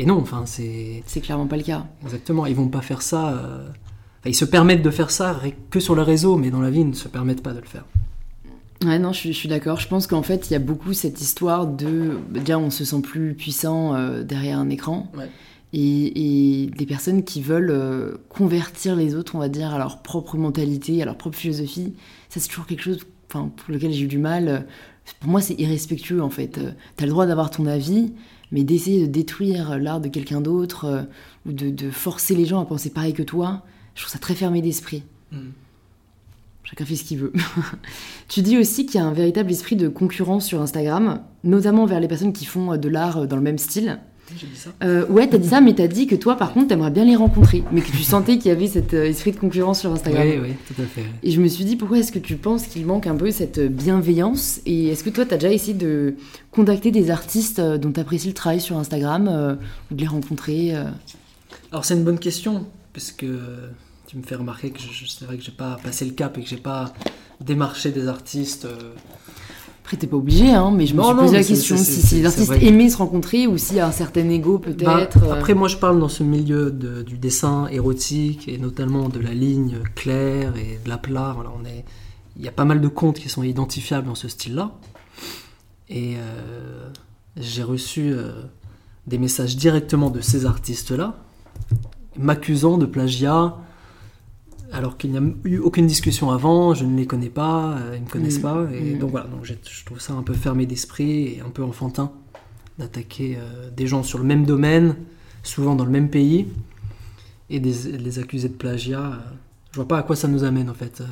Et 0.00 0.06
non, 0.06 0.18
enfin, 0.20 0.44
c'est 0.46 1.02
C'est 1.06 1.20
clairement 1.20 1.46
pas 1.48 1.56
le 1.56 1.64
cas. 1.64 1.86
exactement. 2.04 2.46
Ils 2.46 2.54
vont 2.54 2.68
pas 2.68 2.80
faire 2.80 3.02
ça. 3.02 3.30
euh, 3.30 3.68
enfin, 3.68 4.30
ils 4.30 4.34
se 4.34 4.44
permettent 4.44 4.82
de 4.82 4.90
faire 4.90 5.10
ça 5.10 5.40
que 5.70 5.80
sur 5.80 5.94
le 5.96 6.02
réseau, 6.02 6.36
mais 6.36 6.50
dans 6.50 6.60
la 6.60 6.70
vie, 6.70 6.80
ils 6.80 6.88
ne 6.88 6.94
se 6.94 7.08
permettent 7.08 7.42
pas 7.42 7.52
de 7.52 7.58
le 7.60 7.66
faire. 7.66 7.84
Ouais, 8.84 9.00
non, 9.00 9.12
je 9.12 9.32
suis, 9.32 9.48
d'accord. 9.48 9.80
Je 9.80 9.88
pense 9.88 10.06
qu'en 10.06 10.22
fait, 10.22 10.48
il 10.48 10.52
y 10.52 10.56
a 10.56 10.60
beaucoup 10.60 10.92
cette 10.92 11.20
histoire 11.20 11.66
de. 11.66 12.18
Déjà, 12.30 12.60
on 12.60 12.70
se 12.70 12.84
sent 12.84 13.00
plus 13.02 13.34
puissant 13.34 13.94
euh, 13.96 14.22
derrière 14.22 14.60
un 14.60 14.70
écran. 14.70 15.10
Ouais. 15.16 15.28
Et, 15.72 16.62
et 16.62 16.66
des 16.68 16.86
personnes 16.86 17.24
qui 17.24 17.42
veulent 17.42 17.70
euh, 17.72 18.14
convertir 18.28 18.94
les 18.94 19.16
autres, 19.16 19.34
on 19.34 19.38
va 19.38 19.48
dire, 19.48 19.74
à 19.74 19.78
leur 19.78 20.00
propre 20.02 20.36
mentalité, 20.36 21.02
à 21.02 21.04
leur 21.06 21.16
propre 21.16 21.36
philosophie. 21.36 21.94
Ça, 22.28 22.38
c'est 22.40 22.48
toujours 22.48 22.66
quelque 22.66 22.82
chose 22.84 23.00
enfin, 23.28 23.50
pour 23.54 23.74
lequel 23.74 23.92
j'ai 23.92 24.04
eu 24.04 24.06
du 24.06 24.18
mal. 24.18 24.66
Pour 25.20 25.28
moi, 25.30 25.40
c'est 25.40 25.58
irrespectueux, 25.60 26.22
en 26.22 26.30
fait. 26.30 26.60
T'as 26.96 27.04
le 27.04 27.10
droit 27.10 27.26
d'avoir 27.26 27.50
ton 27.50 27.66
avis, 27.66 28.12
mais 28.52 28.64
d'essayer 28.64 29.06
de 29.06 29.12
détruire 29.12 29.78
l'art 29.78 30.00
de 30.00 30.08
quelqu'un 30.08 30.40
d'autre, 30.40 30.84
euh, 30.84 31.02
ou 31.46 31.52
de, 31.52 31.70
de 31.70 31.90
forcer 31.90 32.34
les 32.34 32.44
gens 32.44 32.60
à 32.60 32.64
penser 32.64 32.90
pareil 32.90 33.12
que 33.12 33.22
toi, 33.22 33.64
je 33.94 34.02
trouve 34.02 34.12
ça 34.12 34.18
très 34.18 34.34
fermé 34.34 34.62
d'esprit. 34.62 35.02
Chacun 36.64 36.84
fait 36.84 36.96
ce 36.96 37.04
qu'il 37.04 37.18
veut. 37.18 37.32
tu 38.28 38.42
dis 38.42 38.58
aussi 38.58 38.84
qu'il 38.84 39.00
y 39.00 39.02
a 39.02 39.06
un 39.06 39.12
véritable 39.12 39.50
esprit 39.50 39.74
de 39.74 39.88
concurrence 39.88 40.44
sur 40.44 40.60
Instagram, 40.60 41.22
notamment 41.42 41.86
vers 41.86 41.98
les 41.98 42.08
personnes 42.08 42.34
qui 42.34 42.44
font 42.44 42.72
euh, 42.72 42.76
de 42.76 42.88
l'art 42.88 43.18
euh, 43.18 43.26
dans 43.26 43.36
le 43.36 43.42
même 43.42 43.58
style. 43.58 44.00
J'ai 44.36 44.46
dit 44.46 44.56
ça. 44.56 44.70
Euh, 44.82 45.06
ouais, 45.06 45.28
t'as 45.28 45.38
dit 45.38 45.48
ça, 45.48 45.60
mais 45.60 45.74
t'as 45.74 45.86
dit 45.86 46.06
que 46.06 46.14
toi, 46.14 46.36
par 46.36 46.52
contre, 46.52 46.68
t'aimerais 46.68 46.90
bien 46.90 47.04
les 47.04 47.16
rencontrer, 47.16 47.62
mais 47.72 47.80
que 47.80 47.90
tu 47.90 48.02
sentais 48.02 48.38
qu'il 48.38 48.46
y 48.46 48.50
avait 48.50 48.66
cet 48.66 48.94
euh, 48.94 49.04
esprit 49.04 49.32
de 49.32 49.38
concurrence 49.38 49.80
sur 49.80 49.92
Instagram. 49.92 50.26
Oui, 50.26 50.38
oui, 50.42 50.54
tout 50.66 50.80
à 50.80 50.84
fait. 50.84 51.04
Et 51.22 51.30
je 51.30 51.40
me 51.40 51.48
suis 51.48 51.64
dit, 51.64 51.76
pourquoi 51.76 51.98
est-ce 51.98 52.12
que 52.12 52.18
tu 52.18 52.36
penses 52.36 52.66
qu'il 52.66 52.84
manque 52.86 53.06
un 53.06 53.16
peu 53.16 53.30
cette 53.30 53.60
bienveillance? 53.60 54.60
Et 54.66 54.88
est-ce 54.88 55.04
que 55.04 55.10
toi, 55.10 55.24
t'as 55.24 55.36
déjà 55.36 55.52
essayé 55.52 55.74
de 55.74 56.14
contacter 56.50 56.90
des 56.90 57.10
artistes 57.10 57.58
euh, 57.58 57.78
dont 57.78 57.92
t'apprécies 57.92 58.28
le 58.28 58.34
travail 58.34 58.60
sur 58.60 58.76
Instagram, 58.76 59.28
euh, 59.28 59.54
ou 59.90 59.94
de 59.94 60.00
les 60.00 60.06
rencontrer 60.06 60.76
euh? 60.76 60.84
Alors 61.72 61.84
c'est 61.84 61.94
une 61.94 62.04
bonne 62.04 62.18
question, 62.18 62.66
puisque 62.92 63.26
tu 64.06 64.16
me 64.16 64.22
fais 64.22 64.34
remarquer 64.34 64.70
que 64.70 64.80
c'est 64.80 65.24
vrai 65.24 65.36
que 65.36 65.44
j'ai 65.44 65.52
pas 65.52 65.78
passé 65.82 66.04
le 66.04 66.12
cap 66.12 66.36
et 66.38 66.42
que 66.42 66.48
j'ai 66.48 66.56
pas 66.56 66.92
démarché 67.40 67.90
des 67.90 68.08
artistes. 68.08 68.66
Après, 69.88 69.96
t'es 69.96 70.06
pas 70.06 70.18
obligé, 70.18 70.50
hein, 70.50 70.70
mais 70.70 70.84
je 70.84 70.92
me 70.92 70.98
Non, 70.98 71.04
suis 71.06 71.14
non, 71.16 71.22
posé 71.22 71.36
la 71.38 71.42
question 71.44 71.74
si, 71.78 72.02
si 72.02 72.16
les 72.16 72.26
artistes 72.26 72.52
aimaient 72.60 72.90
se 72.90 72.98
rencontrer 72.98 73.46
ou 73.46 73.56
s'il 73.56 73.76
y 73.76 73.80
a 73.80 73.86
un 73.86 73.90
certain 73.90 74.28
ego 74.28 74.58
ben, 74.58 74.74
peut-être. 74.74 75.22
euh. 75.24 75.32
Après, 75.32 75.54
moi, 75.54 75.66
je 75.66 75.78
parle 75.78 75.98
dans 75.98 76.10
ce 76.10 76.22
milieu 76.22 76.70
de- 76.70 77.00
du 77.00 77.16
dessin 77.16 77.68
érotique 77.68 78.48
et 78.48 78.58
notamment 78.58 79.08
de 79.08 79.18
la 79.18 79.32
ligne 79.32 79.78
claire 79.94 80.52
et 80.58 80.78
de 80.84 80.90
l'aplat. 80.90 81.32
Voilà, 81.34 81.50
on 81.58 81.64
est, 81.64 81.86
il 82.36 82.44
y 82.44 82.48
a 82.48 82.52
pas 82.52 82.66
mal 82.66 82.82
de 82.82 82.88
comptes 82.88 83.18
qui 83.18 83.30
sont 83.30 83.42
identifiables 83.42 84.06
dans 84.06 84.14
ce 84.14 84.28
style-là. 84.28 84.72
Et 85.88 86.16
euh, 86.18 86.90
j'ai 87.38 87.62
reçu 87.62 88.12
euh, 88.12 88.42
des 89.06 89.16
messages 89.16 89.56
directement 89.56 90.10
de 90.10 90.20
ces 90.20 90.44
artistes-là, 90.44 91.14
m'accusant 92.18 92.76
de 92.76 92.84
plagiat, 92.84 93.56
alors 94.72 94.96
qu'il 94.96 95.10
n'y 95.12 95.18
a 95.18 95.22
eu 95.44 95.58
aucune 95.58 95.86
discussion 95.86 96.30
avant, 96.30 96.74
je 96.74 96.84
ne 96.84 96.96
les 96.96 97.06
connais 97.06 97.30
pas, 97.30 97.76
euh, 97.78 97.92
ils 97.96 98.00
ne 98.00 98.04
me 98.04 98.10
connaissent 98.10 98.38
Mm. 98.38 98.42
pas. 98.42 98.66
Et 98.74 98.94
Mm. 98.94 98.98
donc 98.98 99.10
voilà, 99.10 99.26
donc 99.26 99.44
je 99.44 99.84
trouve 99.84 100.00
ça 100.00 100.12
un 100.14 100.22
peu 100.22 100.34
fermé 100.34 100.66
d'esprit 100.66 101.26
et 101.36 101.42
un 101.46 101.50
peu 101.50 101.62
enfantin 101.62 102.12
d'attaquer 102.78 103.36
euh, 103.38 103.70
des 103.76 103.86
gens 103.86 104.02
sur 104.02 104.18
le 104.18 104.24
même 104.24 104.44
domaine, 104.44 104.96
souvent 105.42 105.74
dans 105.74 105.84
le 105.84 105.90
même 105.90 106.10
pays, 106.10 106.46
et 107.50 107.60
des- 107.60 107.92
de 107.92 107.96
les 107.96 108.18
accuser 108.18 108.48
de 108.48 108.54
plagiat. 108.54 109.00
euh, 109.00 109.16
je 109.70 109.76
vois 109.76 109.88
pas 109.88 109.98
à 109.98 110.02
quoi 110.02 110.16
ça 110.16 110.28
nous 110.28 110.44
amène 110.44 110.70
en 110.70 110.74
fait, 110.74 111.00
euh, 111.02 111.04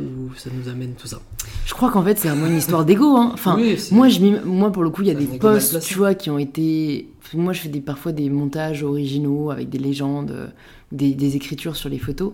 où 0.00 0.34
ça 0.36 0.50
nous 0.54 0.68
amène 0.70 0.92
tout 0.92 1.06
ça. 1.06 1.20
Je 1.66 1.72
crois 1.74 1.90
qu'en 1.90 2.02
fait, 2.02 2.18
c'est 2.18 2.28
vraiment 2.28 2.46
une 2.46 2.56
histoire 2.58 2.84
d'ego. 2.84 3.16
Hein. 3.16 3.30
Enfin, 3.32 3.56
Oui, 3.56 3.76
moi, 3.90 4.08
je, 4.08 4.20
m'im- 4.20 4.42
moi, 4.44 4.70
pour 4.70 4.82
le 4.82 4.90
coup, 4.90 5.02
il 5.02 5.08
y 5.08 5.10
a 5.10 5.14
des 5.14 5.32
un 5.34 5.38
posts, 5.38 5.80
tu 5.80 5.94
vois, 5.96 6.14
qui 6.14 6.28
ont 6.30 6.38
été. 6.38 7.08
Moi, 7.34 7.52
je 7.54 7.60
fais 7.62 7.68
des, 7.70 7.80
parfois 7.80 8.12
des 8.12 8.28
montages 8.28 8.82
originaux 8.82 9.50
avec 9.50 9.70
des 9.70 9.78
légendes, 9.78 10.30
euh, 10.30 10.48
des, 10.92 11.14
des 11.14 11.36
écritures 11.36 11.74
sur 11.76 11.88
les 11.88 11.98
photos. 11.98 12.32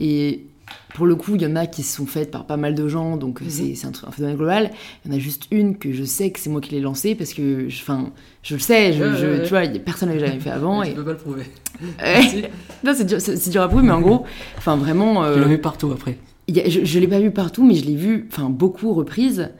Et 0.00 0.46
pour 0.94 1.06
le 1.06 1.14
coup, 1.16 1.34
il 1.34 1.42
y 1.42 1.46
en 1.46 1.56
a 1.56 1.66
qui 1.66 1.82
se 1.82 1.96
sont 1.96 2.06
faites 2.06 2.30
par 2.30 2.46
pas 2.46 2.56
mal 2.56 2.74
de 2.74 2.88
gens, 2.88 3.16
donc 3.16 3.42
euh, 3.42 3.44
Mhm. 3.44 3.74
c'est 3.74 3.86
un, 3.86 3.90
truc- 3.90 4.08
un 4.08 4.12
phénomène 4.12 4.36
global. 4.36 4.70
Il 5.04 5.10
y 5.10 5.14
en 5.14 5.16
a 5.16 5.20
juste 5.20 5.46
une 5.50 5.76
que 5.76 5.92
je 5.92 6.04
sais 6.04 6.30
que 6.30 6.38
c'est 6.40 6.50
moi 6.50 6.60
qui 6.60 6.72
l'ai 6.74 6.80
lancée 6.80 7.14
parce 7.14 7.34
que, 7.34 7.68
je- 7.68 7.82
enfin, 7.82 8.10
je 8.42 8.54
le 8.54 8.60
sais, 8.60 8.92
je, 8.92 9.02
Ouais, 9.04 9.10
je- 9.18 9.26
ouais, 9.26 9.32
ouais. 9.38 9.42
tu 9.42 9.48
vois, 9.50 9.66
personne 9.84 10.08
l'avait 10.08 10.20
jamais 10.26 10.40
fait 10.40 10.50
avant. 10.50 10.82
tu 10.82 10.90
et... 10.90 10.94
peux 10.94 11.04
pas 11.04 11.12
le 11.12 11.16
prouver. 11.18 11.44
Non, 12.84 12.92
c'est 12.94 13.50
dur, 13.50 13.62
à 13.62 13.68
prouver, 13.68 13.82
mais 13.82 13.92
en 13.92 14.00
gros, 14.00 14.24
enfin, 14.58 14.76
vraiment. 14.76 15.22
Tu 15.22 15.28
euh, 15.38 15.40
l'as 15.40 15.46
vu 15.48 15.58
partout 15.58 15.90
après. 15.92 16.18
a- 16.48 16.68
je 16.68 16.80
ne 16.80 17.00
l'ai 17.00 17.08
pas 17.08 17.20
vu 17.20 17.30
partout, 17.30 17.64
mais 17.64 17.74
je 17.74 17.84
l'ai 17.84 17.96
vu 17.96 18.28
enfin, 18.30 18.48
beaucoup 18.50 18.92
reprises. 18.94 19.50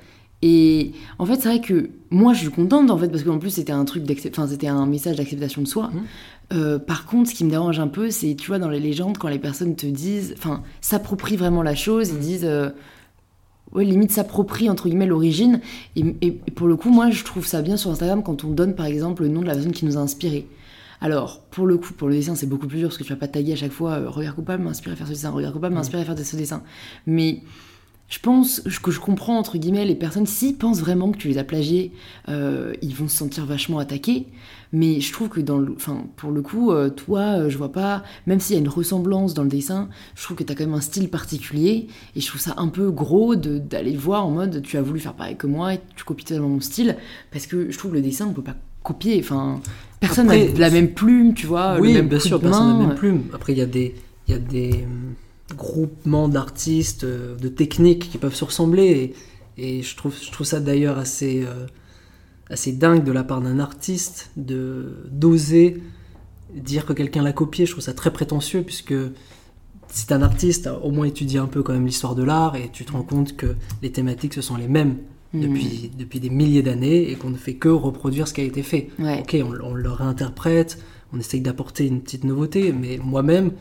Et 0.43 0.93
en 1.19 1.25
fait, 1.25 1.37
c'est 1.37 1.49
vrai 1.49 1.61
que 1.63 1.89
moi, 2.11 2.35
je 2.35 2.41
suis 2.41 2.51
contente, 2.51 2.91
en 2.91 2.99
fait, 2.99 3.09
parce 3.09 3.23
qu'en 3.25 3.39
plus, 3.39 3.49
c'était 3.51 3.73
un 3.73 3.85
truc 3.87 4.05
d'accept- 4.05 4.39
enfin, 4.39 4.47
c'était 4.47 4.67
un 4.67 4.85
message 4.85 5.17
d'acceptation 5.17 5.63
de 5.63 5.67
soi. 5.67 5.91
Mhm. 5.93 6.03
Euh, 6.53 6.79
par 6.79 7.07
contre, 7.07 7.31
ce 7.31 7.35
qui 7.35 7.45
me 7.45 7.51
dérange 7.51 7.79
un 7.79 7.89
peu, 7.89 8.11
c'est, 8.11 8.35
tu 8.35 8.49
vois, 8.49 8.59
dans 8.59 8.69
les 8.69 8.81
légendes, 8.81 9.19
quand 9.19 9.29
les 9.29 9.39
personnes 9.39 9.77
te 9.77 9.87
disent, 9.87 10.35
enfin, 10.37 10.63
s'approprient 10.81 11.37
vraiment 11.37 11.63
la 11.63 11.75
chose, 11.75 12.11
ils 12.11 12.19
disent, 12.19 12.45
euh, 12.45 12.71
ouais, 13.73 13.85
limite 13.85 14.13
s'approprient, 14.13 14.71
entre 14.71 14.89
guillemets, 14.89 15.07
l'origine. 15.07 15.61
Et, 15.97 16.33
pour 16.33 16.67
le 16.67 16.77
coup, 16.77 16.91
moi, 16.91 17.11
je 17.11 17.25
trouve 17.25 17.47
ça 17.47 17.63
bien 17.63 17.77
sur 17.77 17.91
Instagram 17.91 18.23
quand 18.23 18.45
on 18.45 18.51
donne, 18.51 18.75
par 18.75 18.87
exemple, 18.87 19.23
le 19.23 19.29
nom 19.29 19.41
de 19.41 19.47
la 19.47 19.55
personne 19.55 19.73
qui 19.73 19.85
nous 19.85 19.97
a 19.97 20.01
inspiré. 20.01 20.47
Alors, 21.01 21.41
pour 21.51 21.67
le 21.67 21.77
coup, 21.77 21.93
pour 21.93 22.09
le 22.09 22.15
dessin, 22.15 22.35
c'est 22.35 22.47
beaucoup 22.47 22.67
plus 22.67 22.79
dur 22.79 22.89
parce 22.89 22.99
que 22.99 23.05
tu 23.05 23.11
vas 23.13 23.19
pas 23.19 23.29
taguer 23.29 23.53
à 23.53 23.57
chaque 23.57 23.73
fois 23.73 23.93
euh, 23.93 24.09
regard 24.09 24.35
coupable, 24.35 24.63
m'inspirer 24.63 24.93
à 24.93 24.97
faire 24.97 25.07
ce 25.07 25.13
dessin, 25.13 25.31
regard 25.31 25.53
coupable, 25.53 25.75
m'inspirer 25.75 26.03
à 26.03 26.05
faire 26.05 26.19
ce 26.19 26.37
dessin. 26.37 26.63
Mais 27.07 27.43
je 28.15 28.21
pense 28.21 28.61
que 28.81 28.93
je 28.93 29.01
comprends, 29.01 29.37
entre 29.39 29.59
guillemets, 29.59 29.85
les 29.85 29.97
personnes, 29.97 30.25
s'ils 30.27 30.55
pensent 30.57 30.79
vraiment 30.79 31.11
que 31.11 31.17
tu 31.19 31.27
les 31.27 31.37
as 31.37 31.43
plagiés, 31.43 31.91
euh, 32.29 32.73
ils 32.81 32.95
vont 32.95 33.09
se 33.09 33.17
sentir 33.17 33.45
vachement 33.45 33.81
attaqués. 33.81 34.29
Mais 34.73 35.01
je 35.01 35.13
trouve 35.13 35.29
que, 35.29 35.41
dans 35.41 35.59
le, 35.59 35.73
enfin, 35.75 36.05
pour 36.15 36.31
le 36.31 36.41
coup, 36.41 36.71
euh, 36.71 36.91
toi, 36.91 37.21
euh, 37.41 37.51
je 37.51 37.59
vois 37.59 37.73
pas, 37.73 38.05
même 38.29 38.39
s'il 38.39 38.55
y 38.55 38.57
a 38.57 38.63
une 38.63 38.69
ressemblance 38.69 39.35
dans 39.35 39.43
le 39.43 39.49
dessin, 39.49 39.89
je 40.15 40.23
trouve 40.23 40.37
que 40.37 40.45
tu 40.45 40.53
as 40.53 40.55
quand 40.55 40.65
même 40.65 40.75
un 40.75 40.81
style 40.81 41.09
particulier. 41.11 41.89
Et 42.15 42.21
je 42.21 42.27
trouve 42.29 42.41
ça 42.41 42.55
un 42.57 42.69
peu 42.69 42.93
gros 42.93 43.35
de- 43.35 43.59
d'aller 43.59 43.97
voir 43.97 44.25
en 44.25 44.31
mode 44.31 44.63
tu 44.63 44.77
as 44.77 44.83
voulu 44.83 45.01
faire 45.01 45.15
pareil 45.15 45.35
que 45.37 45.49
moi 45.49 45.75
et 45.75 45.81
tu 45.97 46.05
copies 46.05 46.25
totalement 46.25 46.49
mon 46.51 46.61
style. 46.61 46.97
Parce 47.33 47.49
que 47.49 47.69
je 47.73 47.77
trouve 47.77 47.91
que 47.91 47.97
le 47.97 48.03
dessin, 48.03 48.29
on 48.29 48.33
peut 48.33 48.43
pas 48.43 48.57
copier. 48.85 49.19
Enfin, 49.19 49.61
personne 49.99 50.29
n'a 50.29 50.37
la 50.57 50.71
même 50.71 50.93
plume, 50.95 51.35
tu 51.35 51.47
vois. 51.49 51.79
oui, 51.81 51.89
le 51.89 51.95
même 51.95 52.09
bien 52.09 52.21
sûr, 52.21 52.39
de 52.39 52.45
personne 52.45 52.69
n'a 52.69 52.79
la 52.81 52.87
même 52.87 52.97
plume. 52.97 53.23
Après, 53.35 53.53
il 53.55 53.59
y 53.59 53.63
a 53.63 53.67
des, 53.67 53.93
il 54.29 54.35
y 54.35 54.37
a 54.37 54.39
des 54.39 54.85
hum, 54.85 55.15
groupements 55.55 56.29
d'artistes, 56.29 57.05
euh, 57.05 57.37
de 57.37 57.49
techniques 57.49 58.11
qui 58.11 58.19
peuvent 58.19 58.35
se 58.35 58.45
ressembler. 58.45 59.15
Et, 59.57 59.79
et 59.79 59.83
je, 59.83 59.97
trouve, 59.97 60.15
je 60.21 60.31
trouve 60.31 60.47
ça 60.47 60.61
d'ailleurs 60.61 60.99
assez, 60.99 61.45
euh, 61.45 61.67
assez 62.51 62.73
dingue 62.73 63.05
de 63.05 63.13
la 63.13 63.25
part 63.25 63.41
d'un 63.41 63.59
artiste 63.59 64.31
de 64.37 64.97
d'oser 65.11 65.83
dire 66.55 66.87
que 66.87 66.93
quelqu'un 66.93 67.23
l'a 67.23 67.33
copié. 67.33 67.67
Je 67.67 67.73
trouve 67.73 67.85
ça 67.85 67.95
très 67.95 68.13
prétentieux 68.13 68.63
puisque 68.63 68.95
si 69.89 70.07
t'es 70.07 70.15
un 70.15 70.23
artiste, 70.23 70.69
au 70.83 70.91
moins 70.91 71.07
étudié 71.07 71.39
un 71.39 71.47
peu 71.47 71.63
quand 71.63 71.73
même 71.73 71.87
l'histoire 71.87 72.15
de 72.15 72.23
l'art 72.23 72.57
et 72.57 72.71
tu 72.73 72.85
te 72.85 72.93
rends 72.93 73.03
compte 73.03 73.37
que 73.37 73.55
les 73.83 73.93
thématiques 73.93 74.35
ce 74.35 74.41
sont 74.43 74.57
les 74.57 74.69
mêmes 74.69 74.97
Mm. 75.35 75.41
depuis, 75.41 75.91
depuis 75.99 76.21
des 76.21 76.31
milliers 76.31 76.63
d'années 76.63 77.11
et 77.11 77.17
qu'on 77.17 77.31
ne 77.31 77.37
fait 77.37 77.55
que 77.55 77.69
reproduire 77.69 78.29
ce 78.29 78.35
qui 78.35 78.41
a 78.41 78.45
été 78.45 78.63
fait. 78.63 78.91
Ouais. 78.99 79.21
Ok, 79.21 79.37
on, 79.43 79.71
on 79.71 79.75
le 79.75 79.91
réinterprète, 79.91 80.79
on 81.13 81.19
essaye 81.19 81.41
d'apporter 81.41 81.87
une 81.87 82.01
petite 82.01 82.25
nouveauté, 82.25 82.73
mais 82.73 82.99
moi-même, 83.03 83.53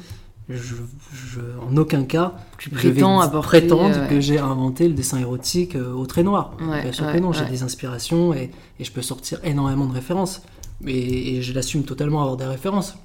je, 0.50 0.76
je- 1.14 1.40
en 1.62 1.76
aucun 1.78 2.04
cas, 2.04 2.34
Tu 2.58 2.70
je 2.70 2.76
vais 2.76 2.92
prétends 2.92 3.20
apporter. 3.22 3.60
prétendre 3.62 3.96
euh, 3.98 4.08
que 4.08 4.20
j'ai 4.20 4.40
inventé 4.40 4.88
le 4.88 4.94
dessin 4.94 5.20
érotique 5.20 5.76
euh, 5.76 5.94
au 5.94 6.06
trait 6.06 6.24
noir. 6.24 6.58
Ouais, 6.62 6.82
Bien 6.84 6.92
sûr 6.92 7.06
ouais, 7.06 7.14
que 7.14 7.20
non, 7.20 7.32
j'ai 7.32 7.46
des 7.46 7.64
inspirations 7.64 8.34
et, 8.34 8.52
et 8.80 8.84
je 8.84 8.92
peux 8.92 9.02
sortir 9.02 9.40
énormément 9.44 9.86
de 9.86 9.94
références. 9.94 10.42
Et, 10.86 11.38
et 11.38 11.42
je 11.42 11.54
l'assume 11.54 11.84
totalement 11.84 12.22
avoir 12.22 12.36
des 12.38 12.46
références. 12.46 12.96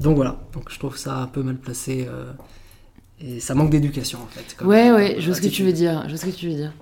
Donc 0.00 0.14
voilà, 0.16 0.38
donc 0.52 0.70
je 0.70 0.78
trouve 0.78 0.96
ça 0.96 1.16
un 1.18 1.26
peu 1.26 1.42
mal 1.42 1.56
placé. 1.56 2.06
euh, 2.08 2.32
et 3.20 3.40
ça 3.40 3.54
manque 3.54 3.70
d'éducation 3.70 4.18
en 4.22 4.26
fait. 4.26 4.54
comme- 4.56 4.68
Ouais, 4.68 4.90
ouais, 4.92 5.16
je 5.18 5.26
vois 5.26 5.34
ce 5.34 5.40
que 5.42 5.48
tu 5.48 5.62
veux 5.64 5.72
dire. 5.72 6.02
Je 6.04 6.10
vois 6.10 6.18
ce 6.18 6.26
que 6.26 6.30
tu 6.30 6.48
veux 6.48 6.54
dire. 6.54 6.72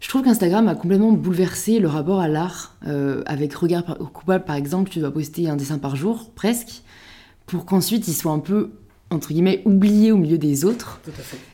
Je 0.00 0.08
trouve 0.08 0.22
qu'Instagram 0.22 0.66
a 0.66 0.74
complètement 0.74 1.12
bouleversé 1.12 1.78
le 1.78 1.86
rapport 1.88 2.18
à 2.20 2.26
l'art. 2.26 2.74
Avec 3.26 3.54
Regard 3.54 3.84
par- 3.84 3.98
coupable, 3.98 4.44
par 4.44 4.56
exemple, 4.56 4.90
tu 4.90 4.98
dois 4.98 5.12
poster 5.12 5.48
un 5.48 5.54
dessin 5.56 5.78
par 5.78 5.94
jour, 5.94 6.30
presque, 6.34 6.82
pour 7.46 7.64
qu'ensuite 7.66 8.08
il 8.08 8.14
soit 8.14 8.32
un 8.32 8.40
peu, 8.40 8.72
entre 9.12 9.28
guillemets, 9.28 9.62
oublié 9.64 10.12
au 10.12 10.16
milieu 10.16 10.38
des 10.38 10.64
autres. 10.64 11.00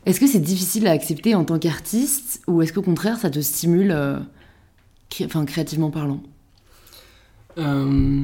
Est-ce 0.05 0.19
que 0.19 0.27
c'est 0.27 0.39
difficile 0.39 0.87
à 0.87 0.91
accepter 0.91 1.35
en 1.35 1.43
tant 1.43 1.59
qu'artiste, 1.59 2.41
ou 2.47 2.61
est-ce 2.61 2.73
qu'au 2.73 2.81
contraire 2.81 3.17
ça 3.17 3.29
te 3.29 3.39
stimule 3.39 3.91
euh, 3.91 4.19
enfin, 5.25 5.45
créativement 5.45 5.91
parlant? 5.91 6.21
Euh, 7.57 8.23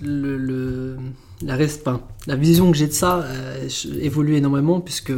le, 0.00 0.36
le, 0.36 0.96
la, 1.42 1.54
enfin, 1.54 2.02
la 2.26 2.36
vision 2.36 2.70
que 2.70 2.76
j'ai 2.76 2.86
de 2.86 2.92
ça 2.92 3.20
euh, 3.20 3.68
évolue 4.00 4.36
énormément 4.36 4.80
puisque 4.80 5.12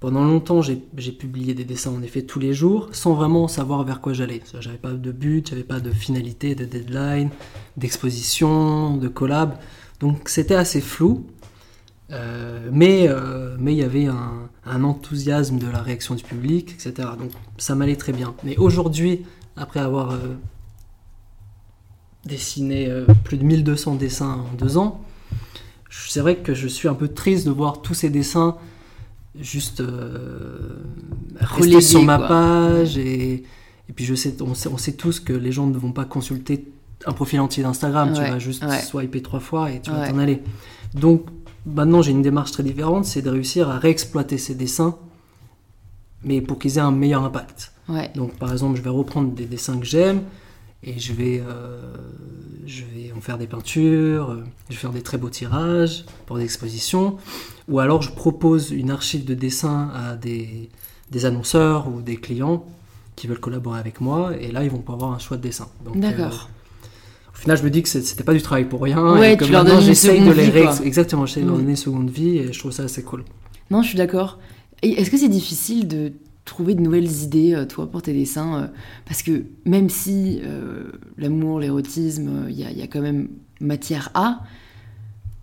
pendant 0.00 0.24
longtemps 0.24 0.62
j'ai 0.62 1.12
publié 1.12 1.54
des 1.54 1.64
dessins 1.64 1.90
en 1.90 2.02
effet 2.02 2.22
tous 2.22 2.38
les 2.38 2.54
jours 2.54 2.88
sans 2.92 3.14
vraiment 3.14 3.48
savoir 3.48 3.84
vers 3.84 4.00
quoi 4.00 4.12
j'allais. 4.12 4.42
J'avais 4.60 4.78
pas 4.78 4.92
de 4.92 5.12
but, 5.12 5.50
j'avais 5.50 5.64
pas 5.64 5.80
de 5.80 5.90
finalité, 5.90 6.54
de 6.54 6.64
deadline, 6.64 7.30
d'exposition, 7.76 8.96
de 8.96 9.08
collab. 9.08 9.54
Donc 10.00 10.28
c'était 10.28 10.54
assez 10.54 10.80
flou. 10.80 11.26
Euh, 12.10 12.70
mais 12.72 13.06
euh, 13.06 13.56
mais 13.58 13.74
il 13.74 13.78
y 13.78 13.82
avait 13.82 14.06
un, 14.06 14.48
un, 14.64 14.84
enthousiasme 14.84 15.58
de 15.58 15.66
la 15.66 15.82
réaction 15.82 16.14
du 16.14 16.24
public, 16.24 16.72
etc. 16.72 17.08
Donc 17.18 17.32
ça 17.58 17.74
m'allait 17.74 17.96
très 17.96 18.12
bien. 18.12 18.34
Mais 18.44 18.56
aujourd'hui, 18.56 19.26
après 19.56 19.80
avoir 19.80 20.12
euh, 20.12 20.36
dessiné 22.24 22.90
plus 23.24 23.36
de 23.36 23.44
1200 23.44 23.96
dessins 23.96 24.46
en 24.50 24.56
deux 24.56 24.78
ans, 24.78 25.02
c'est 25.90 26.20
vrai 26.20 26.36
que 26.36 26.54
je 26.54 26.66
suis 26.66 26.88
un 26.88 26.94
peu 26.94 27.08
triste 27.08 27.46
de 27.46 27.50
voir 27.50 27.82
tous 27.82 27.94
ces 27.94 28.08
dessins 28.08 28.56
juste 29.38 29.82
rester 31.38 31.80
sur 31.80 32.02
ma 32.02 32.18
page 32.18 32.98
et, 32.98 33.44
et, 33.88 33.92
puis 33.94 34.04
je 34.04 34.14
sais 34.14 34.34
on, 34.40 34.54
sait, 34.54 34.68
on 34.68 34.78
sait 34.78 34.94
tous 34.94 35.20
que 35.20 35.32
les 35.32 35.52
gens 35.52 35.66
ne 35.66 35.78
vont 35.78 35.92
pas 35.92 36.04
consulter 36.04 36.72
un 37.06 37.12
profil 37.12 37.40
entier 37.40 37.62
d'Instagram, 37.62 38.12
tu 38.12 38.20
vas 38.20 38.38
juste 38.38 38.64
swiper 38.82 39.22
trois 39.22 39.40
fois 39.40 39.70
et 39.70 39.80
tu 39.80 39.90
vas 39.90 40.08
t'en 40.08 40.18
aller. 40.18 40.42
Donc 40.94 41.26
maintenant 41.74 42.02
j'ai 42.02 42.12
une 42.12 42.22
démarche 42.22 42.52
très 42.52 42.62
différente, 42.62 43.04
c'est 43.04 43.22
de 43.22 43.30
réussir 43.30 43.68
à 43.68 43.78
réexploiter 43.78 44.38
ces 44.38 44.54
dessins, 44.54 44.96
mais 46.22 46.40
pour 46.40 46.58
qu'ils 46.58 46.78
aient 46.78 46.82
un 46.82 46.92
meilleur 46.92 47.24
impact. 47.24 47.72
Donc 48.14 48.34
par 48.34 48.52
exemple, 48.52 48.76
je 48.76 48.82
vais 48.82 48.90
reprendre 48.90 49.32
des 49.32 49.46
dessins 49.46 49.78
que 49.78 49.86
j'aime 49.86 50.22
et 50.82 50.98
je 50.98 51.12
vais, 51.12 51.42
euh, 51.46 51.80
je 52.66 52.82
vais 52.84 53.12
en 53.16 53.20
faire 53.20 53.38
des 53.38 53.46
peintures, 53.46 54.30
euh, 54.30 54.44
je 54.68 54.74
vais 54.74 54.80
faire 54.80 54.92
des 54.92 55.02
très 55.02 55.18
beaux 55.18 55.30
tirages 55.30 56.04
pour 56.26 56.36
des 56.36 56.44
expositions, 56.44 57.16
ou 57.66 57.80
alors 57.80 58.02
je 58.02 58.12
propose 58.12 58.70
une 58.70 58.90
archive 58.90 59.24
de 59.24 59.34
dessins 59.34 59.90
à 59.94 60.16
des, 60.16 60.68
des 61.10 61.24
annonceurs 61.24 61.88
ou 61.88 62.00
des 62.00 62.16
clients 62.16 62.64
qui 63.16 63.26
veulent 63.26 63.40
collaborer 63.40 63.80
avec 63.80 64.00
moi, 64.00 64.36
et 64.36 64.52
là 64.52 64.62
ils 64.62 64.70
vont 64.70 64.78
pouvoir 64.78 64.96
avoir 64.96 65.12
un 65.12 65.18
choix 65.18 65.36
de 65.36 65.42
dessin. 65.42 65.68
D'accord. 65.94 66.48
Au 67.38 67.40
final, 67.42 67.56
je 67.56 67.62
me 67.62 67.70
dis 67.70 67.82
que 67.82 67.88
c'était 67.88 68.24
pas 68.24 68.34
du 68.34 68.42
travail 68.42 68.64
pour 68.64 68.82
rien. 68.82 69.12
Ouais, 69.12 69.34
et 69.34 69.36
que 69.36 69.44
tu 69.44 69.52
leur 69.52 69.64
donnes 69.64 69.80
j'essaye 69.80 70.20
de 70.20 70.32
les 70.32 70.50
vie, 70.50 70.66
Exactement, 70.84 71.24
j'essaie 71.24 71.42
de 71.42 71.46
leur 71.46 71.54
mm. 71.54 71.60
donner 71.60 71.70
une 71.70 71.76
seconde 71.76 72.10
vie 72.10 72.38
et 72.38 72.52
je 72.52 72.58
trouve 72.58 72.72
ça 72.72 72.82
assez 72.82 73.02
cool. 73.02 73.24
Non, 73.70 73.82
je 73.82 73.88
suis 73.88 73.98
d'accord. 73.98 74.38
Est-ce 74.82 75.10
que 75.10 75.16
c'est 75.16 75.28
difficile 75.28 75.86
de 75.86 76.12
trouver 76.44 76.74
de 76.74 76.80
nouvelles 76.80 77.22
idées, 77.22 77.54
euh, 77.54 77.64
toi, 77.64 77.88
pour 77.88 78.02
tes 78.02 78.12
dessins 78.12 78.62
euh, 78.62 78.66
Parce 79.06 79.22
que 79.22 79.44
même 79.66 79.88
si 79.88 80.40
euh, 80.42 80.90
l'amour, 81.16 81.60
l'érotisme, 81.60 82.46
il 82.48 82.56
y, 82.56 82.62
y, 82.62 82.82
a 82.82 82.86
quand 82.86 83.00
même 83.00 83.28
matière 83.60 84.10
à, 84.14 84.40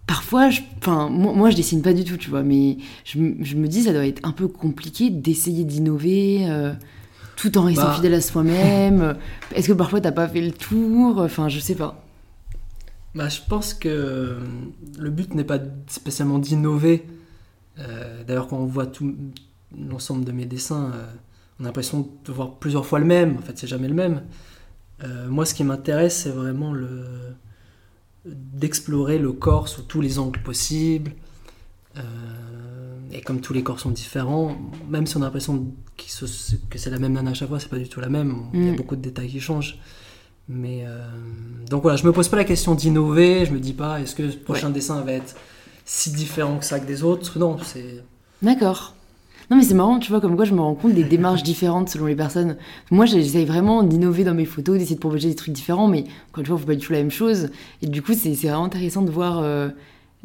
parfois, 0.07 0.49
je, 0.49 0.61
moi, 0.85 1.33
moi, 1.33 1.49
je 1.49 1.55
dessine 1.55 1.81
pas 1.81 1.93
du 1.93 2.03
tout, 2.03 2.17
tu 2.17 2.29
vois, 2.29 2.43
mais 2.43 2.77
je, 3.05 3.19
je, 3.39 3.55
me 3.55 3.67
dis, 3.67 3.83
ça 3.83 3.93
doit 3.93 4.05
être 4.05 4.25
un 4.27 4.31
peu 4.31 4.47
compliqué 4.47 5.09
d'essayer 5.09 5.63
d'innover 5.63 6.45
tout 7.35 7.57
en 7.57 7.63
restant 7.63 7.85
bah. 7.85 7.93
fidèle 7.95 8.13
à 8.13 8.21
soi-même 8.21 9.17
Est-ce 9.55 9.67
que 9.67 9.73
parfois 9.73 10.01
t'as 10.01 10.11
pas 10.11 10.27
fait 10.27 10.41
le 10.41 10.51
tour? 10.51 11.19
Enfin, 11.19 11.49
je 11.49 11.59
sais 11.59 11.75
pas. 11.75 12.03
Bah, 13.15 13.29
je 13.29 13.39
pense 13.47 13.73
que 13.73 14.37
le 14.99 15.09
but 15.09 15.33
n'est 15.33 15.45
pas 15.45 15.59
spécialement 15.87 16.37
d'innover. 16.37 17.05
Euh, 17.79 18.23
d'ailleurs, 18.25 18.47
quand 18.47 18.57
on 18.57 18.65
voit 18.65 18.85
tout 18.85 19.15
l'ensemble 19.77 20.25
de 20.25 20.33
mes 20.33 20.45
dessins, 20.45 20.91
euh, 20.93 21.05
on 21.59 21.63
a 21.63 21.67
l'impression 21.67 22.09
de 22.25 22.31
voir 22.31 22.55
plusieurs 22.55 22.85
fois 22.85 22.99
le 22.99 23.05
même. 23.05 23.37
En 23.37 23.41
fait, 23.41 23.57
c'est 23.57 23.67
jamais 23.67 23.87
le 23.87 23.93
même. 23.93 24.23
Euh, 25.03 25.29
moi, 25.29 25.45
ce 25.45 25.53
qui 25.53 25.63
m'intéresse, 25.63 26.23
c'est 26.23 26.29
vraiment 26.29 26.73
le 26.73 27.05
d'explorer 28.25 29.19
le 29.19 29.31
corps 29.33 29.67
sous 29.67 29.83
tous 29.83 30.01
les 30.01 30.17
angles 30.17 30.41
possibles. 30.41 31.11
Et 33.15 33.21
comme 33.21 33.39
tous 33.39 33.53
les 33.53 33.63
corps 33.63 33.79
sont 33.79 33.91
différents, 33.91 34.57
même 34.89 35.07
si 35.07 35.15
on 35.15 35.21
a 35.21 35.25
l'impression 35.25 35.67
que 35.97 36.77
c'est 36.77 36.89
la 36.89 36.99
même 36.99 37.13
nana 37.13 37.31
à 37.31 37.33
chaque 37.33 37.47
fois, 37.47 37.61
c'est 37.61 37.69
pas 37.69 37.77
du 37.77 37.87
tout 37.87 38.01
la 38.01 38.09
même. 38.09 38.47
Il 38.53 38.65
y 38.65 38.67
a 38.67 38.71
mm. 38.73 38.75
beaucoup 38.75 38.97
de 38.97 39.01
détails 39.01 39.29
qui 39.29 39.39
changent. 39.39 39.79
Mais 40.49 40.83
euh, 40.85 40.99
donc 41.69 41.81
voilà, 41.83 41.95
je 41.95 42.05
me 42.05 42.11
pose 42.11 42.27
pas 42.27 42.35
la 42.35 42.43
question 42.43 42.75
d'innover. 42.75 43.45
Je 43.45 43.53
me 43.53 43.59
dis 43.59 43.71
pas, 43.71 44.01
est-ce 44.01 44.15
que 44.15 44.23
le 44.23 44.31
prochain 44.31 44.69
dessin 44.69 44.99
va 45.01 45.13
être 45.13 45.33
si 45.85 46.11
différent 46.11 46.57
que 46.57 46.65
ça 46.65 46.77
que 46.81 46.85
des 46.85 47.03
autres? 47.03 47.39
Non, 47.39 47.57
c'est. 47.63 48.03
D'accord. 48.41 48.93
Non 49.49 49.57
mais 49.57 49.63
c'est 49.63 49.75
marrant, 49.75 49.99
tu 49.99 50.09
vois, 50.09 50.19
comme 50.19 50.35
quoi 50.35 50.45
je 50.45 50.53
me 50.53 50.59
rends 50.59 50.73
compte 50.73 50.93
des 50.93 51.03
démarches 51.03 51.43
différentes 51.53 51.87
selon 51.87 52.07
les 52.07 52.15
personnes. 52.15 52.57
Moi 52.91 53.05
j'essaye 53.05 53.45
vraiment 53.45 53.83
d'innover 53.83 54.23
dans 54.23 54.33
mes 54.33 54.45
photos, 54.45 54.77
d'essayer 54.77 54.95
de 54.95 54.99
proposer 54.99 55.29
des 55.29 55.35
trucs 55.35 55.53
différents, 55.53 55.87
mais 55.87 56.03
encore 56.31 56.39
une 56.39 56.45
fois, 56.47 56.55
on 56.55 56.59
fait 56.59 56.65
pas 56.65 56.75
du 56.75 56.85
tout 56.85 56.91
la 56.91 56.99
même 56.99 57.11
chose. 57.11 57.49
Et 57.81 57.87
du 57.87 58.01
coup, 58.01 58.13
c'est 58.13 58.33
vraiment 58.33 58.65
intéressant 58.65 59.03
de 59.03 59.11
voir 59.11 59.39
euh, 59.39 59.69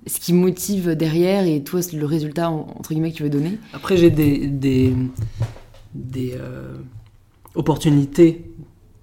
ce 0.07 0.19
qui 0.19 0.33
motive 0.33 0.91
derrière 0.91 1.47
et 1.47 1.63
toi 1.63 1.81
le 1.93 2.07
résultat 2.07 2.51
entre 2.51 2.91
guillemets 2.91 3.13
que 3.13 3.17
tu 3.17 3.23
veux 3.23 3.31
donner 3.31 3.59
Après 3.73 3.97
j'ai 3.97 4.11
des, 4.11 4.47
des, 4.47 4.95
des 5.95 6.35
euh, 6.35 6.75
opportunités 7.55 8.51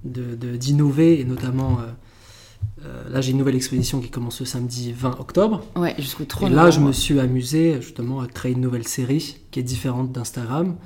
d'innover 0.04 1.18
de, 1.18 1.22
et 1.22 1.26
notamment 1.26 1.80
euh, 1.80 2.86
euh, 2.86 3.10
là 3.10 3.22
j'ai 3.22 3.32
une 3.32 3.38
nouvelle 3.38 3.56
exposition 3.56 4.00
qui 4.00 4.10
commence 4.10 4.40
le 4.40 4.46
samedi 4.46 4.94
20 4.94 5.20
octobre. 5.20 5.64
Ouais, 5.76 5.96
jusqu'au 6.00 6.26
3 6.26 6.50
Et 6.50 6.54
là 6.54 6.72
je 6.72 6.80
me 6.80 6.92
suis 6.92 7.20
amusé 7.20 7.82
justement 7.82 8.22
à 8.22 8.28
créer 8.28 8.54
une 8.54 8.62
nouvelle 8.62 8.88
série 8.88 9.38
qui 9.52 9.60
est 9.60 9.64
différente 9.64 10.12
d'Instagram. 10.12 10.78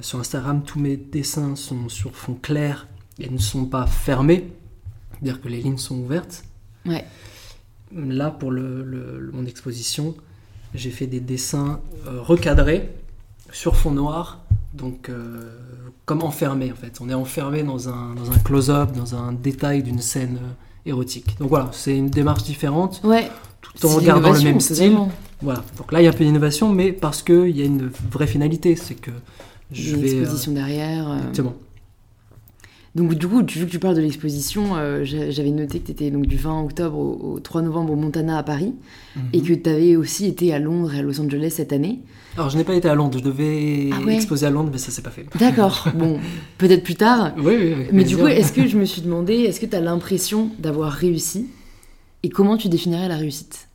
sur 0.00 0.20
Instagram 0.20 0.62
tous 0.64 0.78
mes 0.78 0.96
dessins 0.96 1.56
sont 1.56 1.88
sur 1.88 2.14
fond 2.14 2.34
clair 2.34 2.86
et 3.18 3.28
ne 3.28 3.38
sont 3.38 3.66
pas 3.66 3.86
fermés, 3.86 4.48
c'est-à-dire 5.12 5.40
que 5.40 5.48
les 5.48 5.60
lignes 5.60 5.78
sont 5.78 5.98
ouvertes. 5.98 6.44
Ouais. 6.86 7.04
Là, 7.96 8.30
pour 8.30 8.50
le, 8.50 9.30
mon 9.32 9.46
exposition, 9.46 10.14
j'ai 10.74 10.90
fait 10.90 11.06
des 11.06 11.20
dessins 11.20 11.80
euh, 12.06 12.20
recadrés 12.20 12.90
sur 13.52 13.76
fond 13.76 13.90
noir, 13.90 14.40
donc 14.74 15.08
euh, 15.08 15.56
comme 16.04 16.22
enfermé 16.22 16.70
en 16.70 16.74
fait. 16.74 16.98
On 17.00 17.08
est 17.08 17.14
enfermé 17.14 17.62
dans 17.62 17.88
un, 17.88 18.14
dans 18.14 18.30
un 18.30 18.38
close-up, 18.38 18.92
dans 18.92 19.14
un 19.14 19.32
détail 19.32 19.82
d'une 19.82 20.00
scène 20.00 20.38
euh, 20.42 20.90
érotique. 20.90 21.36
Donc 21.38 21.48
voilà, 21.48 21.70
c'est 21.72 21.96
une 21.96 22.10
démarche 22.10 22.42
différente, 22.42 23.00
ouais. 23.04 23.30
tout 23.62 23.86
en 23.86 23.98
gardant 24.00 24.32
le 24.32 24.40
même 24.42 24.60
style. 24.60 24.96
Voilà. 25.40 25.64
Donc 25.78 25.92
là, 25.92 26.02
il 26.02 26.04
y 26.04 26.06
a 26.06 26.10
un 26.10 26.14
peu 26.14 26.24
d'innovation, 26.24 26.70
mais 26.70 26.92
parce 26.92 27.22
qu'il 27.22 27.56
y 27.56 27.62
a 27.62 27.64
une 27.64 27.90
vraie 28.10 28.26
finalité, 28.26 28.76
c'est 28.76 28.96
que 28.96 29.12
je 29.72 29.94
une 29.94 30.02
vais. 30.02 30.18
exposition 30.18 30.52
derrière. 30.52 31.10
Exactement. 31.16 31.54
Donc 32.98 33.14
du 33.14 33.28
coup, 33.28 33.38
vu 33.38 33.64
que 33.64 33.70
tu 33.70 33.78
parles 33.78 33.94
de 33.94 34.00
l'exposition, 34.00 34.76
euh, 34.76 35.04
j'avais 35.04 35.52
noté 35.52 35.78
que 35.78 35.86
tu 35.86 35.92
étais 35.92 36.10
donc, 36.10 36.26
du 36.26 36.36
20 36.36 36.64
octobre 36.64 36.98
au, 36.98 37.38
3 37.38 37.62
novembre 37.62 37.92
au 37.92 37.96
Montana 37.96 38.36
à 38.38 38.42
Paris, 38.42 38.74
mhm. 39.14 39.22
et 39.32 39.40
que 39.40 39.52
tu 39.52 39.70
avais 39.70 39.94
aussi 39.94 40.26
été 40.26 40.52
à 40.52 40.58
Londres 40.58 40.92
et 40.92 40.98
à 40.98 41.02
Los 41.02 41.20
Angeles 41.20 41.52
cette 41.54 41.72
année. 41.72 42.00
Alors 42.36 42.50
je 42.50 42.56
n'ai 42.56 42.64
pas 42.64 42.74
été 42.74 42.88
à 42.88 42.96
Londres, 42.96 43.16
je 43.16 43.22
devais 43.22 43.90
ah 43.92 44.10
exposer 44.10 44.46
à 44.46 44.50
Londres, 44.50 44.70
mais 44.72 44.78
ça 44.78 44.90
s'est 44.90 45.02
pas 45.02 45.10
fait. 45.10 45.26
D'accord, 45.38 45.86
bon, 45.94 46.18
peut-être 46.58 46.82
plus 46.82 46.96
tard. 46.96 47.34
Oui, 47.38 47.54
oui, 47.56 47.86
Mais 47.92 48.02
du 48.02 48.16
coup, 48.16 48.26
est-ce 48.26 48.52
que 48.52 48.66
je 48.66 48.76
me 48.76 48.84
suis 48.84 49.02
demandé, 49.02 49.34
est-ce 49.34 49.60
que 49.60 49.66
tu 49.66 49.76
as 49.76 49.80
l'impression 49.80 50.50
d'avoir 50.58 50.90
réussi 50.90 51.46
Et 52.24 52.30
comment 52.30 52.56
tu 52.56 52.68
définirais 52.68 53.06
la 53.06 53.16
réussite? 53.16 53.68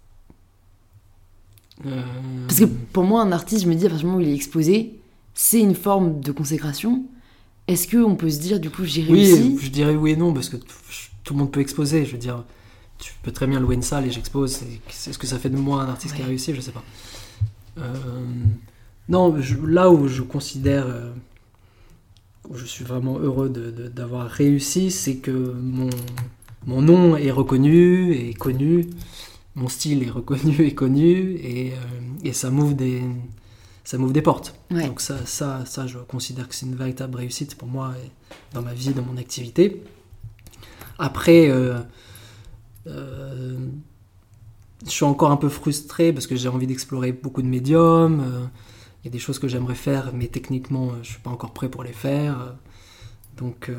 Euh, 1.86 2.02
Parce 2.50 2.60
que 2.60 2.66
pour 2.66 3.06
moi, 3.06 3.22
un 3.22 3.32
artiste, 3.32 3.64
je 3.64 3.70
me 3.70 3.76
dis, 3.76 3.86
à 3.86 3.90
partir 3.90 4.06
du 4.06 4.12
moment 4.12 4.18
où 4.18 4.28
il 4.28 4.34
est 4.34 4.36
exposé, 4.36 5.00
c'est 5.34 5.62
une 5.62 5.76
forme 5.76 6.20
de 6.20 6.34
consécration, 6.34 7.04
est-ce 7.68 7.88
qu'on 7.88 8.16
peut 8.16 8.30
se 8.30 8.40
dire, 8.40 8.60
du 8.60 8.70
coup, 8.70 8.84
j'ai 8.84 9.04
réussi 9.04 9.34
Oui, 9.34 9.60
je 9.62 9.70
dirais 9.70 9.96
oui 9.96 10.12
et 10.12 10.16
non, 10.16 10.34
parce 10.34 10.50
que 10.50 10.58
tout 11.24 11.34
le 11.34 11.40
monde 11.40 11.52
peut 11.52 11.62
exposer. 11.62 12.06
Je 12.06 12.12
veux 12.12 12.18
dire, 12.18 12.44
tu 13.00 13.14
peux 13.24 13.32
très 13.32 13.48
bien 13.48 13.60
louer 13.60 13.76
une 13.76 13.82
salle 13.82 14.06
et 14.06 14.12
j'expose. 14.12 14.62
Est-ce 14.90 15.18
que 15.18 15.28
ça 15.28 15.40
fait 15.40 15.50
de 15.50 15.58
moi 15.58 15.84
un 15.84 15.88
artiste 15.88 16.16
qui 16.16 16.22
a 16.22 16.26
réussi 16.26 16.54
Je 16.54 16.62
sais 16.62 16.72
pas. 16.72 16.84
Euh, 17.80 17.94
non, 19.10 19.36
là 19.66 19.90
où 19.90 20.08
je 20.08 20.22
considère, 20.22 20.88
euh, 20.88 21.12
où 22.50 22.56
je 22.58 22.66
suis 22.66 22.84
vraiment 22.84 23.18
heureux 23.20 23.50
d'avoir 23.50 24.30
réussi, 24.30 24.92
c'est 24.92 25.16
que 25.18 25.32
mon, 25.32 25.90
mon 26.66 26.82
nom 26.82 27.16
est 27.16 27.32
reconnu 27.32 28.14
et 28.14 28.34
connu, 28.34 28.90
mon 29.56 29.70
style 29.70 30.04
est 30.04 30.10
reconnu 30.10 30.62
et 30.62 30.74
connu, 30.74 31.38
et, 31.42 31.72
euh, 31.72 31.76
et 32.24 32.34
ça 32.34 32.50
m'ouvre 32.50 32.76
des 32.76 33.02
ça 33.84 33.98
m'ouvre 33.98 34.14
des 34.14 34.22
portes. 34.22 34.56
Donc 34.72 35.02
ça, 35.02 35.26
ça, 35.26 35.66
ça, 35.66 35.88
je 35.88 36.00
considère 36.00 36.48
que 36.48 36.56
c'est 36.56 36.66
une 36.66 36.76
véritable 36.76 37.18
réussite 37.18 37.56
pour 37.56 37.68
moi 37.68 37.94
dans 38.54 38.62
ma 38.62 38.74
vie, 38.74 38.94
dans 38.94 39.04
mon 39.04 39.18
activité. 39.18 39.84
Après, 41.00 41.50
euh, 41.50 41.80
euh, 42.88 43.58
je 44.86 44.90
suis 44.90 45.04
encore 45.04 45.32
un 45.32 45.38
peu 45.38 45.50
frustré 45.50 46.14
parce 46.14 46.28
que 46.28 46.36
j'ai 46.36 46.48
envie 46.48 46.68
d'explorer 46.68 47.12
beaucoup 47.12 47.42
de 47.42 47.48
médiums. 47.48 48.22
Euh, 48.22 48.46
il 49.04 49.08
y 49.08 49.10
a 49.10 49.12
des 49.12 49.20
choses 49.20 49.38
que 49.38 49.50
j'aimerais 49.50 49.76
faire, 49.76 50.12
mais 50.14 50.28
techniquement, 50.28 50.92
je 51.02 51.10
suis 51.10 51.20
pas 51.20 51.30
encore 51.30 51.52
prêt 51.52 51.68
pour 51.68 51.84
les 51.84 51.92
faire. 51.92 52.56
Donc, 53.36 53.70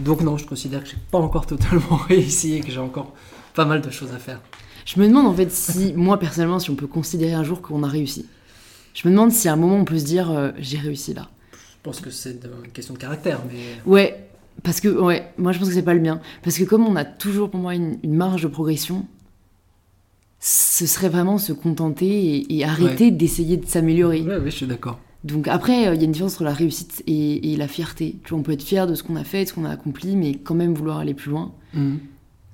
donc 0.00 0.22
non, 0.22 0.36
je 0.36 0.46
considère 0.46 0.82
que 0.82 0.88
j'ai 0.88 0.96
pas 1.12 1.18
encore 1.18 1.46
totalement 1.54 1.96
réussi 1.96 2.54
et 2.54 2.60
que 2.60 2.72
j'ai 2.72 2.80
encore 2.80 3.14
pas 3.54 3.64
mal 3.64 3.80
de 3.80 3.90
choses 3.90 4.12
à 4.12 4.18
faire. 4.18 4.40
Je 4.84 5.00
me 5.00 5.06
demande 5.06 5.26
en 5.26 5.34
fait 5.34 5.50
si, 5.50 5.92
moi 5.94 6.18
personnellement, 6.18 6.58
si 6.58 6.70
on 6.70 6.74
peut 6.74 6.86
considérer 6.86 7.34
un 7.34 7.44
jour 7.44 7.62
qu'on 7.62 7.82
a 7.82 7.88
réussi. 7.88 8.26
Je 8.94 9.06
me 9.08 9.12
demande 9.12 9.32
si 9.32 9.48
à 9.48 9.52
un 9.54 9.56
moment 9.56 9.76
on 9.76 9.84
peut 9.84 9.98
se 9.98 10.04
dire 10.04 10.30
euh, 10.30 10.50
j'ai 10.58 10.78
réussi 10.78 11.14
là. 11.14 11.28
pense 11.82 12.00
que 12.00 12.10
c'est 12.10 12.40
une 12.64 12.70
question 12.72 12.94
de 12.94 12.98
caractère, 12.98 13.40
mais 13.50 13.58
Ouais, 13.86 14.28
parce 14.62 14.80
que, 14.80 14.88
ouais, 14.88 15.32
moi 15.38 15.52
je 15.52 15.58
pense 15.58 15.68
que 15.68 15.74
c'est 15.74 15.82
pas 15.82 15.94
le 15.94 16.00
mien. 16.00 16.20
Parce 16.42 16.58
que 16.58 16.64
comme 16.64 16.86
on 16.86 16.96
a 16.96 17.04
toujours 17.04 17.50
pour 17.50 17.60
moi 17.60 17.74
une, 17.74 17.98
une 18.02 18.14
marge 18.14 18.42
de 18.42 18.48
progression, 18.48 19.06
ce 20.40 20.86
serait 20.86 21.08
vraiment 21.08 21.38
se 21.38 21.52
contenter 21.52 22.06
et, 22.08 22.56
et 22.58 22.64
arrêter 22.64 23.10
d'essayer 23.10 23.56
de 23.56 23.66
s'améliorer. 23.66 24.22
ouais, 24.22 24.36
ouais, 24.38 24.50
je 24.50 24.56
suis 24.56 24.66
d'accord. 24.66 24.98
Donc 25.24 25.46
après, 25.46 25.86
euh, 25.86 25.94
il 25.94 26.00
y 26.00 26.02
a 26.02 26.04
une 26.04 26.10
différence 26.12 26.34
entre 26.34 26.44
la 26.44 26.52
réussite 26.52 27.04
et, 27.06 27.52
et 27.52 27.56
la 27.56 27.68
fierté. 27.68 28.16
Tu 28.24 28.30
vois, 28.30 28.40
on 28.40 28.42
peut 28.42 28.50
être 28.52 28.62
fier 28.62 28.88
de 28.88 28.96
ce 28.96 29.04
qu'on 29.04 29.14
a 29.14 29.22
fait, 29.22 29.44
de 29.44 29.48
ce 29.48 29.54
qu'on 29.54 29.64
a 29.64 29.70
accompli, 29.70 30.16
mais 30.16 30.34
quand 30.34 30.56
même 30.56 30.74
vouloir 30.74 30.98
aller 30.98 31.14
plus 31.14 31.30
loin. 31.30 31.52
Mhm. 31.74 32.00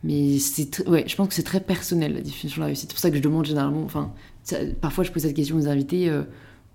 Mais 0.05 0.39
c'est 0.39 0.87
ouais, 0.89 1.05
je 1.09 1.17
pense 1.17 1.29
que 1.29 1.35
c'est 1.35 1.43
très 1.43 1.61
personnel 1.61 2.15
la 2.15 2.21
définition 2.21 2.59
de 2.59 2.61
la 2.61 2.67
réussite. 2.67 2.91
C'est 2.91 2.95
pour 2.95 3.01
ça 3.01 3.11
que 3.11 3.17
je 3.17 3.23
demande 3.23 3.45
généralement, 3.47 3.83
enfin, 3.85 4.13
ça- 4.45 4.59
parfois 4.81 5.03
je 5.05 5.11
pose 5.11 5.23
cette 5.23 5.35
question 5.35 5.57
aux 5.57 5.67
invités 5.69 6.09
euh, 6.09 6.23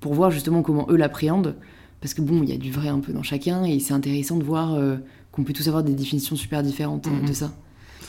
pour 0.01 0.13
voir 0.13 0.30
justement 0.32 0.61
comment 0.61 0.86
eux 0.89 0.97
l'appréhendent. 0.97 1.55
Parce 2.01 2.13
que 2.13 2.21
bon, 2.21 2.43
il 2.43 2.49
y 2.49 2.53
a 2.53 2.57
du 2.57 2.69
vrai 2.71 2.89
un 2.89 2.99
peu 2.99 3.13
dans 3.13 3.24
chacun 3.24 3.63
et 3.63 3.80
c'est 3.80 3.93
intéressant 3.93 4.36
de 4.36 4.43
voir 4.43 4.74
euh, 4.74 4.97
qu'on 5.32 5.43
peut 5.45 5.53
tous 5.53 5.67
avoir 5.69 5.84
des 5.84 5.93
définitions 5.93 6.36
super 6.36 6.61
différentes 6.63 7.07
euh, 7.07 7.11
Mhm. 7.11 7.28
de 7.30 7.34
ça. 7.34 7.53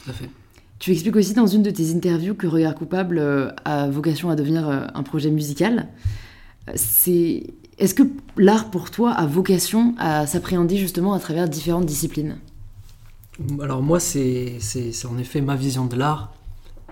Tout 0.05 0.11
à 0.11 0.13
fait. 0.13 0.29
Tu 0.81 0.91
expliques 0.91 1.15
aussi 1.15 1.33
dans 1.33 1.47
une 1.47 1.63
de 1.63 1.71
tes 1.71 1.93
interviews 1.95 2.35
que 2.35 2.49
Regard 2.49 2.75
Coupable 2.75 3.19
euh, 3.19 3.51
a 3.65 3.89
vocation 3.89 4.31
à 4.31 4.35
devenir 4.37 4.69
un 4.93 5.03
projet 5.05 5.31
musical. 5.31 5.87
C'est... 6.75 7.45
Est-ce 7.79 7.95
que 7.95 8.03
l'art 8.37 8.71
pour 8.71 8.91
toi 8.91 9.11
a 9.13 9.27
vocation 9.27 9.95
à 9.99 10.27
s'appréhender 10.27 10.77
justement 10.77 11.13
à 11.15 11.19
travers 11.19 11.49
différentes 11.49 11.87
disciplines? 11.87 12.37
Alors 13.61 13.83
moi, 13.83 14.01
c'est 14.01 14.59
en 15.11 15.19
effet 15.19 15.41
ma 15.41 15.57
vision 15.57 15.87
de 15.87 15.97
l'art 15.97 16.33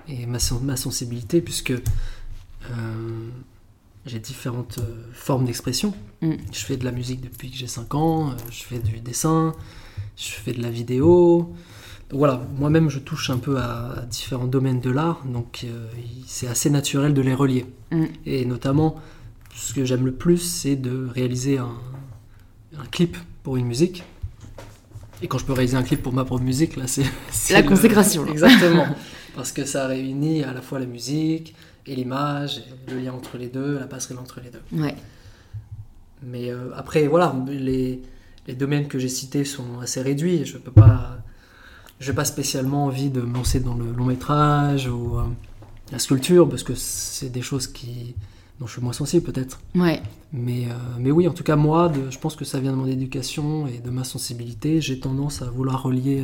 et 0.09 0.27
ma, 0.27 0.39
ma 0.63 0.77
sensibilité, 0.77 1.41
puisque 1.41 1.71
euh, 2.71 3.29
j'ai 4.07 4.19
différentes 4.19 4.79
euh, 4.79 5.05
formes 5.13 5.45
d'expression. 5.45 5.95
Mm. 6.21 6.33
Je 6.53 6.59
fais 6.59 6.77
de 6.77 6.85
la 6.85 6.93
musique 6.93 7.21
depuis 7.21 7.51
que 7.51 7.57
j'ai 7.57 7.67
5 7.67 7.95
ans, 7.95 8.31
euh, 8.31 8.35
je 8.51 8.65
fais 8.65 8.79
du 8.79 9.01
dessin, 9.01 9.55
je 10.17 10.31
fais 10.31 10.53
de 10.53 10.63
la 10.63 10.71
vidéo. 10.71 11.55
Donc 12.11 12.19
voilà, 12.19 12.43
moi-même, 12.57 12.91
je 12.91 12.99
touche 12.99 13.31
un 13.31 13.39
peu 13.39 13.59
à, 13.59 13.93
à 13.99 14.03
différents 14.03 14.47
domaines 14.47 14.81
de 14.81 14.91
l'art, 14.91 15.25
donc 15.25 15.65
c'est 16.27 16.47
assez 16.47 16.69
naturel 16.69 17.15
de 17.15 17.23
les 17.23 17.35
relier. 17.35 17.67
Mm. 17.91 18.05
Et 18.27 18.45
notamment, 18.45 18.97
ce 19.55 19.73
que 19.73 19.85
j'aime 19.85 20.07
le 20.07 20.13
plus, 20.13 20.39
c'est 20.39 20.77
de 20.77 21.07
réaliser 21.07 21.59
un, 21.59 21.75
un 22.79 22.85
clip 22.87 23.17
pour 23.43 23.57
une 23.57 23.67
musique. 23.67 24.03
Et 25.23 25.29
quand 25.29 25.39
je 25.39 25.45
peux 25.45 25.53
réaliser 25.53 25.77
un 25.77 25.83
clip 25.83 26.03
pour 26.03 26.13
ma 26.13 26.25
propre 26.25 26.43
musique, 26.43 26.77
là, 26.77 26.87
c'est... 26.87 27.05
La 27.51 27.63
consécration. 27.63 28.27
Exactement. 28.27 28.87
Parce 29.37 29.53
que 29.53 29.65
ça 29.65 29.87
réunit 29.87 30.43
à 30.43 30.53
la 30.53 30.61
fois 30.61 30.79
la 30.79 30.87
musique 30.87 31.55
et 31.87 31.95
l'image, 31.95 32.63
le 32.89 32.99
lien 32.99 33.13
entre 33.13 33.39
les 33.39 33.49
deux, 33.49 33.79
la 33.79 33.87
passerelle 33.87 34.19
entre 34.19 34.41
les 34.41 34.51
deux. 34.51 34.61
Ouais. 34.73 34.95
Mais 36.23 36.51
euh, 36.51 36.71
après, 36.77 37.07
voilà, 37.07 37.35
les, 37.49 38.03
les 38.47 38.55
domaines 38.55 38.89
que 38.89 38.99
j'ai 38.99 39.09
cités 39.09 39.45
sont 39.45 39.81
assez 39.81 40.03
réduits. 40.03 40.45
Je 40.45 40.59
peux 40.59 40.71
pas, 40.71 41.19
j'ai 42.01 42.13
pas 42.13 42.25
spécialement 42.25 42.87
envie 42.87 43.11
de 43.11 43.21
me 43.21 43.35
lancer 43.35 43.61
dans 43.61 43.75
le 43.75 43.91
long 43.93 44.05
métrage 44.05 44.87
ou 44.89 45.19
euh, 45.19 45.25
la 45.93 45.99
sculpture 45.99 46.49
parce 46.49 46.63
que 46.63 46.75
c'est 46.75 47.31
des 47.31 47.43
choses 47.43 47.67
qui, 47.67 48.15
dont 48.63 48.69
je 48.69 48.73
suis 48.75 48.81
moins 48.83 48.93
sensible 48.93 49.25
peut-être. 49.25 49.61
Ouais. 49.75 50.01
Mais, 50.33 50.67
euh, 50.67 50.75
mais 51.01 51.11
oui, 51.11 51.27
en 51.27 51.33
tout 51.33 51.43
cas, 51.43 51.57
moi, 51.57 51.89
de- 51.89 52.11
je 52.11 52.19
pense 52.19 52.37
que 52.37 52.45
ça 52.45 52.61
vient 52.61 52.71
de 52.71 52.77
mon 52.77 52.87
éducation 52.87 53.67
et 53.67 53.79
de 53.79 53.91
ma 53.91 54.05
sensibilité. 54.05 54.81
J'ai 54.81 55.01
tendance 55.01 55.43
à 55.43 55.51
vouloir 55.51 55.83
relier, 55.83 56.23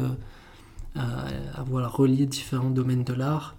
euh, 0.97 1.01
à, 1.01 1.61
à 1.61 1.63
vouloir 1.65 1.95
relier 1.97 2.27
différents 2.27 2.71
domaines 2.71 3.03
de 3.03 3.13
l'art 3.13 3.57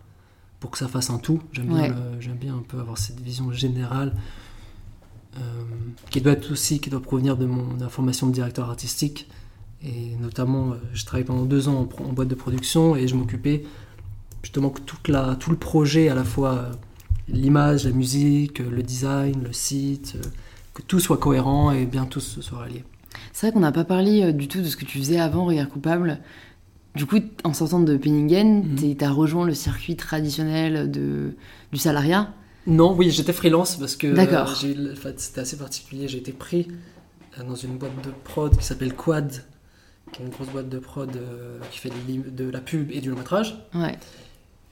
pour 0.61 0.71
que 0.71 0.77
ça 0.77 0.87
fasse 0.87 1.09
un 1.09 1.17
tout. 1.17 1.41
J'aime 1.51 1.67
bien, 1.67 1.77
Ouais. 1.77 2.49
un 2.49 2.63
peu 2.67 2.79
avoir 2.79 2.97
cette 2.97 3.19
vision 3.19 3.51
générale 3.51 4.13
euh, 5.37 5.39
qui 6.09 6.21
doit 6.21 6.31
être 6.33 6.51
aussi, 6.51 6.79
qui 6.79 6.89
doit 6.89 7.01
provenir 7.01 7.35
de 7.37 7.45
mon 7.45 7.73
de 7.75 7.81
la 7.83 7.89
formation 7.89 8.27
de 8.27 8.31
directeur 8.33 8.69
artistique. 8.69 9.27
Et 9.83 10.15
notamment, 10.21 10.73
je 10.93 11.05
travaillé 11.05 11.25
pendant 11.25 11.43
deux 11.45 11.67
ans 11.69 11.87
en, 11.99 12.03
en 12.03 12.13
boîte 12.13 12.27
de 12.29 12.35
production 12.35 12.95
et 12.95 13.07
je 13.07 13.15
m'occupais 13.15 13.63
justement 14.41 14.69
que 14.69 14.81
toute 14.81 15.07
la, 15.09 15.35
tout 15.35 15.51
le 15.51 15.57
projet, 15.57 16.09
à 16.09 16.15
la 16.15 16.23
fois 16.23 16.69
l'image, 17.31 17.85
la 17.85 17.91
musique, 17.91 18.59
le 18.59 18.83
design, 18.83 19.43
le 19.43 19.53
site, 19.53 20.13
euh, 20.15 20.27
que 20.73 20.81
tout 20.81 20.99
soit 20.99 21.17
cohérent 21.17 21.71
et 21.71 21.85
bien 21.85 22.05
tout 22.05 22.19
se 22.19 22.41
soit. 22.41 22.65
C'est 23.33 23.47
vrai 23.47 23.53
qu'on 23.53 23.59
n'a 23.59 23.71
pas 23.71 23.83
parlé 23.85 24.23
euh, 24.23 24.31
du 24.31 24.47
tout 24.47 24.59
de 24.61 24.65
ce 24.65 24.75
que 24.77 24.85
tu 24.85 24.99
faisais 24.99 25.19
avant 25.19 25.45
Regard 25.45 25.69
Coupable. 25.69 26.19
Du 26.95 27.05
coup, 27.05 27.19
en 27.43 27.53
sortant 27.53 27.79
de 27.79 27.97
Penningen, 27.97 28.63
Mhm. 28.63 28.95
tu 28.97 29.03
as 29.05 29.11
rejoint 29.11 29.45
le 29.45 29.53
circuit 29.53 29.95
traditionnel 29.95 30.89
de, 30.89 31.35
du 31.71 31.79
salariat? 31.79 32.33
Non, 32.67 32.93
oui, 32.95 33.09
j'étais 33.09 33.33
freelance 33.33 33.77
parce 33.77 33.95
que 33.95 34.07
euh, 34.07 34.95
c'était 35.17 35.41
assez 35.41 35.57
particulier. 35.57 36.07
J'ai 36.07 36.17
été 36.17 36.31
pris 36.31 36.67
euh, 37.39 37.43
dans 37.43 37.55
une 37.55 37.77
boîte 37.77 38.05
de 38.05 38.11
prod 38.23 38.55
qui 38.55 38.63
s'appelle 38.65 38.93
Quad, 38.93 39.43
qui 40.11 40.21
est 40.21 40.25
une 40.25 40.31
grosse 40.31 40.49
boîte 40.49 40.69
de 40.69 40.79
prod 40.79 41.15
euh, 41.15 41.59
qui 41.71 41.79
fait 41.79 41.91
de, 42.05 42.49
la 42.49 42.59
pub 42.59 42.91
et 42.91 43.01
du 43.01 43.09
long 43.09 43.17
métrage. 43.17 43.57
Ouais. 43.73 43.97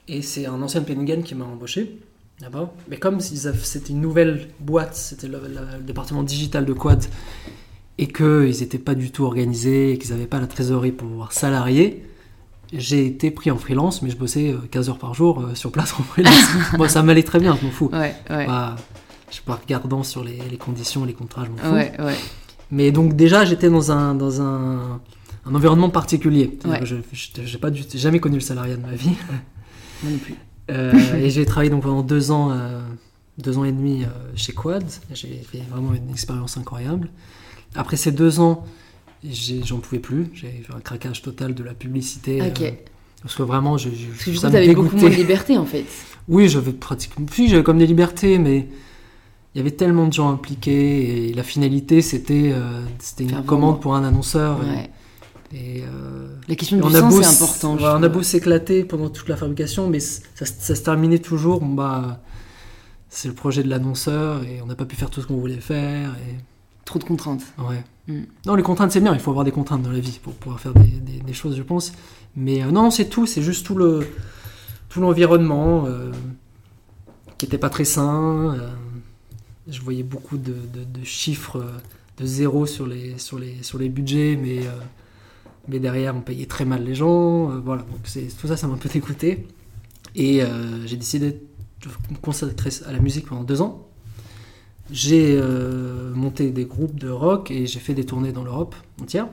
Et 0.08 0.22
c'est 0.22 0.45
un 0.45 0.62
ancien 0.62 0.82
Penningen 0.82 1.24
qui 1.24 1.36
m'a 1.36 1.45
embauché 1.45 1.99
là-bas. 2.42 2.72
Mais 2.90 2.98
comme 2.98 3.20
c'était 3.20 3.90
une 3.90 4.02
nouvelle 4.02 4.50
boîte, 4.60 4.96
c'était 4.96 5.28
le, 5.28 5.40
département 5.82 6.24
digital 6.24 6.66
de 6.66 6.74
Quad, 6.74 7.04
et 7.98 8.08
qu'ils 8.08 8.60
n'étaient 8.60 8.78
pas 8.78 8.96
du 8.96 9.12
tout 9.12 9.24
organisés, 9.24 9.94
et 9.94 9.98
qu'ils 9.98 10.12
n'avaient 10.12 10.28
pas 10.28 10.40
la 10.40 10.48
trésorerie 10.48 10.92
pour 10.92 11.08
pouvoir 11.08 11.34
salarier, 11.34 12.06
j'ai 12.74 13.06
été 13.06 13.32
pris 13.32 13.50
en 13.50 13.58
freelance, 13.58 14.02
mais 14.02 14.10
je 14.10 14.18
bossais 14.18 14.52
euh, 14.52 14.58
15 14.72 14.90
heures 14.90 15.00
par 15.00 15.14
jour 15.14 15.40
euh, 15.40 15.56
sur 15.56 15.72
place 15.72 15.94
en 15.94 16.04
freelance. 16.04 16.36
Moi, 16.78 16.90
ça 16.90 17.02
m'allait 17.02 17.24
très 17.24 17.40
bien, 17.40 17.56
je 17.60 17.66
m'en 17.66 17.72
fous. 17.72 17.90
Ouais, 17.94 18.14
ouais. 18.30 18.48
Je 19.30 19.36
suis 19.36 19.44
pas 19.44 19.56
regardant 19.56 20.04
sur 20.04 20.24
les, 20.24 20.40
les 20.50 20.58
conditions, 20.58 21.06
les 21.06 21.14
contrats, 21.14 21.46
je 21.46 21.52
m'en 21.52 21.58
fous. 21.58 22.04
Ouais. 22.04 22.16
Mais 22.72 22.92
donc 22.92 23.16
déjà, 23.16 23.46
j'étais 23.46 23.70
dans 23.70 23.92
un, 23.92 24.16
dans 24.16 24.42
un, 24.42 25.00
un 25.46 25.56
environnement 25.56 25.90
particulier. 25.90 26.58
Je 26.84 26.96
n'ai 26.96 28.00
jamais 28.00 28.20
connu 28.20 28.36
le 28.36 28.42
salariat 28.42 28.76
de 28.76 28.82
ma 28.82 28.94
vie. 28.94 29.16
Moi 30.04 30.12
non 30.12 30.18
plus. 30.18 30.36
Euh, 30.70 30.93
et 31.15 31.30
j'ai 31.30 31.45
travaillé 31.45 31.70
donc 31.70 31.84
pendant 31.84 32.03
deux 32.03 32.32
ans, 32.32 32.51
euh, 32.51 32.82
deux 33.38 33.57
ans 33.57 33.65
et 33.65 33.72
demi 33.72 34.03
euh, 34.03 34.07
chez 34.36 34.53
Quad. 34.53 34.86
J'ai 35.13 35.41
fait 35.49 35.63
vraiment 35.70 35.93
une 35.93 36.09
expérience 36.09 36.57
incroyable. 36.57 37.09
Après 37.76 37.97
ces 37.97 38.11
deux 38.11 38.39
ans, 38.39 38.65
j'en 39.24 39.78
pouvais 39.78 39.99
plus. 39.99 40.30
J'ai 40.34 40.63
fait 40.65 40.74
un 40.74 40.80
craquage 40.80 41.22
total 41.22 41.53
de 41.53 41.63
la 41.63 41.74
publicité. 41.74 42.41
Ok. 42.41 42.74
parce 43.22 43.36
que 43.36 43.43
vraiment, 43.43 43.78
je, 43.78 43.89
je, 43.89 44.07
Parce 44.07 44.26
que 44.26 44.34
ça 44.36 44.49
t'avais 44.51 44.74
beaucoup 44.74 44.95
moins 44.95 45.09
de 45.09 45.15
liberté 45.15 45.57
en 45.57 45.65
fait. 45.65 45.86
Oui, 46.28 46.49
j'avais 46.49 46.74
pratiquement. 46.74 47.26
Puis 47.26 47.47
j'avais 47.47 47.63
comme 47.63 47.78
des 47.78 47.88
libertés, 47.88 48.38
mais 48.38 48.68
il 49.57 49.57
y 49.57 49.61
avait 49.61 49.72
tellement 49.72 50.07
de 50.07 50.13
gens 50.13 50.30
impliqués 50.30 51.30
et 51.30 51.34
la 51.34 51.43
finalité 51.43 52.03
c'était 52.03 52.51
euh, 52.53 52.84
c'était 52.99 53.24
une 53.24 53.43
commande 53.43 53.82
pour 53.82 53.95
un 53.95 54.03
annonceur. 54.03 54.59
Ouais. 54.59 54.84
Et, 54.84 54.89
euh, 55.54 56.28
La 56.48 56.56
question 56.56 56.78
et 56.78 56.82
du 56.82 57.02
beau 57.02 57.22
c'est 57.24 57.28
important. 57.43 57.76
ouais, 57.78 57.84
on 57.86 58.04
a 58.04 58.10
beau 58.10 58.22
s'éclater 58.24 58.84
pendant 58.84 59.10
toute 59.10 59.30
la 59.30 59.38
fabrication, 59.38 59.89
mais 59.89 60.00
ça, 60.00 60.45
ça 60.45 60.76
se 60.76 60.82
terminait 60.82 61.20
toujours. 61.20 61.60
bon, 61.62 61.74
bah, 61.74 62.22
c'est 63.10 63.28
le 63.30 63.34
projet 63.34 63.64
de 63.64 63.70
l'annonceur 63.70 64.43
et 64.43 64.62
on 64.62 64.66
n'a 64.66 64.76
pas 64.76 64.86
pu 64.86 64.95
faire 64.98 65.10
tout 65.10 65.22
ce 65.22 65.28
qu'on 65.28 65.38
voulait 65.38 65.60
faire. 65.62 66.12
Et... 66.30 66.36
Trop 66.86 67.00
de 67.00 67.04
contraintes. 67.06 67.43
Ouais. 67.58 67.84
Mm. 68.08 68.24
Non, 68.45 68.56
les 68.56 68.64
contraintes 68.64 68.91
c'est 68.91 69.02
bien, 69.02 69.14
il 69.14 69.20
faut 69.20 69.32
avoir 69.32 69.45
des 69.45 69.52
contraintes 69.52 69.82
dans 69.84 69.91
la 69.91 70.00
vie 70.00 70.20
pour 70.22 70.34
pouvoir 70.34 70.60
faire 70.60 70.74
des, 70.74 70.88
des- 70.88 71.20
des 71.20 71.34
choses, 71.34 71.56
je 71.58 71.64
pense. 71.64 71.91
Mais 72.36 72.64
euh, 72.64 72.72
non, 72.72 72.91
c'est 72.91 73.06
tout, 73.10 73.26
c'est 73.26 73.41
juste 73.41 73.66
tout 73.66 73.76
le 73.76 74.08
tout 74.89 75.02
l'environnement 75.02 75.86
euh, 75.86 76.12
qui 77.38 77.45
était 77.45 77.58
pas 77.58 77.70
très 77.70 77.84
sain. 77.86 78.56
euh, 78.58 78.70
je 79.70 79.82
voyais 79.82 80.04
beaucoup 80.04 80.38
de, 80.38 80.54
de- 80.74 80.86
de 81.00 81.04
chiffres 81.06 81.62
de 82.18 82.26
zéro 82.26 82.66
sur 82.66 82.88
les 82.88 83.18
sur 83.18 83.38
les 83.38 83.62
sur 83.64 83.78
les 83.80 83.89
budgets, 83.89 84.38
mais 84.41 84.60
mais 85.68 85.80
derrière 85.80 86.15
on 86.15 86.22
payait 86.22 86.45
très 86.45 86.65
mal 86.65 86.84
les 86.84 86.95
gens. 86.95 87.51
euh, 87.51 87.59
voilà, 87.63 87.82
donc 87.84 87.99
c'est 88.05 88.28
tout 88.39 88.47
ça, 88.47 88.57
ça 88.57 88.68
m'a 88.68 88.74
un 88.76 88.78
peu 88.78 88.89
dégoûté. 88.89 89.47
Et 90.15 90.41
euh, 90.43 90.86
j'ai 90.88 90.97
décidé 90.97 91.32
de 91.32 91.89
me 92.11 92.18
consacrer 92.22 92.70
à 92.88 92.91
la 92.91 92.99
musique 92.99 93.28
pendant 93.28 93.43
deux 93.43 93.61
ans. 93.61 93.88
J'ai 94.89 95.36
euh, 95.38 96.13
monté 96.15 96.49
des 96.51 96.65
groupes 96.65 96.97
de 96.97 97.09
rock 97.09 97.51
et 97.51 97.68
j'ai 97.68 97.80
fait 97.80 97.93
des 97.93 98.05
tournées 98.05 98.32
dans 98.32 98.43
l'Europe 98.43 98.76
entière. 99.01 99.28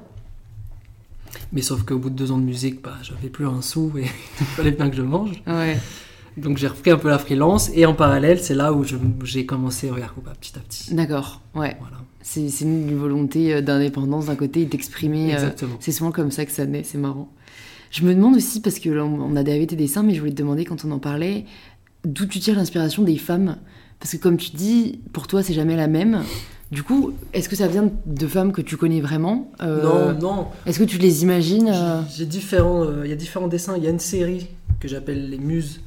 Mais 1.52 1.62
sauf 1.62 1.84
qu'au 1.84 1.98
bout 1.98 2.10
de 2.10 2.16
deux 2.16 2.32
ans 2.32 2.38
de 2.38 2.44
musique, 2.44 2.82
bah, 2.82 2.94
j'avais 3.02 3.28
plus 3.28 3.46
un 3.46 3.62
sou 3.62 3.92
et 3.96 4.02
il 4.40 4.46
fallait 4.46 4.72
bien 4.72 4.90
que 4.90 4.96
je 4.96 5.02
mange. 5.02 5.42
Ouais. 5.46 5.78
Donc 6.36 6.58
j'ai 6.58 6.66
repris 6.66 6.90
un 6.90 6.96
peu 6.96 7.08
la 7.08 7.18
freelance 7.20 7.70
et 7.74 7.86
en 7.86 7.94
parallèle, 7.94 8.40
c'est 8.42 8.54
là 8.56 8.72
où 8.72 8.82
je- 8.82 8.96
j'ai 9.22 9.46
commencé 9.46 9.88
à 9.88 9.94
regarder 9.94 10.20
petit 10.40 10.52
à 10.56 10.60
petit. 10.60 10.92
D'accord. 10.94 11.40
Ouais. 11.54 11.76
Voilà, 11.80 11.98
C'est 12.26 12.48
une 12.62 12.96
volonté 12.96 13.52
euh, 13.54 13.60
d'indépendance 13.60 14.26
d'un 14.26 14.34
côté 14.34 14.62
et 14.62 14.64
d'exprimer. 14.64 15.36
euh. 15.36 15.50
C'est 15.78 15.92
souvent 15.92 16.10
comme 16.10 16.30
ça 16.30 16.46
que 16.46 16.52
ça 16.52 16.64
naît, 16.64 16.82
c'est 16.82 16.96
marrant. 16.98 17.28
Je 17.90 18.02
me 18.02 18.14
demande 18.14 18.34
aussi, 18.34 18.60
parce 18.60 18.78
que 18.78 18.88
là, 18.88 19.04
on 19.04 19.36
a 19.36 19.42
dérévé 19.42 19.66
tes 19.66 19.76
dessins, 19.76 20.02
mais 20.02 20.14
je 20.14 20.20
voulais 20.20 20.32
te 20.32 20.38
demander 20.38 20.64
quand 20.64 20.84
on 20.86 20.90
en 20.90 20.98
parlait, 20.98 21.44
d'où 22.04 22.24
tu 22.26 22.40
tires 22.40 22.56
l'inspiration 22.56 23.02
des 23.02 23.18
femmes? 23.18 23.58
Parce 24.00 24.12
que 24.12 24.16
comme 24.16 24.36
tu 24.38 24.50
dis, 24.50 25.00
pour 25.12 25.26
toi, 25.28 25.42
c'est 25.42 25.52
jamais 25.52 25.76
la 25.76 25.86
même. 25.86 26.22
Du 26.72 26.82
coup, 26.82 27.12
est-ce 27.34 27.48
que 27.48 27.56
ça 27.56 27.68
vient 27.68 27.90
de 28.06 28.26
femmes 28.26 28.52
que 28.52 28.62
tu 28.62 28.76
connais 28.78 29.00
vraiment? 29.02 29.52
Euh, 29.60 30.14
Non, 30.14 30.18
non. 30.18 30.46
Est-ce 30.66 30.78
que 30.78 30.84
tu 30.84 30.98
les 30.98 31.22
imagines 31.22 31.70
euh, 31.72 32.00
J'ai 32.16 32.26
différents, 32.26 32.84
euh, 32.84 33.02
il 33.04 33.10
y 33.10 33.12
a 33.12 33.16
différents 33.16 33.48
dessins. 33.48 33.74
Il 33.76 33.84
y 33.84 33.86
a 33.86 33.90
une 33.90 34.00
série 34.00 34.48
que 34.80 34.88
j'appelle 34.88 35.28
les 35.30 35.38
Muses, 35.38 35.80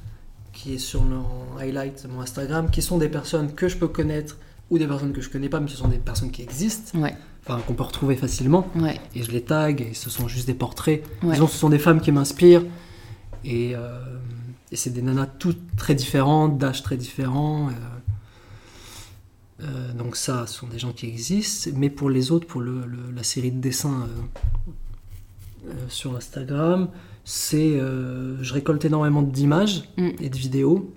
qui 0.53 0.75
est 0.75 0.77
sur 0.77 1.01
en 1.01 1.57
highlight 1.59 2.05
mon 2.13 2.21
Instagram, 2.21 2.69
qui 2.71 2.81
sont 2.83 2.99
des 2.99 3.09
personnes 3.09 3.51
que 3.53 3.67
je 3.67 3.75
peux 3.75 3.87
connaître 3.89 4.37
ou 4.69 4.77
des 4.77 4.87
personnes 4.87 5.13
que 5.13 5.21
je 5.21 5.29
connais 5.29 5.49
pas, 5.49 5.59
mais 5.59 5.67
ce 5.69 5.77
sont 5.77 5.87
des 5.87 5.97
personnes 5.99 6.31
qui 6.31 6.41
existent. 6.41 6.97
Ouais. 6.99 7.15
enfin, 7.47 7.59
qu'on 7.65 7.73
peut 7.73 7.83
retrouver 7.83 8.15
facilement. 8.17 8.67
Ouais. 8.75 8.99
Et 9.15 9.23
je 9.23 9.31
les 9.31 9.41
tag, 9.41 9.81
et 9.81 9.93
ce 9.93 10.09
sont 10.09 10.27
juste 10.27 10.47
des 10.47 10.53
portraits. 10.53 11.03
Ouais. 11.23 11.33
Disons, 11.33 11.47
ce 11.47 11.57
sont 11.57 11.69
des 11.69 11.79
femmes 11.79 12.01
qui 12.01 12.11
m'inspirent. 12.11 12.65
Et, 13.45 13.75
euh, 13.75 13.99
et 14.71 14.75
c'est 14.75 14.89
des 14.89 15.01
nanas 15.01 15.27
toutes 15.27 15.75
très 15.77 15.95
différentes, 15.95 16.57
d'âge 16.57 16.83
très 16.83 16.97
différents. 16.97 17.69
euh. 17.69 17.71
Euh, 19.63 19.93
donc 19.93 20.15
ça, 20.17 20.45
ce 20.47 20.53
sont 20.59 20.67
des 20.67 20.77
gens 20.79 20.91
qui 20.91 21.07
existent. 21.07 21.71
Mais 21.75 21.89
pour 21.89 22.09
les 22.09 22.31
autres, 22.31 22.45
pour 22.47 22.61
le- 22.61 22.85
le- 22.85 23.11
la 23.15 23.23
série 23.23 23.51
de 23.51 23.59
dessins 23.59 24.01
euh, 24.03 25.69
euh, 25.69 25.73
sur 25.89 26.15
Instagram, 26.15 26.89
c'est 27.23 27.77
je 27.79 28.53
récolte 28.53 28.85
énormément 28.85 29.21
d'images 29.21 29.83
Mm. 29.97 30.09
et 30.21 30.29
de 30.29 30.37
vidéos. 30.37 30.93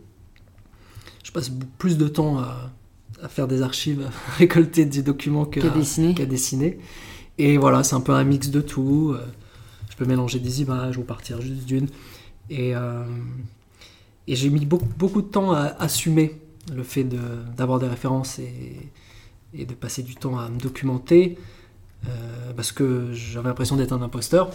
Je 1.24 1.32
passe 1.32 1.50
plus 1.78 1.96
de 1.98 2.06
temps 2.08 2.38
à, 2.38 2.70
à 3.22 3.28
faire 3.28 3.46
des 3.48 3.62
archives, 3.62 4.02
à 4.06 4.10
récolter 4.38 4.84
des 4.84 5.02
documents 5.02 5.44
Qu'à 5.44 5.68
dessiner. 5.70 6.14
dessiner. 6.14 6.78
Et 7.38 7.56
voilà, 7.58 7.82
c'est 7.84 7.94
un 7.94 8.00
peu 8.00 8.12
un 8.12 8.24
mix 8.24 8.48
de 8.50 8.60
tout. 8.60 9.14
Euh, 9.14 9.24
Je 9.90 9.96
peux 9.96 10.04
mélanger 10.04 10.38
des 10.38 10.62
images 10.62 10.96
ou 10.98 11.02
partir 11.02 11.40
juste 11.40 11.64
d'une. 11.66 11.86
Et, 12.48 12.74
euh, 12.74 13.04
et 14.26 14.34
j'ai 14.36 14.50
mis 14.50 14.64
beaucoup, 14.66 14.88
beaucoup 14.98 15.22
de 15.22 15.28
temps 15.28 15.52
à 15.52 15.64
assumer 15.78 16.36
le 16.74 16.82
fait 16.82 17.04
de- 17.04 17.18
d'avoir 17.56 17.78
des 17.78 17.86
références 17.88 18.38
et, 18.38 18.76
et 19.54 19.64
de 19.66 19.74
passer 19.74 20.02
du 20.02 20.14
temps 20.14 20.38
à 20.38 20.48
me 20.48 20.58
documenter. 20.58 21.36
euh, 22.06 22.52
parce 22.56 22.72
que 22.72 23.12
j'avais 23.12 23.48
l'impression 23.48 23.76
d'être 23.76 23.92
un 23.92 24.00
imposteur. 24.02 24.50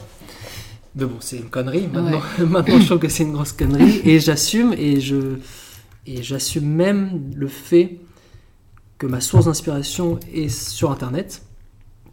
Mais 0.96 1.06
bon, 1.06 1.18
c'est 1.20 1.38
une 1.38 1.50
connerie. 1.50 1.88
Maintenant, 1.88 2.22
maintenant 2.50 2.80
je 2.80 2.86
trouve 2.86 3.00
que 3.00 3.10
c'est 3.10 3.24
une 3.24 3.34
grosse 3.34 3.52
connerie. 3.52 4.02
Et 4.04 4.20
j'assume, 4.20 4.74
et 4.74 5.00
je 5.02 5.38
et 6.08 6.24
j'assume 6.24 6.66
même 6.68 7.32
le 7.36 7.48
fait 7.48 8.00
que 8.98 9.08
ma 9.08 9.22
source 9.22 9.46
d'inspiration 9.46 10.20
est 10.34 10.50
sur 10.50 10.92
Internet. 10.92 11.44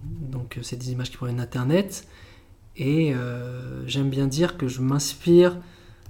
Donc, 0.05 0.57
euh, 0.57 0.63
c'est 0.63 0.77
des 0.77 0.93
images 0.93 1.11
qui 1.11 1.17
proviennent 1.17 1.39
d'Internet. 1.39 2.07
Et 2.77 3.15
euh, 3.15 3.87
j'aime 3.87 4.11
bien 4.11 4.27
dire 4.27 4.57
que 4.57 4.67
je 4.67 4.81
m'inspire 4.81 5.59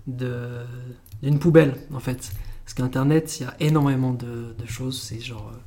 d'une 0.06 1.38
poubelle, 1.38 1.76
en 1.92 2.00
fait. 2.00 2.32
Parce 2.64 2.74
qu'Internet, 2.74 3.40
il 3.40 3.44
y 3.44 3.46
a 3.46 3.54
énormément 3.60 4.12
de, 4.12 4.54
de 4.56 4.66
choses. 4.66 5.00
C'est 5.00 5.20
genre 5.20 5.50
euh, 5.52 5.58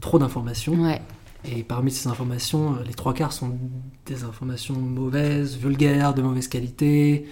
trop 0.00 0.18
d'informations. 0.18 0.74
Ouais. 0.74 1.00
Et 1.44 1.62
parmi 1.62 1.90
ces 1.90 2.08
informations, 2.08 2.76
les 2.86 2.92
trois 2.92 3.14
quarts 3.14 3.32
sont 3.32 3.56
des 4.04 4.24
informations 4.24 4.74
mauvaises, 4.74 5.56
vulgaires, 5.56 6.12
de 6.12 6.20
mauvaise 6.20 6.48
qualité. 6.48 7.26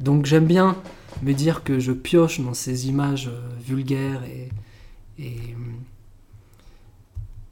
Donc 0.00 0.26
j'aime 0.26 0.46
bien 0.46 0.76
me 1.22 1.32
dire 1.32 1.62
que 1.62 1.78
je 1.78 1.92
pioche 1.92 2.40
dans 2.40 2.54
ces 2.54 2.88
images 2.88 3.30
vulgaires 3.64 4.22
et, 4.24 4.48
et, 5.22 5.54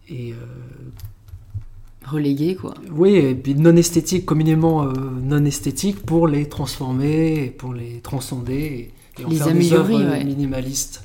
et 0.09 0.32
euh, 0.32 0.36
Relégué, 2.07 2.55
quoi. 2.55 2.74
oui, 2.92 3.14
et 3.14 3.34
puis 3.34 3.55
non 3.55 3.74
esthétiques, 3.76 4.26
communément 4.26 4.84
euh, 4.86 4.92
non 5.22 5.42
esthétiques, 5.46 6.05
pour 6.05 6.28
les 6.28 6.46
transformer, 6.50 7.55
pour 7.57 7.72
les 7.72 8.00
transcender 8.02 8.92
et, 9.18 9.22
et 9.22 9.24
en 9.24 9.28
Les 9.30 9.36
faire 9.36 9.46
améliorer, 9.48 9.88
des 9.94 10.00
œuvres 10.05 10.11
ouais. 10.12 10.24
minimalistes. 10.24 11.02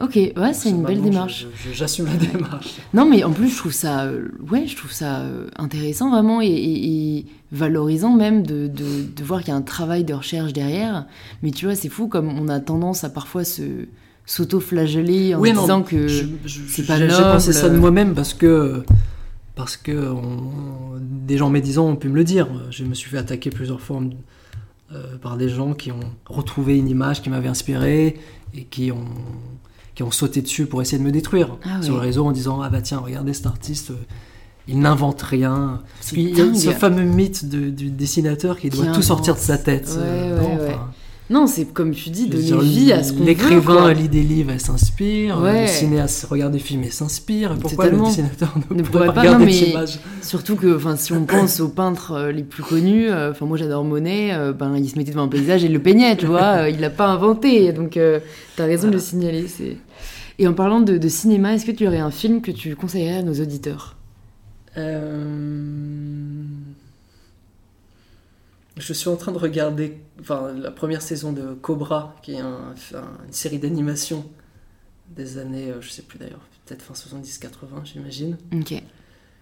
Ok, 0.00 0.14
ouais, 0.14 0.52
c'est 0.52 0.70
une 0.70 0.84
belle 0.84 1.02
démarche. 1.02 1.48
J'assume 1.72 2.06
la 2.06 2.14
démarche. 2.14 2.76
Non, 2.94 3.04
mais 3.04 3.24
en 3.24 3.32
plus, 3.32 3.48
je 3.48 3.56
trouve 3.56 3.72
ça, 3.72 4.04
euh, 4.04 4.28
ouais, 4.48 4.68
je 4.68 4.76
trouve 4.76 4.92
ça 4.92 5.22
euh, 5.22 5.48
intéressant 5.56 6.08
vraiment 6.10 6.40
et, 6.40 6.46
et- 6.46 7.16
et 7.18 7.26
valorisant 7.50 8.14
même 8.14 8.46
de, 8.46 8.68
de- 8.68 9.02
de 9.12 9.24
voir 9.24 9.40
qu'il 9.40 9.48
y 9.48 9.52
a 9.52 9.56
un 9.56 9.62
travail 9.62 10.04
de 10.04 10.14
recherche 10.14 10.52
derrière. 10.52 11.06
Mais 11.42 11.50
tu 11.50 11.64
vois, 11.64 11.74
c'est 11.74 11.88
fou 11.88 12.06
comme 12.06 12.28
on 12.28 12.46
a 12.46 12.60
tendance 12.60 13.02
à 13.02 13.10
parfois 13.10 13.42
se 13.42 13.62
s'auto-flageller 14.28 15.34
en 15.34 15.40
Oui, 15.40 15.52
non, 15.52 15.62
disant 15.62 15.82
que 15.82 16.06
Je- 16.06 16.24
je- 16.44 16.60
c'est 16.68 16.86
pas 16.86 16.98
J'ai 16.98 17.08
pensé 17.08 17.52
ça 17.52 17.68
de 17.68 17.76
moi-même 17.78 18.14
parce 18.14 18.34
que, 18.34 18.82
parce 19.56 19.76
que 19.76 20.10
on- 20.12 20.98
des 21.00 21.36
gens 21.38 21.50
médisants 21.50 21.88
ont 21.88 21.96
pu 21.96 22.08
me 22.08 22.14
le 22.14 22.24
dire. 22.24 22.46
Je 22.70 22.84
me 22.84 22.94
suis 22.94 23.10
fait 23.10 23.18
attaquer 23.18 23.50
plusieurs 23.50 23.80
fois 23.80 24.00
euh, 24.92 25.16
par 25.20 25.36
des 25.36 25.48
gens 25.48 25.74
qui 25.74 25.92
ont 25.92 26.00
retrouvé 26.26 26.78
une 26.78 26.88
image 26.88 27.20
qui 27.22 27.28
m'avait 27.30 27.48
inspiré 27.48 28.18
et 28.54 28.64
qui 28.64 28.90
ont, 28.92 29.04
qui 29.94 30.02
ont 30.02 30.10
sauté 30.10 30.40
dessus 30.40 30.64
pour 30.66 30.80
essayer 30.80 30.98
de 30.98 31.02
me 31.04 31.12
détruire 31.12 31.56
Ah 31.64 31.82
sur 31.82 31.94
ouais. 31.94 32.00
le 32.00 32.06
réseau 32.06 32.24
en 32.26 32.32
disant 32.32 32.60
Ah 32.62 32.70
bah 32.70 32.80
tiens, 32.80 32.98
regardez 32.98 33.34
cet 33.34 33.46
artiste, 33.46 33.90
euh, 33.90 33.94
il 34.66 34.78
n'invente 34.78 35.20
rien. 35.22 35.82
c'est 36.00 36.12
Puis 36.12 36.22
il 36.24 36.38
y 36.38 36.40
a 36.40 36.44
dingue. 36.46 36.54
ce 36.54 36.70
fameux 36.70 37.02
mythe 37.04 37.46
de- 37.48 37.68
du 37.70 37.90
dessinateur 37.90 38.58
qui 38.58 38.70
doit 38.70 38.86
tout 38.86 39.02
sortir 39.02 39.34
de 39.34 39.40
sa 39.40 39.58
tête. 39.58 39.88
Ouais, 39.88 39.96
Euh, 40.06 40.36
ouais, 40.36 40.42
non, 40.42 40.56
ouais. 40.62 40.68
enfin, 40.74 40.90
Non, 41.30 41.46
c'est 41.46 41.66
comme 41.66 41.90
tu 41.90 42.08
dis, 42.08 42.26
donner 42.26 42.42
dire, 42.42 42.60
vie 42.60 42.90
à 42.92 43.02
ce 43.02 43.12
qu'on 43.12 43.18
veut. 43.18 43.26
L'écrivain 43.26 43.92
lit 43.92 44.08
des 44.08 44.22
livres, 44.22 44.50
elle 44.52 44.60
s'inspire. 44.60 45.40
Ouais. 45.42 45.62
Le 45.62 45.66
cinéaste 45.66 46.24
regarde 46.30 46.52
des 46.54 46.58
films 46.58 46.84
et 46.84 46.90
s'inspire. 46.90 47.52
Et 47.52 47.58
Pourquoi 47.58 47.84
Totalement. 47.84 48.04
le 48.04 48.08
dessinateur 48.10 48.54
ne, 48.70 48.76
Ne 48.76 48.82
pourrait 48.82 49.06
pas 49.08 49.12
pas, 49.12 49.20
regarder 49.20 49.44
des 49.44 49.64
images? 49.70 49.98
Surtout 50.22 50.56
que, 50.56 50.74
enfin, 50.74 50.96
si 50.96 51.12
on 51.12 51.26
pense 51.26 51.60
aux 51.60 51.68
peintres 51.68 52.12
euh, 52.12 52.32
les 52.32 52.42
plus 52.44 52.62
connus, 52.62 53.10
euh, 53.10 53.32
enfin, 53.32 53.44
moi 53.44 53.58
j'adore 53.58 53.84
Monet, 53.84 54.32
euh, 54.32 54.52
ben 54.54 54.74
il 54.76 54.88
se 54.88 54.96
mettait 54.96 55.10
devant 55.10 55.24
un 55.24 55.28
paysage 55.28 55.64
et 55.64 55.68
le 55.68 55.80
peignait, 55.80 56.16
tu 56.16 56.24
vois, 56.26 56.62
euh, 56.62 56.70
il 56.70 56.80
l'a 56.80 56.88
pas 56.90 57.08
inventé, 57.08 57.72
donc 57.72 57.98
euh, 57.98 58.20
t'as 58.56 58.64
raison 58.64 58.88
de 58.88 58.94
le 58.94 58.98
signaler. 58.98 59.46
C'est. 59.48 59.76
Et 60.38 60.46
en 60.48 60.54
parlant 60.54 60.80
de, 60.80 60.96
de 60.96 61.08
cinéma, 61.08 61.54
est-ce 61.54 61.66
que 61.66 61.72
tu 61.72 61.86
aurais 61.86 61.98
un 61.98 62.10
film 62.10 62.40
que 62.40 62.52
tu 62.52 62.74
conseillerais 62.74 63.18
à 63.18 63.22
nos 63.22 63.34
auditeurs? 63.34 63.96
Euh, 64.76 66.17
Je 68.78 68.92
suis 68.92 69.08
en 69.08 69.16
train 69.16 69.32
de 69.32 69.38
regarder 69.38 69.98
enfin, 70.20 70.52
la 70.52 70.70
première 70.70 71.02
saison 71.02 71.32
de 71.32 71.54
Cobra, 71.54 72.14
qui 72.22 72.32
est 72.34 72.40
un- 72.40 72.74
un- 72.94 73.24
une 73.26 73.32
série 73.32 73.58
d'animation 73.58 74.24
des 75.16 75.38
années, 75.38 75.70
euh, 75.70 75.80
je 75.80 75.90
sais 75.90 76.02
plus 76.02 76.18
d'ailleurs, 76.18 76.40
peut-être 76.64 76.82
fin 76.82 76.94
70-80, 76.94 77.82
j'imagine. 77.84 78.36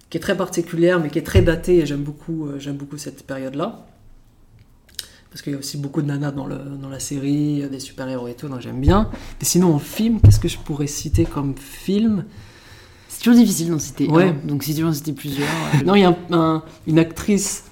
Qui 0.09 0.16
est 0.18 0.20
très 0.20 0.37
particulière, 0.37 1.01
mais 1.01 1.11
qui 1.11 1.18
est 1.18 1.22
très 1.26 1.43
datée, 1.43 1.78
et 1.78 1.87
j'aime 1.87 2.03
beaucoup, 2.03 2.47
euh, 2.47 2.59
j'aime 2.59 2.76
beaucoup 2.76 2.97
cette 2.97 3.26
période-là. 3.26 3.87
Parce 5.30 5.43
qu'il 5.43 5.53
y 5.53 5.57
a 5.57 5.59
aussi 5.59 5.76
beaucoup 5.76 6.01
de 6.01 6.07
nanas 6.07 6.30
dans, 6.30 6.47
le, 6.47 6.57
dans 6.57 6.89
la 6.89 7.01
série, 7.01 7.68
des 7.68 7.80
super-héros 7.80 8.28
et 8.28 8.34
tout, 8.34 8.49
donc 8.49 8.61
j'aime 8.61 8.80
bien. 8.80 9.11
Mais 9.41 9.45
sinon, 9.45 9.74
en 9.74 9.78
film, 9.78 10.20
qu'est-ce 10.22 10.41
que 10.41 10.49
je 10.49 10.57
pourrais 10.59 10.87
citer 10.87 11.24
comme 11.26 11.55
film? 11.59 12.24
C'est 13.09 13.18
toujours 13.18 13.34
difficile 13.39 13.68
d'en 13.70 13.78
citer 13.78 14.09
Ouais. 14.09 14.28
un, 14.28 14.47
donc 14.47 14.62
si 14.62 14.74
tu 14.74 14.80
veux 14.82 14.89
en 14.89 14.93
citer 14.95 15.12
plusieurs. 15.12 15.49
euh, 15.74 15.84
Non, 15.84 15.95
il 15.95 16.03
y 16.03 16.05
a 16.05 16.11
un- 16.11 16.32
un- 16.39 16.62
une 16.87 16.99
actrice 16.99 17.64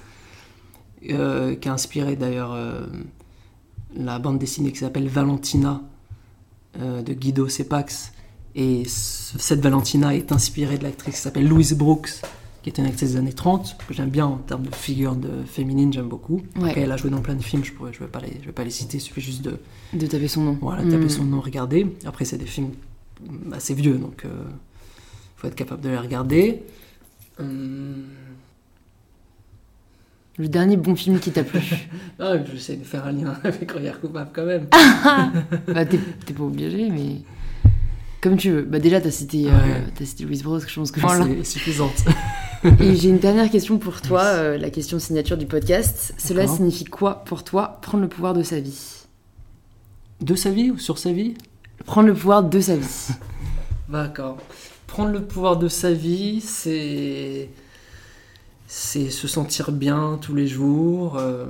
euh, 1.11 1.55
qui 1.55 1.69
a 1.69 1.73
inspiré 1.73 2.15
d'ailleurs 2.15 2.53
euh, 2.53 2.85
la 3.95 4.19
bande 4.19 4.39
dessinée 4.39 4.71
qui 4.71 4.79
s'appelle 4.79 5.07
Valentina 5.07 5.81
euh, 6.79 7.01
de 7.01 7.13
Guido 7.13 7.47
Cepax. 7.47 8.11
Et 8.55 8.85
ce- 8.85 9.37
cette 9.37 9.59
Valentina 9.61 10.15
est 10.15 10.31
inspirée 10.31 10.77
de 10.77 10.83
l'actrice 10.83 11.15
qui 11.15 11.21
s'appelle 11.21 11.47
Louise 11.47 11.73
Brooks, 11.73 12.09
qui 12.63 12.69
est 12.69 12.77
une 12.77 12.85
actrice 12.85 13.11
des 13.11 13.17
années 13.17 13.33
30, 13.33 13.77
que 13.87 13.93
j'aime 13.93 14.09
bien 14.09 14.25
en 14.25 14.37
termes 14.37 14.63
de 14.65 14.73
figure 14.73 15.15
de 15.15 15.43
féminine, 15.45 15.91
j'aime 15.93 16.07
beaucoup. 16.07 16.41
Ouais. 16.57 16.69
Après, 16.69 16.81
elle 16.81 16.91
a 16.91 16.97
joué 16.97 17.09
dans 17.09 17.21
plein 17.21 17.35
de 17.35 17.43
films, 17.43 17.63
je 17.63 17.71
ne 17.73 17.91
je 17.91 17.99
vais, 17.99 18.07
pas 18.07 18.19
les- 18.21 18.37
je 18.41 18.45
vais 18.45 18.51
pas 18.53 18.63
les 18.63 18.71
citer, 18.71 18.97
il 18.97 19.01
suffit 19.01 19.21
juste 19.21 19.41
de 19.41 19.59
de 19.93 20.07
taper 20.07 20.27
son 20.27 20.41
nom. 20.43 20.57
voilà, 20.61 20.83
taper 20.83 21.05
Mm. 21.05 21.09
son 21.09 21.23
nom, 21.25 21.41
regarder. 21.41 21.85
Après, 22.05 22.25
c'est 22.25 22.37
des 22.37 22.45
films 22.45 22.71
assez 23.53 23.73
vieux, 23.73 23.97
donc 23.97 24.23
il 24.25 24.29
faut 25.37 25.47
être 25.47 25.55
capable 25.55 25.81
de 25.81 25.89
les 25.89 25.97
regarder. 25.97 26.63
Hum, 27.39 28.05
Le 30.37 30.47
dernier 30.49 30.75
bon 30.77 30.95
film 30.95 31.19
qui 31.19 31.31
t'a 31.31 31.43
plu. 31.43 31.59
Ah, 32.19 32.33
j'essaie 32.53 32.75
de 32.77 32.83
faire 32.83 33.05
un 33.05 33.11
lien 33.11 33.33
avec 33.43 33.69
Regard 33.71 33.99
Coupable 33.99 34.29
quand 34.33 34.45
même. 34.45 34.67
bah, 35.67 35.85
t'es 35.85 35.99
t'es 36.25 36.33
pas 36.33 36.43
obligé, 36.43 36.89
mais. 36.89 37.21
Comme 38.21 38.37
tu 38.37 38.51
veux. 38.51 38.61
Bah, 38.63 38.79
déjà, 38.79 38.99
t'as 39.01 39.11
cité, 39.11 39.47
euh, 39.47 39.49
Ouais. 39.51 39.83
t'as 39.93 40.05
cité 40.05 40.23
Louise 40.23 40.43
Brosque, 40.43 40.69
je 40.69 40.75
pense 40.75 40.91
que. 40.91 40.99
C'est 41.01 41.43
suffisante. 41.43 42.03
Et 42.79 42.95
j'ai 42.95 43.09
une 43.09 43.19
dernière 43.19 43.49
question 43.51 43.77
pour 43.77 44.01
toi, 44.01 44.23
euh, 44.23 44.57
la 44.57 44.69
question 44.71 44.97
signature 44.97 45.37
du 45.37 45.45
podcast. 45.45 46.13
Cela 46.17 46.47
signifie 46.47 46.85
quoi 46.85 47.23
pour 47.25 47.43
toi 47.43 47.79
prendre 47.81 48.01
le 48.03 48.09
pouvoir 48.09 48.33
de 48.33 48.41
sa 48.43 48.59
vie? 48.59 49.03
De 50.21 50.33
sa 50.35 50.49
vie 50.49 50.71
ou 50.71 50.77
sur 50.79 50.97
sa 50.97 51.11
vie? 51.11 51.35
Prendre 51.85 52.07
le 52.07 52.13
pouvoir 52.15 52.43
de 52.43 52.59
sa 52.59 52.75
vie. 52.77 53.09
D'accord. 53.89 54.37
Prendre 54.87 55.11
le 55.11 55.21
pouvoir 55.21 55.57
de 55.57 55.67
sa 55.67 55.91
vie, 55.91 56.41
c'est. 56.41 57.49
C'est 58.67 59.09
se 59.11 59.27
sentir 59.27 59.71
bien 59.71 60.17
tous 60.21 60.33
les 60.33 60.47
jours, 60.47 61.17
euh, 61.17 61.45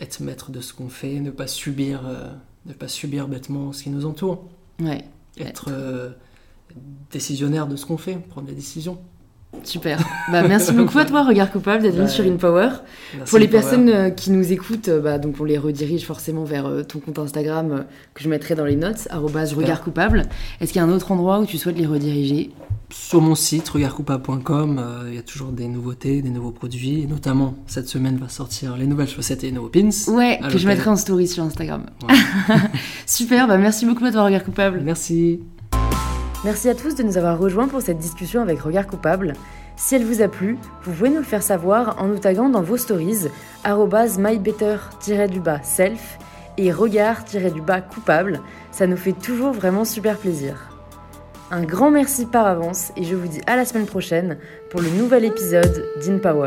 être 0.00 0.20
maître 0.20 0.50
de 0.50 0.60
ce 0.60 0.74
qu'on 0.74 0.90
fait, 0.90 1.18
ne 1.20 1.30
pas 1.30 1.46
subir, 1.46 2.02
euh, 2.06 2.26
ne 2.66 2.74
pas 2.74 2.88
subir 2.88 3.28
bêtement 3.28 3.72
ce 3.72 3.84
qui 3.84 3.90
nous 3.90 4.04
entoure, 4.04 4.44
Ouais, 4.78 5.04
être 5.38 5.66
euh, 5.70 6.10
décisionnaire 7.10 7.66
de 7.66 7.76
ce 7.76 7.86
qu'on 7.86 7.96
fait, 7.96 8.14
prendre 8.28 8.46
des 8.46 8.54
décisions. 8.54 8.98
super. 9.64 9.98
Bah, 10.30 10.46
merci 10.46 10.72
beaucoup 10.72 10.98
à 10.98 11.06
toi, 11.06 11.24
Regard 11.24 11.50
Coupable, 11.50 11.82
d'être 11.82 11.94
venu 11.94 12.04
Ouais. 12.04 12.10
sur 12.10 12.24
InPower. 12.24 12.68
Merci, 13.16 13.30
Pour 13.30 13.38
les 13.38 13.48
Power. 13.48 13.60
personnes 13.62 14.14
qui 14.14 14.30
nous 14.30 14.52
écoutent, 14.52 14.90
bah, 14.90 15.18
donc 15.18 15.36
on 15.40 15.44
les 15.44 15.58
redirige 15.58 16.04
forcément 16.04 16.44
vers 16.44 16.70
ton 16.86 17.00
compte 17.00 17.18
Instagram 17.18 17.86
que 18.14 18.22
je 18.22 18.28
mettrai 18.28 18.54
dans 18.54 18.66
les 18.66 18.76
notes, 18.76 19.08
regard 19.10 19.82
coupable. 19.82 20.24
Est-ce 20.60 20.72
qu'il 20.74 20.80
y 20.80 20.84
a 20.84 20.86
un 20.86 20.92
autre 20.92 21.10
endroit 21.10 21.40
où 21.40 21.46
tu 21.46 21.56
souhaites 21.56 21.78
les 21.78 21.86
rediriger? 21.86 22.52
Sur 22.92 23.20
mon 23.20 23.34
site, 23.34 23.68
regardcoupable.com, 23.68 24.78
euh, 24.78 25.04
il 25.08 25.14
y 25.14 25.18
a 25.18 25.22
toujours 25.22 25.52
des 25.52 25.68
nouveautés, 25.68 26.22
des 26.22 26.30
nouveaux 26.30 26.50
produits. 26.50 27.02
Et 27.02 27.06
notamment, 27.06 27.54
cette 27.66 27.88
semaine 27.88 28.16
va 28.16 28.28
sortir 28.28 28.76
les 28.76 28.86
nouvelles 28.86 29.08
chaussettes 29.08 29.44
et 29.44 29.46
les 29.46 29.52
nouveaux 29.52 29.68
pins. 29.68 29.90
Ouais, 30.08 30.40
que 30.50 30.58
je 30.58 30.66
mettrai 30.66 30.90
en 30.90 30.96
story 30.96 31.28
sur 31.28 31.44
Instagram. 31.44 31.86
Super, 33.06 33.46
bah 33.46 33.58
merci 33.58 33.86
beaucoup 33.86 34.04
à 34.04 34.12
toi, 34.12 34.24
Regard 34.24 34.44
Coupable. 34.44 34.80
Merci. 34.84 35.40
Merci 36.44 36.68
à 36.68 36.74
tous 36.74 36.94
de 36.94 37.02
nous 37.02 37.18
avoir 37.18 37.38
rejoints 37.38 37.68
pour 37.68 37.82
cette 37.82 37.98
discussion 37.98 38.40
avec 38.40 38.60
Regard 38.60 38.86
Coupable. 38.86 39.34
Si 39.76 39.94
elle 39.94 40.04
vous 40.04 40.20
a 40.20 40.28
plu, 40.28 40.58
vous 40.84 40.92
pouvez 40.92 41.10
nous 41.10 41.18
le 41.18 41.22
faire 41.22 41.42
savoir 41.42 42.02
en 42.02 42.08
nous 42.08 42.18
taguant 42.18 42.48
dans 42.48 42.62
vos 42.62 42.76
stories 42.76 43.28
mybetter-self 43.64 46.18
et 46.58 46.72
regard-du-bas 46.72 47.80
coupable, 47.80 48.40
ça 48.72 48.86
nous 48.86 48.96
fait 48.96 49.12
toujours 49.12 49.52
vraiment 49.52 49.84
super 49.84 50.18
plaisir. 50.18 50.69
Un 51.52 51.62
grand 51.62 51.90
merci 51.90 52.26
par 52.26 52.46
avance 52.46 52.92
et 52.96 53.02
je 53.02 53.16
vous 53.16 53.26
dis 53.26 53.40
à 53.48 53.56
la 53.56 53.64
semaine 53.64 53.86
prochaine 53.86 54.38
pour 54.70 54.80
le 54.80 54.88
nouvel 54.90 55.24
épisode 55.24 55.84
d'InPower. 56.00 56.46